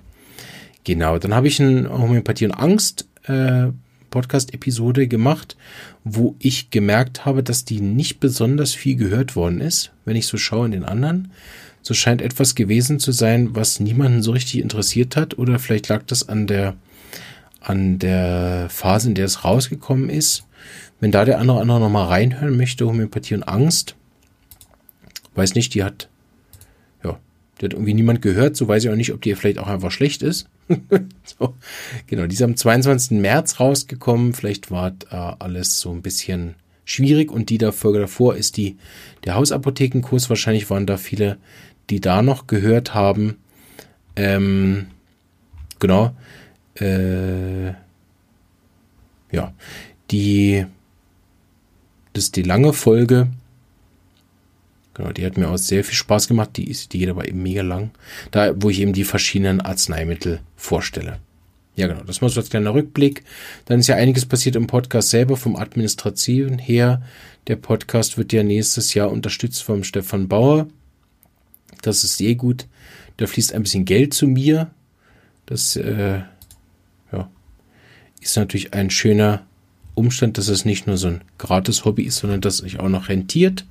Genau, 0.85 1.19
dann 1.19 1.35
habe 1.35 1.49
ich 1.49 1.61
eine 1.61 1.91
Homöopathie 1.91 2.47
und 2.47 2.53
Angst 2.53 3.07
äh, 3.25 3.69
Podcast-Episode 4.11 5.09
gemacht, 5.09 5.57
wo 6.05 6.35
ich 6.39 6.71
gemerkt 6.71 7.25
habe, 7.25 7.43
dass 7.43 7.65
die 7.65 7.81
nicht 7.81 8.21
besonders 8.21 8.75
viel 8.75 8.97
gehört 8.97 9.37
worden 9.37 9.61
ist. 9.61 9.93
Wenn 10.05 10.17
ich 10.17 10.27
so 10.27 10.37
schaue 10.37 10.67
in 10.67 10.73
den 10.73 10.85
anderen, 10.85 11.33
so 11.83 11.95
scheint 11.95 12.21
etwas 12.21 12.55
gewesen 12.55 12.99
zu 12.99 13.13
sein, 13.13 13.55
was 13.55 13.81
niemanden 13.81 14.23
so 14.23 14.33
richtig 14.33 14.61
interessiert 14.61 15.17
hat. 15.17 15.39
Oder 15.39 15.59
vielleicht 15.59 15.89
lag 15.89 16.03
das 16.07 16.29
an 16.29 16.47
der, 16.47 16.75
an 17.61 17.99
der 17.99 18.69
Phase, 18.69 19.09
in 19.09 19.15
der 19.15 19.27
es 19.27 19.45
rausgekommen 19.45 20.11
ist. 20.11 20.45
Wenn 21.01 21.11
da 21.11 21.25
der 21.25 21.39
andere 21.39 21.61
andere 21.61 21.81
nochmal 21.81 22.07
reinhören 22.07 22.57
möchte, 22.57 22.87
Homöopathie 22.87 23.35
und 23.35 23.43
Angst, 23.43 23.97
weiß 25.35 25.55
nicht, 25.55 25.75
die 25.75 25.83
hat, 25.83 26.09
ja, 27.03 27.19
Die 27.61 27.65
hat 27.65 27.73
irgendwie 27.73 27.95
niemand 27.95 28.23
gehört, 28.23 28.57
so 28.57 28.69
weiß 28.69 28.85
ich 28.85 28.91
auch 28.91 28.97
nicht, 28.97 29.13
ob 29.13 29.23
die 29.23 29.35
vielleicht 29.35 29.59
auch 29.59 29.69
einfach 29.69 29.91
schlecht 29.91 30.23
ist. 30.23 30.49
so, 31.25 31.55
genau, 32.07 32.27
die 32.27 32.35
ist 32.35 32.43
am 32.43 32.57
22. 32.57 33.19
März 33.19 33.59
rausgekommen. 33.59 34.35
Vielleicht 34.35 34.71
war 34.71 34.93
äh, 35.11 35.17
alles 35.39 35.81
so 35.81 35.91
ein 35.91 36.03
bisschen 36.03 36.55
schwierig 36.85 37.31
und 37.31 37.51
die 37.51 37.59
der 37.59 37.73
Folge 37.73 38.01
davor 38.01 38.37
ist 38.37 38.57
die, 38.57 38.77
der 39.25 39.35
Hausapothekenkurs. 39.35 40.29
Wahrscheinlich 40.29 40.71
waren 40.71 40.87
da 40.87 40.97
viele, 40.97 41.39
die 41.89 42.01
da 42.01 42.23
noch 42.23 42.47
gehört 42.47 42.95
haben. 42.95 43.37
Ähm, 44.17 44.87
genau. 45.79 46.15
Äh, 46.75 47.69
ja, 49.33 49.53
die, 50.11 50.67
das 52.13 52.25
ist 52.25 52.37
die 52.37 52.43
lange 52.43 52.73
Folge. 52.73 53.29
Genau, 54.95 55.13
die 55.13 55.25
hat 55.25 55.37
mir 55.37 55.49
auch 55.49 55.57
sehr 55.57 55.85
viel 55.85 55.95
Spaß 55.95 56.29
gemacht. 56.29 56.51
Die, 56.57 56.69
ist, 56.69 56.93
die 56.93 56.99
geht 56.99 57.09
aber 57.09 57.27
eben 57.27 57.43
mega 57.43 57.63
lang. 57.63 57.91
Da, 58.31 58.53
wo 58.57 58.71
ich 58.71 58.81
eben 58.81 58.93
die 58.93 59.05
verschiedenen 59.05 59.61
Arzneimittel 59.61 60.41
vorstelle. 60.57 61.21
Ja, 61.77 61.87
genau. 61.87 62.03
Das 62.03 62.21
mal 62.21 62.29
so 62.29 62.41
als 62.41 62.51
kleiner 62.51 62.75
Rückblick. 62.75 63.25
Dann 63.65 63.81
ist 63.81 63.87
ja 63.87 63.97
einiges 63.97 64.27
passiert 64.27 64.57
im 64.57 64.67
Podcast 64.67 65.11
selber 65.11 65.37
vom 65.37 65.57
Administrativen 65.57 66.59
her. 66.59 67.03
Der 67.47 67.57
Podcast 67.57 68.19
wird 68.19 68.33
ja 68.33 68.43
nächstes 68.43 68.93
Jahr 68.95 69.11
unterstützt 69.11 69.63
vom 69.63 69.85
Stefan 69.85 70.29
Bauer. 70.29 70.67
Das 71.83 72.05
ist 72.05 72.19
sehr 72.19 72.35
gut. 72.35 72.67
Da 73.17 73.27
fließt 73.27 73.55
ein 73.55 73.63
bisschen 73.63 73.85
Geld 73.85 74.13
zu 74.13 74.27
mir. 74.27 74.71
Das 75.47 75.77
äh, 75.77 76.21
ja, 77.13 77.31
ist 78.21 78.37
natürlich 78.37 78.75
ein 78.75 78.91
schöner 78.91 79.47
Umstand, 79.95 80.39
dass 80.39 80.49
es 80.49 80.65
nicht 80.65 80.87
nur 80.87 80.97
so 80.97 81.09
ein 81.09 81.21
gratis 81.39 81.85
Hobby 81.85 82.05
ist, 82.05 82.19
sondern 82.19 82.41
dass 82.41 82.55
es 82.55 82.61
sich 82.61 82.81
auch 82.81 82.89
noch 82.89 83.09
rentiert. 83.09 83.65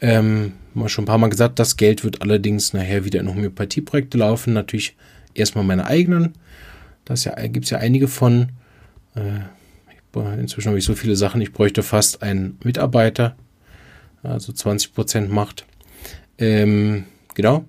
Ähm, 0.00 0.52
mal 0.74 0.88
schon 0.88 1.04
ein 1.04 1.06
paar 1.06 1.18
Mal 1.18 1.28
gesagt, 1.28 1.58
das 1.58 1.76
Geld 1.76 2.04
wird 2.04 2.22
allerdings 2.22 2.72
nachher 2.72 3.04
wieder 3.04 3.20
in 3.20 3.28
Homöopathieprojekte 3.28 4.18
laufen. 4.18 4.52
Natürlich 4.52 4.96
erstmal 5.34 5.64
meine 5.64 5.86
eigenen. 5.86 6.34
Da 7.04 7.14
ja, 7.14 7.34
gibt 7.46 7.64
es 7.64 7.70
ja 7.70 7.78
einige 7.78 8.08
von. 8.08 8.50
Äh, 9.14 9.40
inzwischen 10.38 10.68
habe 10.68 10.78
ich 10.78 10.84
so 10.84 10.94
viele 10.94 11.16
Sachen, 11.16 11.40
ich 11.40 11.52
bräuchte 11.52 11.82
fast 11.82 12.22
einen 12.22 12.58
Mitarbeiter. 12.62 13.34
Also 14.22 14.52
20 14.52 14.94
Prozent 14.94 15.30
macht. 15.30 15.66
Ähm, 16.38 17.04
genau. 17.34 17.64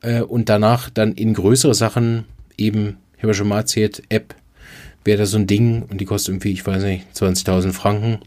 Äh, 0.00 0.22
und 0.22 0.48
danach 0.48 0.90
dann 0.90 1.12
in 1.12 1.34
größere 1.34 1.74
Sachen, 1.74 2.24
eben, 2.56 2.98
ich 3.16 3.22
habe 3.22 3.28
ja 3.28 3.34
schon 3.34 3.48
mal 3.48 3.58
erzählt, 3.58 4.02
App 4.08 4.34
wäre 5.04 5.18
da 5.18 5.26
so 5.26 5.36
ein 5.36 5.46
Ding 5.46 5.82
und 5.82 6.00
die 6.00 6.04
kostet 6.04 6.30
irgendwie, 6.30 6.52
ich 6.52 6.66
weiß 6.66 6.82
nicht, 6.82 7.06
20.000 7.14 7.72
Franken 7.72 8.18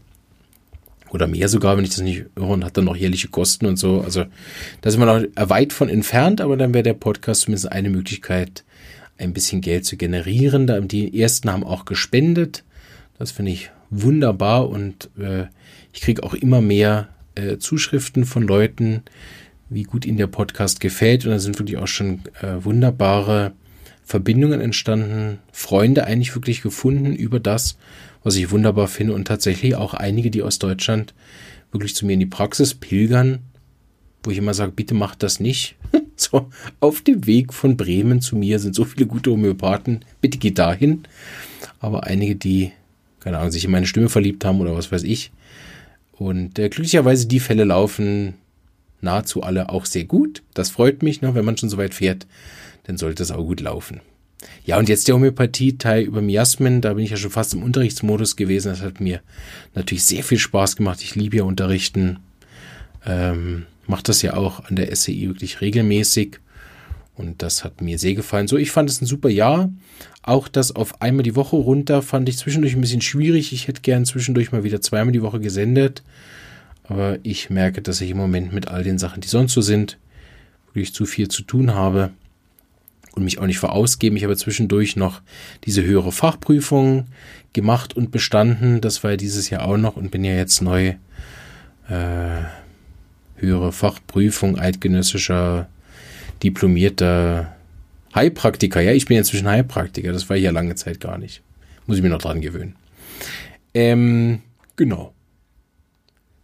oder 1.10 1.26
mehr 1.26 1.48
sogar, 1.48 1.76
wenn 1.76 1.84
ich 1.84 1.90
das 1.90 2.00
nicht 2.00 2.26
höre 2.36 2.48
und 2.48 2.64
hat 2.64 2.76
dann 2.76 2.84
noch 2.84 2.96
jährliche 2.96 3.28
Kosten 3.28 3.66
und 3.66 3.76
so. 3.76 4.00
Also 4.00 4.24
da 4.80 4.90
sind 4.90 5.00
wir 5.00 5.06
noch 5.06 5.50
weit 5.50 5.72
von 5.72 5.88
entfernt, 5.88 6.40
aber 6.40 6.56
dann 6.56 6.74
wäre 6.74 6.82
der 6.82 6.94
Podcast 6.94 7.42
zumindest 7.42 7.72
eine 7.72 7.90
Möglichkeit, 7.90 8.64
ein 9.16 9.32
bisschen 9.32 9.60
Geld 9.60 9.84
zu 9.84 9.96
generieren. 9.96 10.66
Da 10.66 10.80
die 10.80 11.20
ersten 11.20 11.50
haben 11.50 11.64
auch 11.64 11.84
gespendet. 11.84 12.64
Das 13.18 13.32
finde 13.32 13.52
ich 13.52 13.70
wunderbar 13.90 14.68
und 14.68 15.10
äh, 15.18 15.46
ich 15.92 16.02
kriege 16.02 16.22
auch 16.22 16.34
immer 16.34 16.60
mehr 16.60 17.08
äh, 17.34 17.58
Zuschriften 17.58 18.24
von 18.24 18.42
Leuten, 18.42 19.02
wie 19.70 19.82
gut 19.82 20.06
ihnen 20.06 20.18
der 20.18 20.26
Podcast 20.26 20.80
gefällt. 20.80 21.24
Und 21.24 21.32
da 21.32 21.38
sind 21.38 21.58
wirklich 21.58 21.78
auch 21.78 21.88
schon 21.88 22.20
äh, 22.40 22.64
wunderbare 22.64 23.52
Verbindungen 24.08 24.62
entstanden, 24.62 25.38
Freunde 25.52 26.04
eigentlich 26.04 26.34
wirklich 26.34 26.62
gefunden 26.62 27.14
über 27.14 27.40
das, 27.40 27.76
was 28.22 28.36
ich 28.36 28.50
wunderbar 28.50 28.88
finde 28.88 29.12
und 29.12 29.26
tatsächlich 29.26 29.74
auch 29.74 29.92
einige, 29.92 30.30
die 30.30 30.42
aus 30.42 30.58
Deutschland 30.58 31.12
wirklich 31.72 31.94
zu 31.94 32.06
mir 32.06 32.14
in 32.14 32.20
die 32.20 32.24
Praxis 32.24 32.72
pilgern, 32.72 33.40
wo 34.22 34.30
ich 34.30 34.38
immer 34.38 34.54
sage, 34.54 34.72
bitte 34.72 34.94
macht 34.94 35.22
das 35.22 35.40
nicht. 35.40 35.76
so, 36.16 36.48
auf 36.80 37.02
dem 37.02 37.26
Weg 37.26 37.52
von 37.52 37.76
Bremen 37.76 38.22
zu 38.22 38.34
mir 38.34 38.58
sind 38.60 38.74
so 38.74 38.86
viele 38.86 39.04
gute 39.04 39.30
Homöopathen, 39.30 40.06
bitte 40.22 40.38
geht 40.38 40.58
dahin. 40.58 41.02
Aber 41.78 42.04
einige, 42.04 42.34
die, 42.34 42.72
keine 43.20 43.36
Ahnung, 43.36 43.50
sich 43.50 43.66
in 43.66 43.70
meine 43.70 43.86
Stimme 43.86 44.08
verliebt 44.08 44.42
haben 44.42 44.62
oder 44.62 44.74
was 44.74 44.90
weiß 44.90 45.02
ich. 45.02 45.32
Und 46.12 46.58
äh, 46.58 46.70
glücklicherweise 46.70 47.26
die 47.26 47.40
Fälle 47.40 47.64
laufen 47.64 48.36
nahezu 49.02 49.42
alle 49.42 49.68
auch 49.68 49.84
sehr 49.84 50.04
gut. 50.04 50.42
Das 50.54 50.70
freut 50.70 51.02
mich, 51.02 51.20
ne, 51.20 51.34
wenn 51.34 51.44
man 51.44 51.58
schon 51.58 51.68
so 51.68 51.76
weit 51.76 51.92
fährt, 51.92 52.26
dann 52.88 52.96
sollte 52.96 53.22
es 53.22 53.30
auch 53.30 53.44
gut 53.44 53.60
laufen. 53.60 54.00
Ja, 54.64 54.78
und 54.78 54.88
jetzt 54.88 55.08
der 55.08 55.14
Homöopathie-Teil 55.14 56.04
über 56.04 56.22
Miasmen, 56.22 56.80
da 56.80 56.94
bin 56.94 57.04
ich 57.04 57.10
ja 57.10 57.16
schon 57.16 57.30
fast 57.30 57.52
im 57.52 57.62
Unterrichtsmodus 57.62 58.34
gewesen. 58.34 58.68
Das 58.68 58.80
hat 58.80 59.00
mir 59.00 59.20
natürlich 59.74 60.04
sehr 60.04 60.24
viel 60.24 60.38
Spaß 60.38 60.76
gemacht. 60.76 61.02
Ich 61.02 61.14
liebe 61.14 61.36
ja 61.36 61.42
Unterrichten. 61.42 62.18
Ähm, 63.04 63.66
macht 63.86 64.08
das 64.08 64.22
ja 64.22 64.34
auch 64.34 64.64
an 64.64 64.76
der 64.76 64.94
SCI 64.94 65.28
wirklich 65.28 65.60
regelmäßig. 65.60 66.40
Und 67.14 67.42
das 67.42 67.62
hat 67.62 67.82
mir 67.82 67.98
sehr 67.98 68.14
gefallen. 68.14 68.48
So, 68.48 68.56
ich 68.56 68.70
fand 68.70 68.88
es 68.88 69.02
ein 69.02 69.06
super 69.06 69.28
Jahr. 69.28 69.70
Auch 70.22 70.48
das 70.48 70.74
auf 70.74 71.02
einmal 71.02 71.24
die 71.24 71.36
Woche 71.36 71.56
runter 71.56 72.00
fand 72.00 72.28
ich 72.28 72.38
zwischendurch 72.38 72.74
ein 72.74 72.80
bisschen 72.80 73.02
schwierig. 73.02 73.52
Ich 73.52 73.68
hätte 73.68 73.82
gern 73.82 74.06
zwischendurch 74.06 74.50
mal 74.52 74.64
wieder 74.64 74.80
zweimal 74.80 75.12
die 75.12 75.22
Woche 75.22 75.40
gesendet. 75.40 76.02
Aber 76.84 77.18
ich 77.22 77.50
merke, 77.50 77.82
dass 77.82 78.00
ich 78.00 78.10
im 78.10 78.16
Moment 78.16 78.54
mit 78.54 78.68
all 78.68 78.82
den 78.82 78.98
Sachen, 78.98 79.20
die 79.20 79.28
sonst 79.28 79.52
so 79.52 79.60
sind, 79.60 79.98
wirklich 80.72 80.94
zu 80.94 81.04
viel 81.04 81.28
zu 81.28 81.42
tun 81.42 81.74
habe 81.74 82.12
und 83.12 83.24
mich 83.24 83.38
auch 83.38 83.46
nicht 83.46 83.58
verausgeben. 83.58 84.16
Ich 84.16 84.24
habe 84.24 84.36
zwischendurch 84.36 84.96
noch 84.96 85.20
diese 85.64 85.84
höhere 85.84 86.12
Fachprüfung 86.12 87.06
gemacht 87.52 87.96
und 87.96 88.10
bestanden. 88.10 88.80
Das 88.80 89.02
war 89.02 89.12
ja 89.12 89.16
dieses 89.16 89.50
Jahr 89.50 89.64
auch 89.64 89.76
noch 89.76 89.96
und 89.96 90.10
bin 90.10 90.24
ja 90.24 90.34
jetzt 90.34 90.62
neu 90.62 90.94
äh, 91.88 92.42
höhere 93.36 93.72
Fachprüfung 93.72 94.58
eidgenössischer 94.58 95.68
diplomierter 96.42 97.54
Heilpraktiker. 98.14 98.80
Ja, 98.80 98.92
ich 98.92 99.06
bin 99.06 99.16
inzwischen 99.16 99.48
Heilpraktiker. 99.48 100.12
Das 100.12 100.28
war 100.28 100.36
ich 100.36 100.44
ja 100.44 100.50
lange 100.50 100.74
Zeit 100.74 101.00
gar 101.00 101.18
nicht. 101.18 101.42
Muss 101.86 101.96
ich 101.96 102.02
mir 102.02 102.10
noch 102.10 102.22
dran 102.22 102.40
gewöhnen. 102.40 102.76
Ähm, 103.74 104.40
genau. 104.76 105.12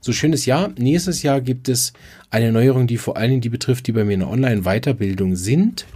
So 0.01 0.13
schönes 0.13 0.47
Jahr. 0.47 0.71
Nächstes 0.77 1.23
Jahr 1.23 1.41
gibt 1.41 1.69
es 1.69 1.93
eine 2.31 2.53
Neuerung, 2.53 2.87
die 2.87 2.99
vor 2.99 3.17
allen 3.17 3.31
Dingen 3.31 3.41
die 3.41 3.49
betrifft, 3.49 3.87
die 3.87 3.93
bei 3.93 4.05
mir 4.05 4.15
in 4.15 4.21
der 4.21 4.31
Online-Weiterbildung 4.31 5.37
sind. 5.37 5.87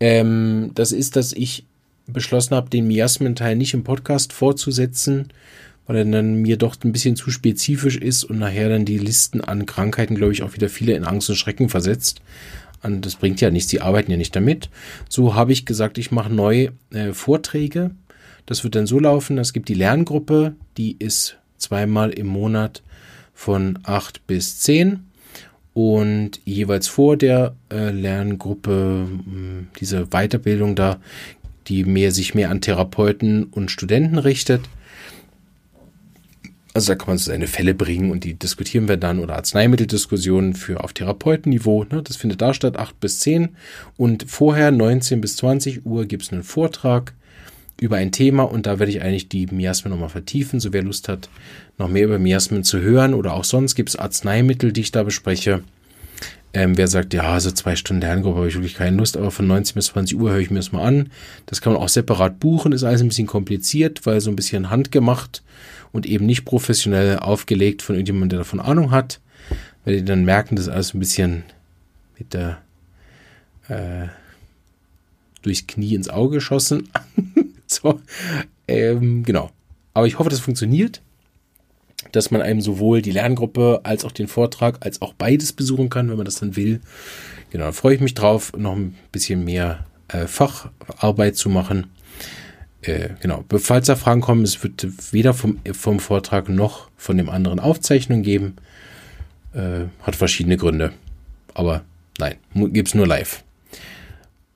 Ähm, 0.00 0.70
das 0.74 0.92
ist, 0.92 1.16
dass 1.16 1.32
ich 1.32 1.64
beschlossen 2.06 2.54
habe, 2.54 2.70
den 2.70 2.86
Miasmen-Teil 2.88 3.56
nicht 3.56 3.74
im 3.74 3.84
Podcast 3.84 4.32
fortzusetzen, 4.32 5.28
weil 5.86 5.96
er 5.96 6.04
dann 6.04 6.36
mir 6.42 6.56
doch 6.56 6.76
ein 6.84 6.92
bisschen 6.92 7.16
zu 7.16 7.30
spezifisch 7.30 7.96
ist 7.96 8.24
und 8.24 8.38
nachher 8.38 8.68
dann 8.68 8.84
die 8.84 8.98
Listen 8.98 9.40
an 9.42 9.66
Krankheiten, 9.66 10.14
glaube 10.14 10.32
ich, 10.32 10.42
auch 10.42 10.54
wieder 10.54 10.68
viele 10.68 10.94
in 10.94 11.04
Angst 11.04 11.30
und 11.30 11.36
Schrecken 11.36 11.68
versetzt. 11.68 12.20
Und 12.82 13.04
das 13.04 13.16
bringt 13.16 13.40
ja 13.40 13.50
nichts, 13.50 13.70
die 13.70 13.80
arbeiten 13.80 14.10
ja 14.10 14.16
nicht 14.16 14.36
damit. 14.36 14.70
So 15.08 15.34
habe 15.34 15.52
ich 15.52 15.66
gesagt, 15.66 15.98
ich 15.98 16.12
mache 16.12 16.32
neue 16.32 16.72
äh, 16.90 17.12
Vorträge. 17.12 17.90
Das 18.46 18.64
wird 18.64 18.74
dann 18.74 18.86
so 18.86 18.98
laufen, 18.98 19.38
es 19.38 19.52
gibt 19.52 19.68
die 19.68 19.74
Lerngruppe, 19.74 20.54
die 20.76 20.96
ist 20.98 21.36
zweimal 21.58 22.10
im 22.10 22.28
Monat 22.28 22.82
von 23.34 23.78
acht 23.82 24.26
bis 24.26 24.60
zehn 24.60 25.07
und 25.78 26.40
jeweils 26.44 26.88
vor 26.88 27.16
der 27.16 27.54
äh, 27.70 27.90
Lerngruppe 27.90 29.06
hm, 29.06 29.68
diese 29.78 30.06
Weiterbildung 30.06 30.74
da, 30.74 30.98
die 31.68 31.84
mehr 31.84 32.10
sich 32.10 32.34
mehr 32.34 32.50
an 32.50 32.60
Therapeuten 32.60 33.44
und 33.44 33.70
Studenten 33.70 34.18
richtet. 34.18 34.62
Also 36.74 36.88
da 36.88 36.96
kann 36.96 37.10
man 37.10 37.18
seine 37.18 37.46
Fälle 37.46 37.74
bringen 37.74 38.10
und 38.10 38.24
die 38.24 38.34
diskutieren 38.34 38.88
wir 38.88 38.96
dann 38.96 39.20
oder 39.20 39.36
Arzneimitteldiskussionen 39.36 40.54
für 40.54 40.82
auf 40.82 40.94
Therapeutenniveau. 40.94 41.84
Ne? 41.84 42.02
Das 42.02 42.16
findet 42.16 42.42
da 42.42 42.54
statt, 42.54 42.76
8 42.76 42.98
bis 42.98 43.20
10. 43.20 43.50
Und 43.96 44.28
vorher 44.28 44.72
19 44.72 45.20
bis 45.20 45.36
20 45.36 45.86
Uhr 45.86 46.06
gibt 46.06 46.24
es 46.24 46.32
einen 46.32 46.42
Vortrag 46.42 47.14
über 47.80 47.96
ein 47.96 48.12
Thema 48.12 48.42
und 48.42 48.66
da 48.66 48.78
werde 48.78 48.90
ich 48.90 49.02
eigentlich 49.02 49.28
die 49.28 49.46
Miasmen 49.46 49.92
nochmal 49.92 50.08
vertiefen. 50.08 50.60
So 50.60 50.72
wer 50.72 50.82
Lust 50.82 51.08
hat, 51.08 51.28
noch 51.78 51.88
mehr 51.88 52.04
über 52.04 52.18
Miasmen 52.18 52.64
zu 52.64 52.80
hören 52.80 53.14
oder 53.14 53.34
auch 53.34 53.44
sonst 53.44 53.74
gibt 53.74 53.90
es 53.90 53.96
Arzneimittel, 53.96 54.72
die 54.72 54.80
ich 54.80 54.92
da 54.92 55.02
bespreche. 55.02 55.62
Ähm, 56.54 56.78
wer 56.78 56.88
sagt, 56.88 57.12
ja, 57.12 57.38
so 57.40 57.50
zwei 57.50 57.76
Stunden 57.76 58.00
Lerngruppe 58.00 58.38
habe 58.38 58.48
ich 58.48 58.54
wirklich 58.54 58.74
keine 58.74 58.96
Lust, 58.96 59.16
aber 59.16 59.30
von 59.30 59.46
19 59.46 59.74
bis 59.74 59.86
20 59.88 60.18
Uhr 60.18 60.30
höre 60.30 60.38
ich 60.38 60.50
mir 60.50 60.58
das 60.58 60.72
mal 60.72 60.82
an. 60.82 61.10
Das 61.46 61.60
kann 61.60 61.74
man 61.74 61.82
auch 61.82 61.88
separat 61.88 62.40
buchen, 62.40 62.72
ist 62.72 62.84
alles 62.84 63.02
ein 63.02 63.08
bisschen 63.08 63.26
kompliziert, 63.26 64.06
weil 64.06 64.20
so 64.20 64.30
ein 64.30 64.36
bisschen 64.36 64.70
handgemacht 64.70 65.42
und 65.92 66.06
eben 66.06 66.26
nicht 66.26 66.44
professionell 66.44 67.18
aufgelegt 67.18 67.82
von 67.82 67.96
irgendjemandem, 67.96 68.30
der 68.30 68.38
davon 68.38 68.60
Ahnung 68.60 68.90
hat. 68.90 69.20
Weil 69.84 69.98
die 69.98 70.04
dann 70.04 70.24
merken, 70.24 70.56
das 70.56 70.66
ist 70.66 70.72
alles 70.72 70.94
ein 70.94 71.00
bisschen 71.00 71.44
mit 72.18 72.32
der 72.34 72.58
äh, 73.68 74.08
durchs 75.42 75.66
Knie 75.66 75.94
ins 75.94 76.08
Auge 76.08 76.36
geschossen. 76.36 76.88
so, 77.70 78.00
ähm, 78.66 79.22
genau. 79.22 79.50
Aber 79.94 80.06
ich 80.06 80.18
hoffe, 80.18 80.30
das 80.30 80.40
funktioniert 80.40 81.02
dass 82.12 82.30
man 82.30 82.42
einem 82.42 82.60
sowohl 82.60 83.02
die 83.02 83.10
Lerngruppe 83.10 83.80
als 83.82 84.04
auch 84.04 84.12
den 84.12 84.28
Vortrag 84.28 84.84
als 84.84 85.02
auch 85.02 85.14
beides 85.14 85.52
besuchen 85.52 85.90
kann, 85.90 86.08
wenn 86.08 86.16
man 86.16 86.24
das 86.24 86.36
dann 86.36 86.56
will. 86.56 86.80
Genau, 87.50 87.66
da 87.66 87.72
freue 87.72 87.94
ich 87.94 88.00
mich 88.00 88.14
drauf, 88.14 88.52
noch 88.56 88.76
ein 88.76 88.94
bisschen 89.12 89.44
mehr 89.44 89.86
äh, 90.08 90.26
Facharbeit 90.26 91.36
zu 91.36 91.48
machen. 91.48 91.88
Äh, 92.82 93.10
genau, 93.20 93.44
falls 93.58 93.86
da 93.86 93.96
Fragen 93.96 94.20
kommen, 94.20 94.42
es 94.42 94.62
wird 94.62 94.86
weder 95.12 95.34
vom, 95.34 95.58
vom 95.72 95.98
Vortrag 95.98 96.48
noch 96.48 96.88
von 96.96 97.16
dem 97.16 97.28
anderen 97.28 97.58
Aufzeichnungen 97.58 98.22
geben. 98.22 98.56
Äh, 99.54 99.86
hat 100.02 100.16
verschiedene 100.16 100.56
Gründe. 100.56 100.92
aber 101.54 101.82
nein, 102.18 102.36
gibt 102.54 102.88
es 102.88 102.94
nur 102.94 103.06
live. 103.06 103.42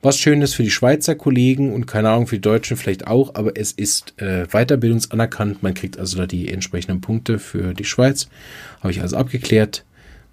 Was 0.05 0.18
schön 0.18 0.42
ist 0.42 0.55
für 0.55 0.64
die 0.64 0.70
Schweizer 0.70 1.14
Kollegen 1.14 1.72
und 1.72 1.86
keine 1.86 2.11
Ahnung 2.11 2.26
für 2.26 2.34
die 2.34 2.42
Deutschen 2.42 2.76
vielleicht 2.76 3.07
auch, 3.07 3.36
aber 3.36 3.57
es 3.57 3.70
ist 3.70 4.20
äh, 4.20 4.46
weiterbildungsanerkannt. 4.48 5.62
Man 5.62 5.74
kriegt 5.74 5.96
also 5.96 6.18
da 6.18 6.26
die 6.26 6.48
entsprechenden 6.48 7.00
Punkte 7.00 7.38
für 7.38 7.72
die 7.72 7.84
Schweiz. 7.84 8.28
Habe 8.80 8.90
ich 8.90 9.00
also 9.00 9.16
abgeklärt. 9.16 9.84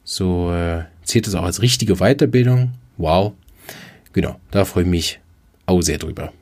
So 0.04 0.52
äh, 0.52 0.86
zählt 1.04 1.28
es 1.28 1.36
auch 1.36 1.44
als 1.44 1.62
richtige 1.62 1.98
Weiterbildung. 1.98 2.72
Wow. 2.98 3.34
Genau, 4.12 4.40
da 4.50 4.66
freue 4.66 4.86
ich 4.86 4.90
mich 4.90 5.20
auch 5.68 5.82
sehr 5.82 6.00
drüber. 6.00 6.34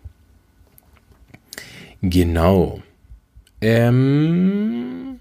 Genau. 2.01 2.82
Ähm, 3.59 5.19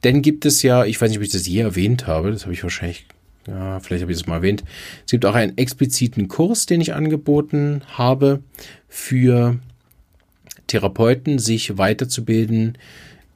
dann 0.00 0.22
gibt 0.22 0.46
es 0.46 0.62
ja, 0.62 0.86
ich 0.86 0.98
weiß 0.98 1.10
nicht, 1.10 1.18
ob 1.18 1.24
ich 1.24 1.32
das 1.32 1.46
je 1.46 1.60
erwähnt 1.60 2.06
habe, 2.06 2.30
das 2.30 2.44
habe 2.44 2.54
ich 2.54 2.62
wahrscheinlich 2.62 3.04
ja, 3.46 3.80
vielleicht 3.80 4.02
habe 4.02 4.12
ich 4.12 4.18
es 4.18 4.26
mal 4.26 4.36
erwähnt. 4.36 4.64
Es 5.04 5.10
gibt 5.10 5.26
auch 5.26 5.34
einen 5.34 5.56
expliziten 5.58 6.28
Kurs, 6.28 6.66
den 6.66 6.80
ich 6.80 6.94
angeboten 6.94 7.82
habe 7.92 8.40
für 8.88 9.58
Therapeuten, 10.66 11.38
sich 11.38 11.76
weiterzubilden 11.76 12.78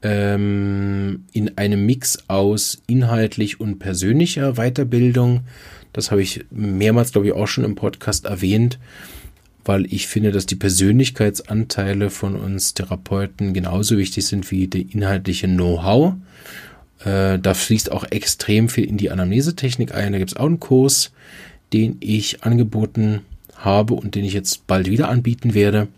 ähm, 0.02 1.24
in 1.32 1.58
einem 1.58 1.84
Mix 1.84 2.24
aus 2.28 2.82
inhaltlich 2.86 3.60
und 3.60 3.78
persönlicher 3.78 4.54
Weiterbildung. 4.54 5.40
Das 5.92 6.10
habe 6.10 6.22
ich 6.22 6.44
mehrmals, 6.50 7.12
glaube 7.12 7.26
ich, 7.26 7.32
auch 7.32 7.48
schon 7.48 7.64
im 7.64 7.74
Podcast 7.74 8.26
erwähnt, 8.26 8.78
weil 9.64 9.92
ich 9.92 10.06
finde, 10.06 10.32
dass 10.32 10.46
die 10.46 10.56
Persönlichkeitsanteile 10.56 12.10
von 12.10 12.36
uns 12.36 12.74
Therapeuten 12.74 13.52
genauso 13.52 13.98
wichtig 13.98 14.26
sind 14.26 14.50
wie 14.50 14.68
die 14.68 14.82
inhaltliche 14.92 15.48
Know-how. 15.48 16.14
Äh, 17.04 17.38
da 17.38 17.54
fließt 17.54 17.92
auch 17.92 18.04
extrem 18.10 18.68
viel 18.68 18.84
in 18.84 18.96
die 18.96 19.10
Anamnesetechnik 19.10 19.94
ein. 19.94 20.12
Da 20.12 20.18
gibt 20.18 20.30
es 20.32 20.36
auch 20.36 20.46
einen 20.46 20.60
Kurs, 20.60 21.12
den 21.72 21.96
ich 22.00 22.42
angeboten 22.42 23.20
habe 23.56 23.94
und 23.94 24.14
den 24.14 24.24
ich 24.24 24.32
jetzt 24.32 24.66
bald 24.66 24.88
wieder 24.88 25.08
anbieten 25.08 25.54
werde, 25.54 25.88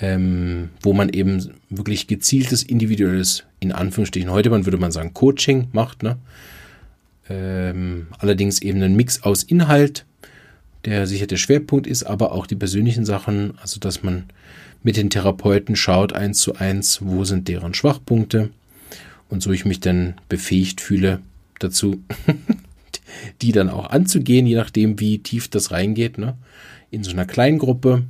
ähm, 0.00 0.70
wo 0.82 0.92
man 0.92 1.08
eben 1.08 1.52
wirklich 1.70 2.06
gezieltes, 2.06 2.62
individuelles, 2.62 3.44
in 3.60 3.72
Anführungsstrichen, 3.72 4.30
heute 4.30 4.50
man 4.50 4.66
würde 4.66 4.78
man 4.78 4.92
sagen, 4.92 5.14
Coaching 5.14 5.68
macht. 5.72 6.02
Ne? 6.02 6.16
Ähm, 7.28 8.08
allerdings 8.18 8.60
eben 8.62 8.82
ein 8.82 8.96
Mix 8.96 9.22
aus 9.22 9.42
Inhalt, 9.42 10.04
der 10.84 11.06
sicher 11.06 11.26
der 11.26 11.36
Schwerpunkt 11.36 11.86
ist, 11.86 12.04
aber 12.04 12.32
auch 12.32 12.46
die 12.46 12.56
persönlichen 12.56 13.04
Sachen, 13.04 13.54
also 13.60 13.78
dass 13.78 14.02
man 14.02 14.24
mit 14.82 14.96
den 14.96 15.10
Therapeuten 15.10 15.76
schaut 15.76 16.12
eins 16.12 16.40
zu 16.40 16.56
eins, 16.56 16.98
wo 17.02 17.24
sind 17.24 17.46
deren 17.46 17.72
Schwachpunkte 17.72 18.50
und 19.32 19.42
so 19.42 19.50
ich 19.50 19.64
mich 19.64 19.80
dann 19.80 20.14
befähigt 20.28 20.82
fühle 20.82 21.20
dazu, 21.58 22.02
die 23.40 23.52
dann 23.52 23.70
auch 23.70 23.88
anzugehen, 23.88 24.46
je 24.46 24.56
nachdem, 24.56 25.00
wie 25.00 25.20
tief 25.20 25.48
das 25.48 25.70
reingeht, 25.70 26.18
ne? 26.18 26.36
in 26.90 27.02
so 27.02 27.12
einer 27.12 27.24
kleinen 27.24 27.58
Gruppe. 27.58 28.02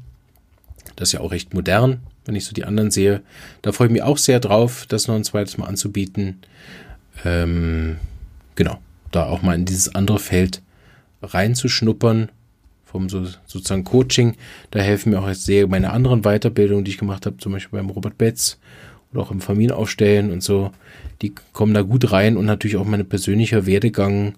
Das 0.96 1.08
ist 1.08 1.12
ja 1.12 1.20
auch 1.20 1.30
recht 1.30 1.54
modern, 1.54 2.00
wenn 2.24 2.34
ich 2.34 2.44
so 2.44 2.52
die 2.52 2.64
anderen 2.64 2.90
sehe. 2.90 3.22
Da 3.62 3.70
freue 3.70 3.86
ich 3.86 3.92
mich 3.92 4.02
auch 4.02 4.18
sehr 4.18 4.40
drauf, 4.40 4.84
das 4.88 5.06
noch 5.06 5.14
ein 5.14 5.22
zweites 5.22 5.58
Mal 5.58 5.66
anzubieten. 5.66 6.40
Ähm, 7.24 7.98
genau, 8.56 8.78
da 9.12 9.26
auch 9.26 9.42
mal 9.42 9.54
in 9.54 9.64
dieses 9.64 9.94
andere 9.94 10.18
Feld 10.18 10.60
reinzuschnuppern, 11.22 12.30
vom 12.84 13.08
so, 13.08 13.28
sozusagen 13.46 13.84
Coaching. 13.84 14.34
Da 14.72 14.80
helfen 14.80 15.10
mir 15.10 15.20
auch 15.20 15.32
sehr 15.34 15.68
meine 15.68 15.92
anderen 15.92 16.22
Weiterbildungen, 16.22 16.84
die 16.84 16.90
ich 16.90 16.98
gemacht 16.98 17.26
habe, 17.26 17.36
zum 17.36 17.52
Beispiel 17.52 17.78
beim 17.78 17.90
Robert 17.90 18.18
Betz 18.18 18.58
oder 19.12 19.22
auch 19.22 19.30
im 19.30 19.40
Familienaufstellen 19.40 20.32
und 20.32 20.42
so, 20.42 20.72
die 21.22 21.32
kommen 21.52 21.74
da 21.74 21.82
gut 21.82 22.12
rein 22.12 22.36
und 22.36 22.46
natürlich 22.46 22.76
auch 22.76 22.84
mein 22.84 23.08
persönlicher 23.08 23.66
Werdegang 23.66 24.34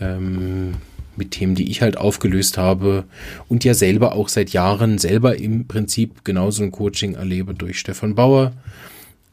ähm, 0.00 0.74
mit 1.16 1.30
Themen, 1.32 1.54
die 1.54 1.70
ich 1.70 1.82
halt 1.82 1.96
aufgelöst 1.96 2.58
habe 2.58 3.04
und 3.48 3.64
ja 3.64 3.74
selber 3.74 4.14
auch 4.14 4.28
seit 4.28 4.50
Jahren 4.50 4.98
selber 4.98 5.36
im 5.36 5.66
Prinzip 5.66 6.24
genauso 6.24 6.62
ein 6.62 6.72
Coaching 6.72 7.14
erlebe 7.14 7.54
durch 7.54 7.78
Stefan 7.78 8.14
Bauer, 8.14 8.52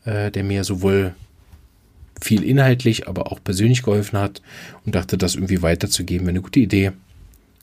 äh, 0.05 0.31
der 0.31 0.43
mir 0.43 0.63
sowohl 0.63 1.13
viel 2.21 2.43
inhaltlich, 2.43 3.07
aber 3.07 3.31
auch 3.31 3.43
persönlich 3.43 3.83
geholfen 3.83 4.17
hat 4.17 4.41
und 4.85 4.95
dachte, 4.95 5.17
das 5.17 5.35
irgendwie 5.35 5.61
weiterzugeben, 5.61 6.25
wäre 6.25 6.35
eine 6.35 6.41
gute 6.41 6.61
Idee. 6.61 6.93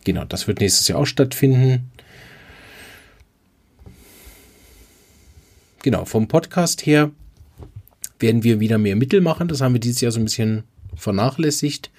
Genau, 0.04 0.24
das 0.24 0.46
wird 0.46 0.60
nächstes 0.60 0.86
Jahr 0.88 0.98
auch 0.98 1.06
stattfinden. 1.06 1.90
genau, 5.82 6.04
vom 6.04 6.28
Podcast 6.28 6.86
her 6.86 7.10
werden 8.20 8.44
wir 8.44 8.60
wieder 8.60 8.78
mehr 8.78 8.96
Mittel 8.96 9.20
machen. 9.20 9.48
Das 9.48 9.60
haben 9.60 9.74
wir 9.74 9.80
dieses 9.80 10.00
Jahr 10.00 10.12
so 10.12 10.20
ein 10.20 10.24
bisschen 10.24 10.64
vernachlässigt. 10.94 11.90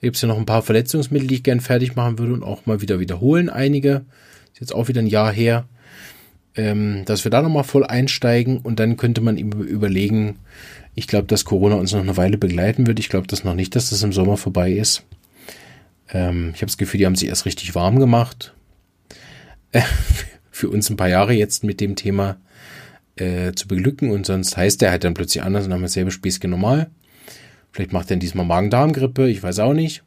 Gibt 0.00 0.16
es 0.16 0.22
ja 0.22 0.28
noch 0.28 0.38
ein 0.38 0.46
paar 0.46 0.62
Verletzungsmittel, 0.62 1.28
die 1.28 1.36
ich 1.36 1.42
gern 1.42 1.60
fertig 1.60 1.96
machen 1.96 2.18
würde 2.18 2.32
und 2.32 2.42
auch 2.42 2.66
mal 2.66 2.80
wieder 2.80 3.00
wiederholen. 3.00 3.48
Einige. 3.48 4.04
Ist 4.52 4.60
jetzt 4.60 4.74
auch 4.74 4.88
wieder 4.88 5.02
ein 5.02 5.06
Jahr 5.06 5.32
her. 5.32 5.66
Ähm, 6.54 7.04
dass 7.04 7.24
wir 7.24 7.30
da 7.30 7.42
nochmal 7.42 7.64
voll 7.64 7.84
einsteigen 7.84 8.58
und 8.58 8.80
dann 8.80 8.96
könnte 8.96 9.20
man 9.20 9.36
überlegen, 9.36 10.38
ich 10.94 11.06
glaube, 11.06 11.28
dass 11.28 11.44
Corona 11.44 11.76
uns 11.76 11.92
noch 11.92 12.00
eine 12.00 12.16
Weile 12.16 12.38
begleiten 12.38 12.88
wird. 12.88 12.98
Ich 12.98 13.08
glaube 13.08 13.28
das 13.28 13.44
noch 13.44 13.54
nicht, 13.54 13.76
dass 13.76 13.90
das 13.90 14.02
im 14.02 14.12
Sommer 14.12 14.36
vorbei 14.36 14.72
ist. 14.72 15.04
Ähm, 16.12 16.50
ich 16.54 16.62
habe 16.62 16.66
das 16.66 16.78
Gefühl, 16.78 16.98
die 16.98 17.06
haben 17.06 17.14
sich 17.14 17.28
erst 17.28 17.46
richtig 17.46 17.74
warm 17.74 18.00
gemacht. 18.00 18.54
Äh, 19.70 19.82
für 20.50 20.68
uns 20.68 20.90
ein 20.90 20.96
paar 20.96 21.08
Jahre 21.08 21.34
jetzt 21.34 21.62
mit 21.62 21.80
dem 21.80 21.94
Thema 21.94 22.38
äh, 23.20 23.52
zu 23.54 23.68
beglücken 23.68 24.10
und 24.10 24.26
sonst 24.26 24.56
heißt 24.56 24.80
der 24.80 24.90
halt 24.90 25.04
dann 25.04 25.14
plötzlich 25.14 25.42
anders 25.42 25.66
und 25.66 25.72
haben 25.72 25.82
dasselbe 25.82 26.10
Späßchen 26.10 26.50
normal. 26.50 26.90
Vielleicht 27.72 27.92
macht 27.92 28.10
er 28.10 28.16
diesmal 28.16 28.46
Magen-Darm-Grippe, 28.46 29.28
ich 29.28 29.42
weiß 29.42 29.58
auch 29.60 29.74
nicht. 29.74 30.02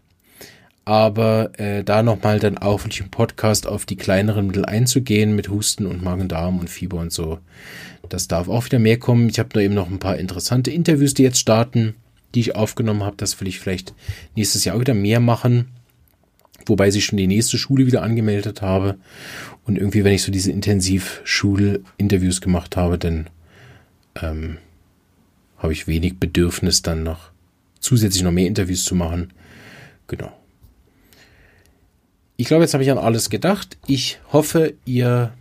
Aber 0.83 1.51
äh, 1.59 1.83
da 1.83 2.01
nochmal 2.01 2.39
dann 2.39 2.57
auch 2.57 2.83
wirklich 2.83 3.01
im 3.01 3.11
Podcast 3.11 3.67
auf 3.67 3.85
die 3.85 3.97
kleineren 3.97 4.47
Mittel 4.47 4.65
einzugehen 4.65 5.35
mit 5.35 5.49
Husten 5.49 5.85
und 5.85 6.03
Magen-Darm 6.03 6.59
und 6.59 6.69
Fieber 6.69 6.97
und 6.97 7.13
so. 7.13 7.39
Das 8.09 8.27
darf 8.27 8.49
auch 8.49 8.65
wieder 8.65 8.79
mehr 8.79 8.97
kommen. 8.97 9.29
Ich 9.29 9.39
habe 9.39 9.49
nur 9.53 9.63
eben 9.63 9.75
noch 9.75 9.89
ein 9.89 9.99
paar 9.99 10.17
interessante 10.17 10.71
Interviews, 10.71 11.13
die 11.13 11.23
jetzt 11.23 11.39
starten, 11.39 11.93
die 12.33 12.39
ich 12.39 12.55
aufgenommen 12.55 13.03
habe. 13.03 13.15
Das 13.15 13.39
will 13.39 13.47
ich 13.47 13.59
vielleicht 13.59 13.93
nächstes 14.35 14.65
Jahr 14.65 14.75
auch 14.75 14.81
wieder 14.81 14.95
mehr 14.95 15.19
machen 15.19 15.67
wobei 16.65 16.87
ich 16.87 17.05
schon 17.05 17.17
die 17.17 17.27
nächste 17.27 17.57
Schule 17.57 17.85
wieder 17.85 18.01
angemeldet 18.01 18.61
habe. 18.61 18.97
Und 19.65 19.77
irgendwie, 19.77 20.03
wenn 20.03 20.13
ich 20.13 20.23
so 20.23 20.31
diese 20.31 20.51
Intensivschul-Interviews 20.51 22.41
gemacht 22.41 22.75
habe, 22.75 22.97
dann 22.97 23.29
ähm, 24.21 24.57
habe 25.57 25.73
ich 25.73 25.87
wenig 25.87 26.17
Bedürfnis, 26.17 26.81
dann 26.81 27.03
noch 27.03 27.31
zusätzlich 27.79 28.23
noch 28.23 28.31
mehr 28.31 28.47
Interviews 28.47 28.83
zu 28.83 28.95
machen. 28.95 29.31
Genau. 30.07 30.31
Ich 32.37 32.47
glaube, 32.47 32.63
jetzt 32.63 32.73
habe 32.73 32.83
ich 32.83 32.91
an 32.91 32.97
alles 32.97 33.29
gedacht. 33.29 33.77
Ich 33.85 34.19
hoffe, 34.33 34.73
ihr 34.85 35.33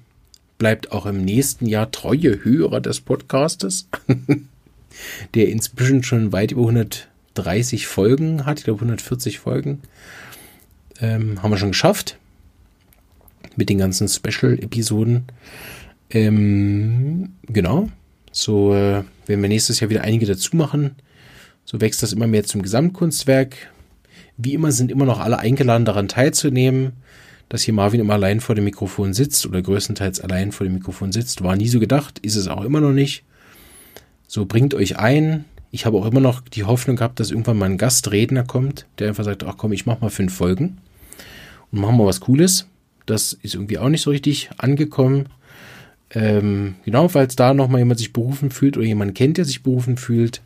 bleibt 0.58 0.92
auch 0.92 1.06
im 1.06 1.24
nächsten 1.24 1.64
Jahr 1.66 1.90
treue 1.90 2.44
Hörer 2.44 2.82
des 2.82 3.00
Podcastes, 3.00 3.88
der 5.34 5.48
inzwischen 5.48 6.02
schon 6.02 6.32
weit 6.32 6.52
über 6.52 6.68
130 6.68 7.86
Folgen 7.86 8.44
hat. 8.44 8.58
Ich 8.58 8.64
glaube 8.64 8.80
140 8.80 9.38
Folgen. 9.38 9.80
Ähm, 11.00 11.42
haben 11.42 11.50
wir 11.50 11.56
schon 11.56 11.70
geschafft. 11.70 12.18
Mit 13.56 13.68
den 13.68 13.78
ganzen 13.78 14.08
Special-Episoden. 14.08 15.24
Ähm, 16.10 17.30
genau. 17.46 17.88
So 18.32 18.72
äh, 18.74 19.02
werden 19.26 19.42
wir 19.42 19.48
nächstes 19.48 19.80
Jahr 19.80 19.90
wieder 19.90 20.02
einige 20.02 20.26
dazu 20.26 20.56
machen. 20.56 20.92
So 21.64 21.80
wächst 21.80 22.02
das 22.02 22.12
immer 22.12 22.26
mehr 22.26 22.44
zum 22.44 22.62
Gesamtkunstwerk. 22.62 23.56
Wie 24.36 24.54
immer 24.54 24.72
sind 24.72 24.90
immer 24.90 25.04
noch 25.04 25.20
alle 25.20 25.38
eingeladen, 25.38 25.84
daran 25.84 26.08
teilzunehmen. 26.08 26.92
Dass 27.48 27.62
hier 27.62 27.74
Marvin 27.74 28.00
immer 28.00 28.14
allein 28.14 28.40
vor 28.40 28.54
dem 28.54 28.64
Mikrofon 28.64 29.12
sitzt 29.12 29.44
oder 29.44 29.60
größtenteils 29.60 30.20
allein 30.20 30.52
vor 30.52 30.64
dem 30.64 30.74
Mikrofon 30.74 31.10
sitzt, 31.10 31.42
war 31.42 31.56
nie 31.56 31.66
so 31.66 31.80
gedacht, 31.80 32.20
ist 32.20 32.36
es 32.36 32.46
auch 32.46 32.64
immer 32.64 32.80
noch 32.80 32.92
nicht. 32.92 33.24
So 34.28 34.46
bringt 34.46 34.72
euch 34.74 34.98
ein, 34.98 35.44
ich 35.72 35.86
habe 35.86 35.96
auch 35.98 36.06
immer 36.06 36.20
noch 36.20 36.40
die 36.40 36.64
Hoffnung 36.64 36.96
gehabt, 36.96 37.20
dass 37.20 37.30
irgendwann 37.30 37.58
mal 37.58 37.66
ein 37.66 37.78
Gastredner 37.78 38.44
kommt, 38.44 38.86
der 38.98 39.08
einfach 39.08 39.24
sagt, 39.24 39.44
ach 39.44 39.56
komm, 39.56 39.72
ich 39.72 39.86
mach 39.86 40.00
mal 40.00 40.10
fünf 40.10 40.34
Folgen 40.34 40.78
und 41.72 41.80
machen 41.80 41.96
wir 41.96 42.06
was 42.06 42.20
Cooles. 42.20 42.66
Das 43.10 43.32
ist 43.32 43.54
irgendwie 43.54 43.78
auch 43.78 43.88
nicht 43.88 44.02
so 44.02 44.10
richtig 44.10 44.50
angekommen. 44.58 45.26
Ähm, 46.12 46.76
genau, 46.84 47.08
falls 47.08 47.36
da 47.36 47.54
nochmal 47.54 47.80
jemand 47.80 47.98
sich 47.98 48.12
berufen 48.12 48.50
fühlt 48.50 48.76
oder 48.76 48.86
jemand 48.86 49.14
kennt, 49.14 49.36
der 49.36 49.44
sich 49.44 49.62
berufen 49.62 49.96
fühlt, 49.96 50.42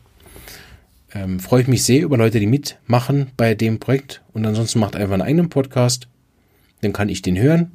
ähm, 1.13 1.39
freue 1.39 1.61
ich 1.61 1.67
mich 1.67 1.83
sehr 1.83 2.03
über 2.03 2.17
Leute, 2.17 2.39
die 2.39 2.47
mitmachen 2.47 3.27
bei 3.37 3.55
dem 3.55 3.79
Projekt. 3.79 4.21
Und 4.33 4.45
ansonsten 4.45 4.79
macht 4.79 4.95
einfach 4.95 5.13
einen 5.13 5.21
eigenen 5.21 5.49
Podcast. 5.49 6.07
Dann 6.81 6.93
kann 6.93 7.09
ich 7.09 7.21
den 7.21 7.37
hören. 7.39 7.71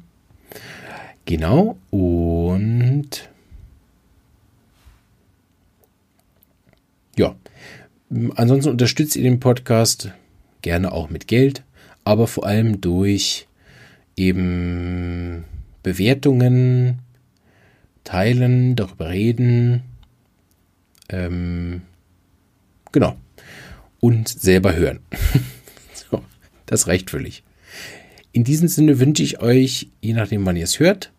Genau. 1.25 1.77
Und 1.89 3.29
ja. 7.17 7.35
Ansonsten 8.35 8.71
unterstützt 8.71 9.15
ihr 9.15 9.23
den 9.23 9.39
Podcast 9.39 10.11
gerne 10.61 10.91
auch 10.91 11.09
mit 11.09 11.27
Geld 11.27 11.63
aber 12.03 12.27
vor 12.27 12.45
allem 12.45 12.81
durch 12.81 13.47
eben 14.21 15.45
Bewertungen, 15.83 16.99
Teilen, 18.03 18.75
darüber 18.75 19.09
reden, 19.09 19.83
ähm, 21.09 21.81
genau, 22.91 23.15
und 23.99 24.27
selber 24.27 24.75
hören. 24.75 24.99
so. 25.93 26.23
Das 26.65 26.87
reicht 26.87 27.09
völlig. 27.09 27.43
In 28.31 28.43
diesem 28.43 28.67
Sinne 28.67 28.99
wünsche 28.99 29.23
ich 29.23 29.41
euch, 29.41 29.89
je 30.01 30.13
nachdem, 30.13 30.45
wann 30.45 30.55
ihr 30.55 30.63
es 30.63 30.79
hört, 30.79 31.11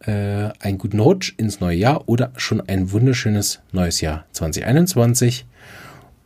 äh, 0.00 0.50
einen 0.60 0.78
guten 0.78 1.00
Rutsch 1.00 1.34
ins 1.38 1.60
neue 1.60 1.76
Jahr 1.76 2.08
oder 2.08 2.32
schon 2.36 2.60
ein 2.60 2.92
wunderschönes 2.92 3.60
neues 3.72 4.00
Jahr 4.00 4.26
2021. 4.32 5.46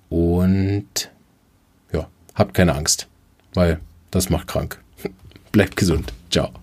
Und 0.08 1.10
ja, 1.92 2.08
habt 2.34 2.54
keine 2.54 2.74
Angst, 2.74 3.08
weil 3.54 3.80
das 4.10 4.28
macht 4.28 4.48
krank. 4.48 4.82
Bleibt 5.52 5.76
gesund. 5.76 6.12
Ciao. 6.30 6.59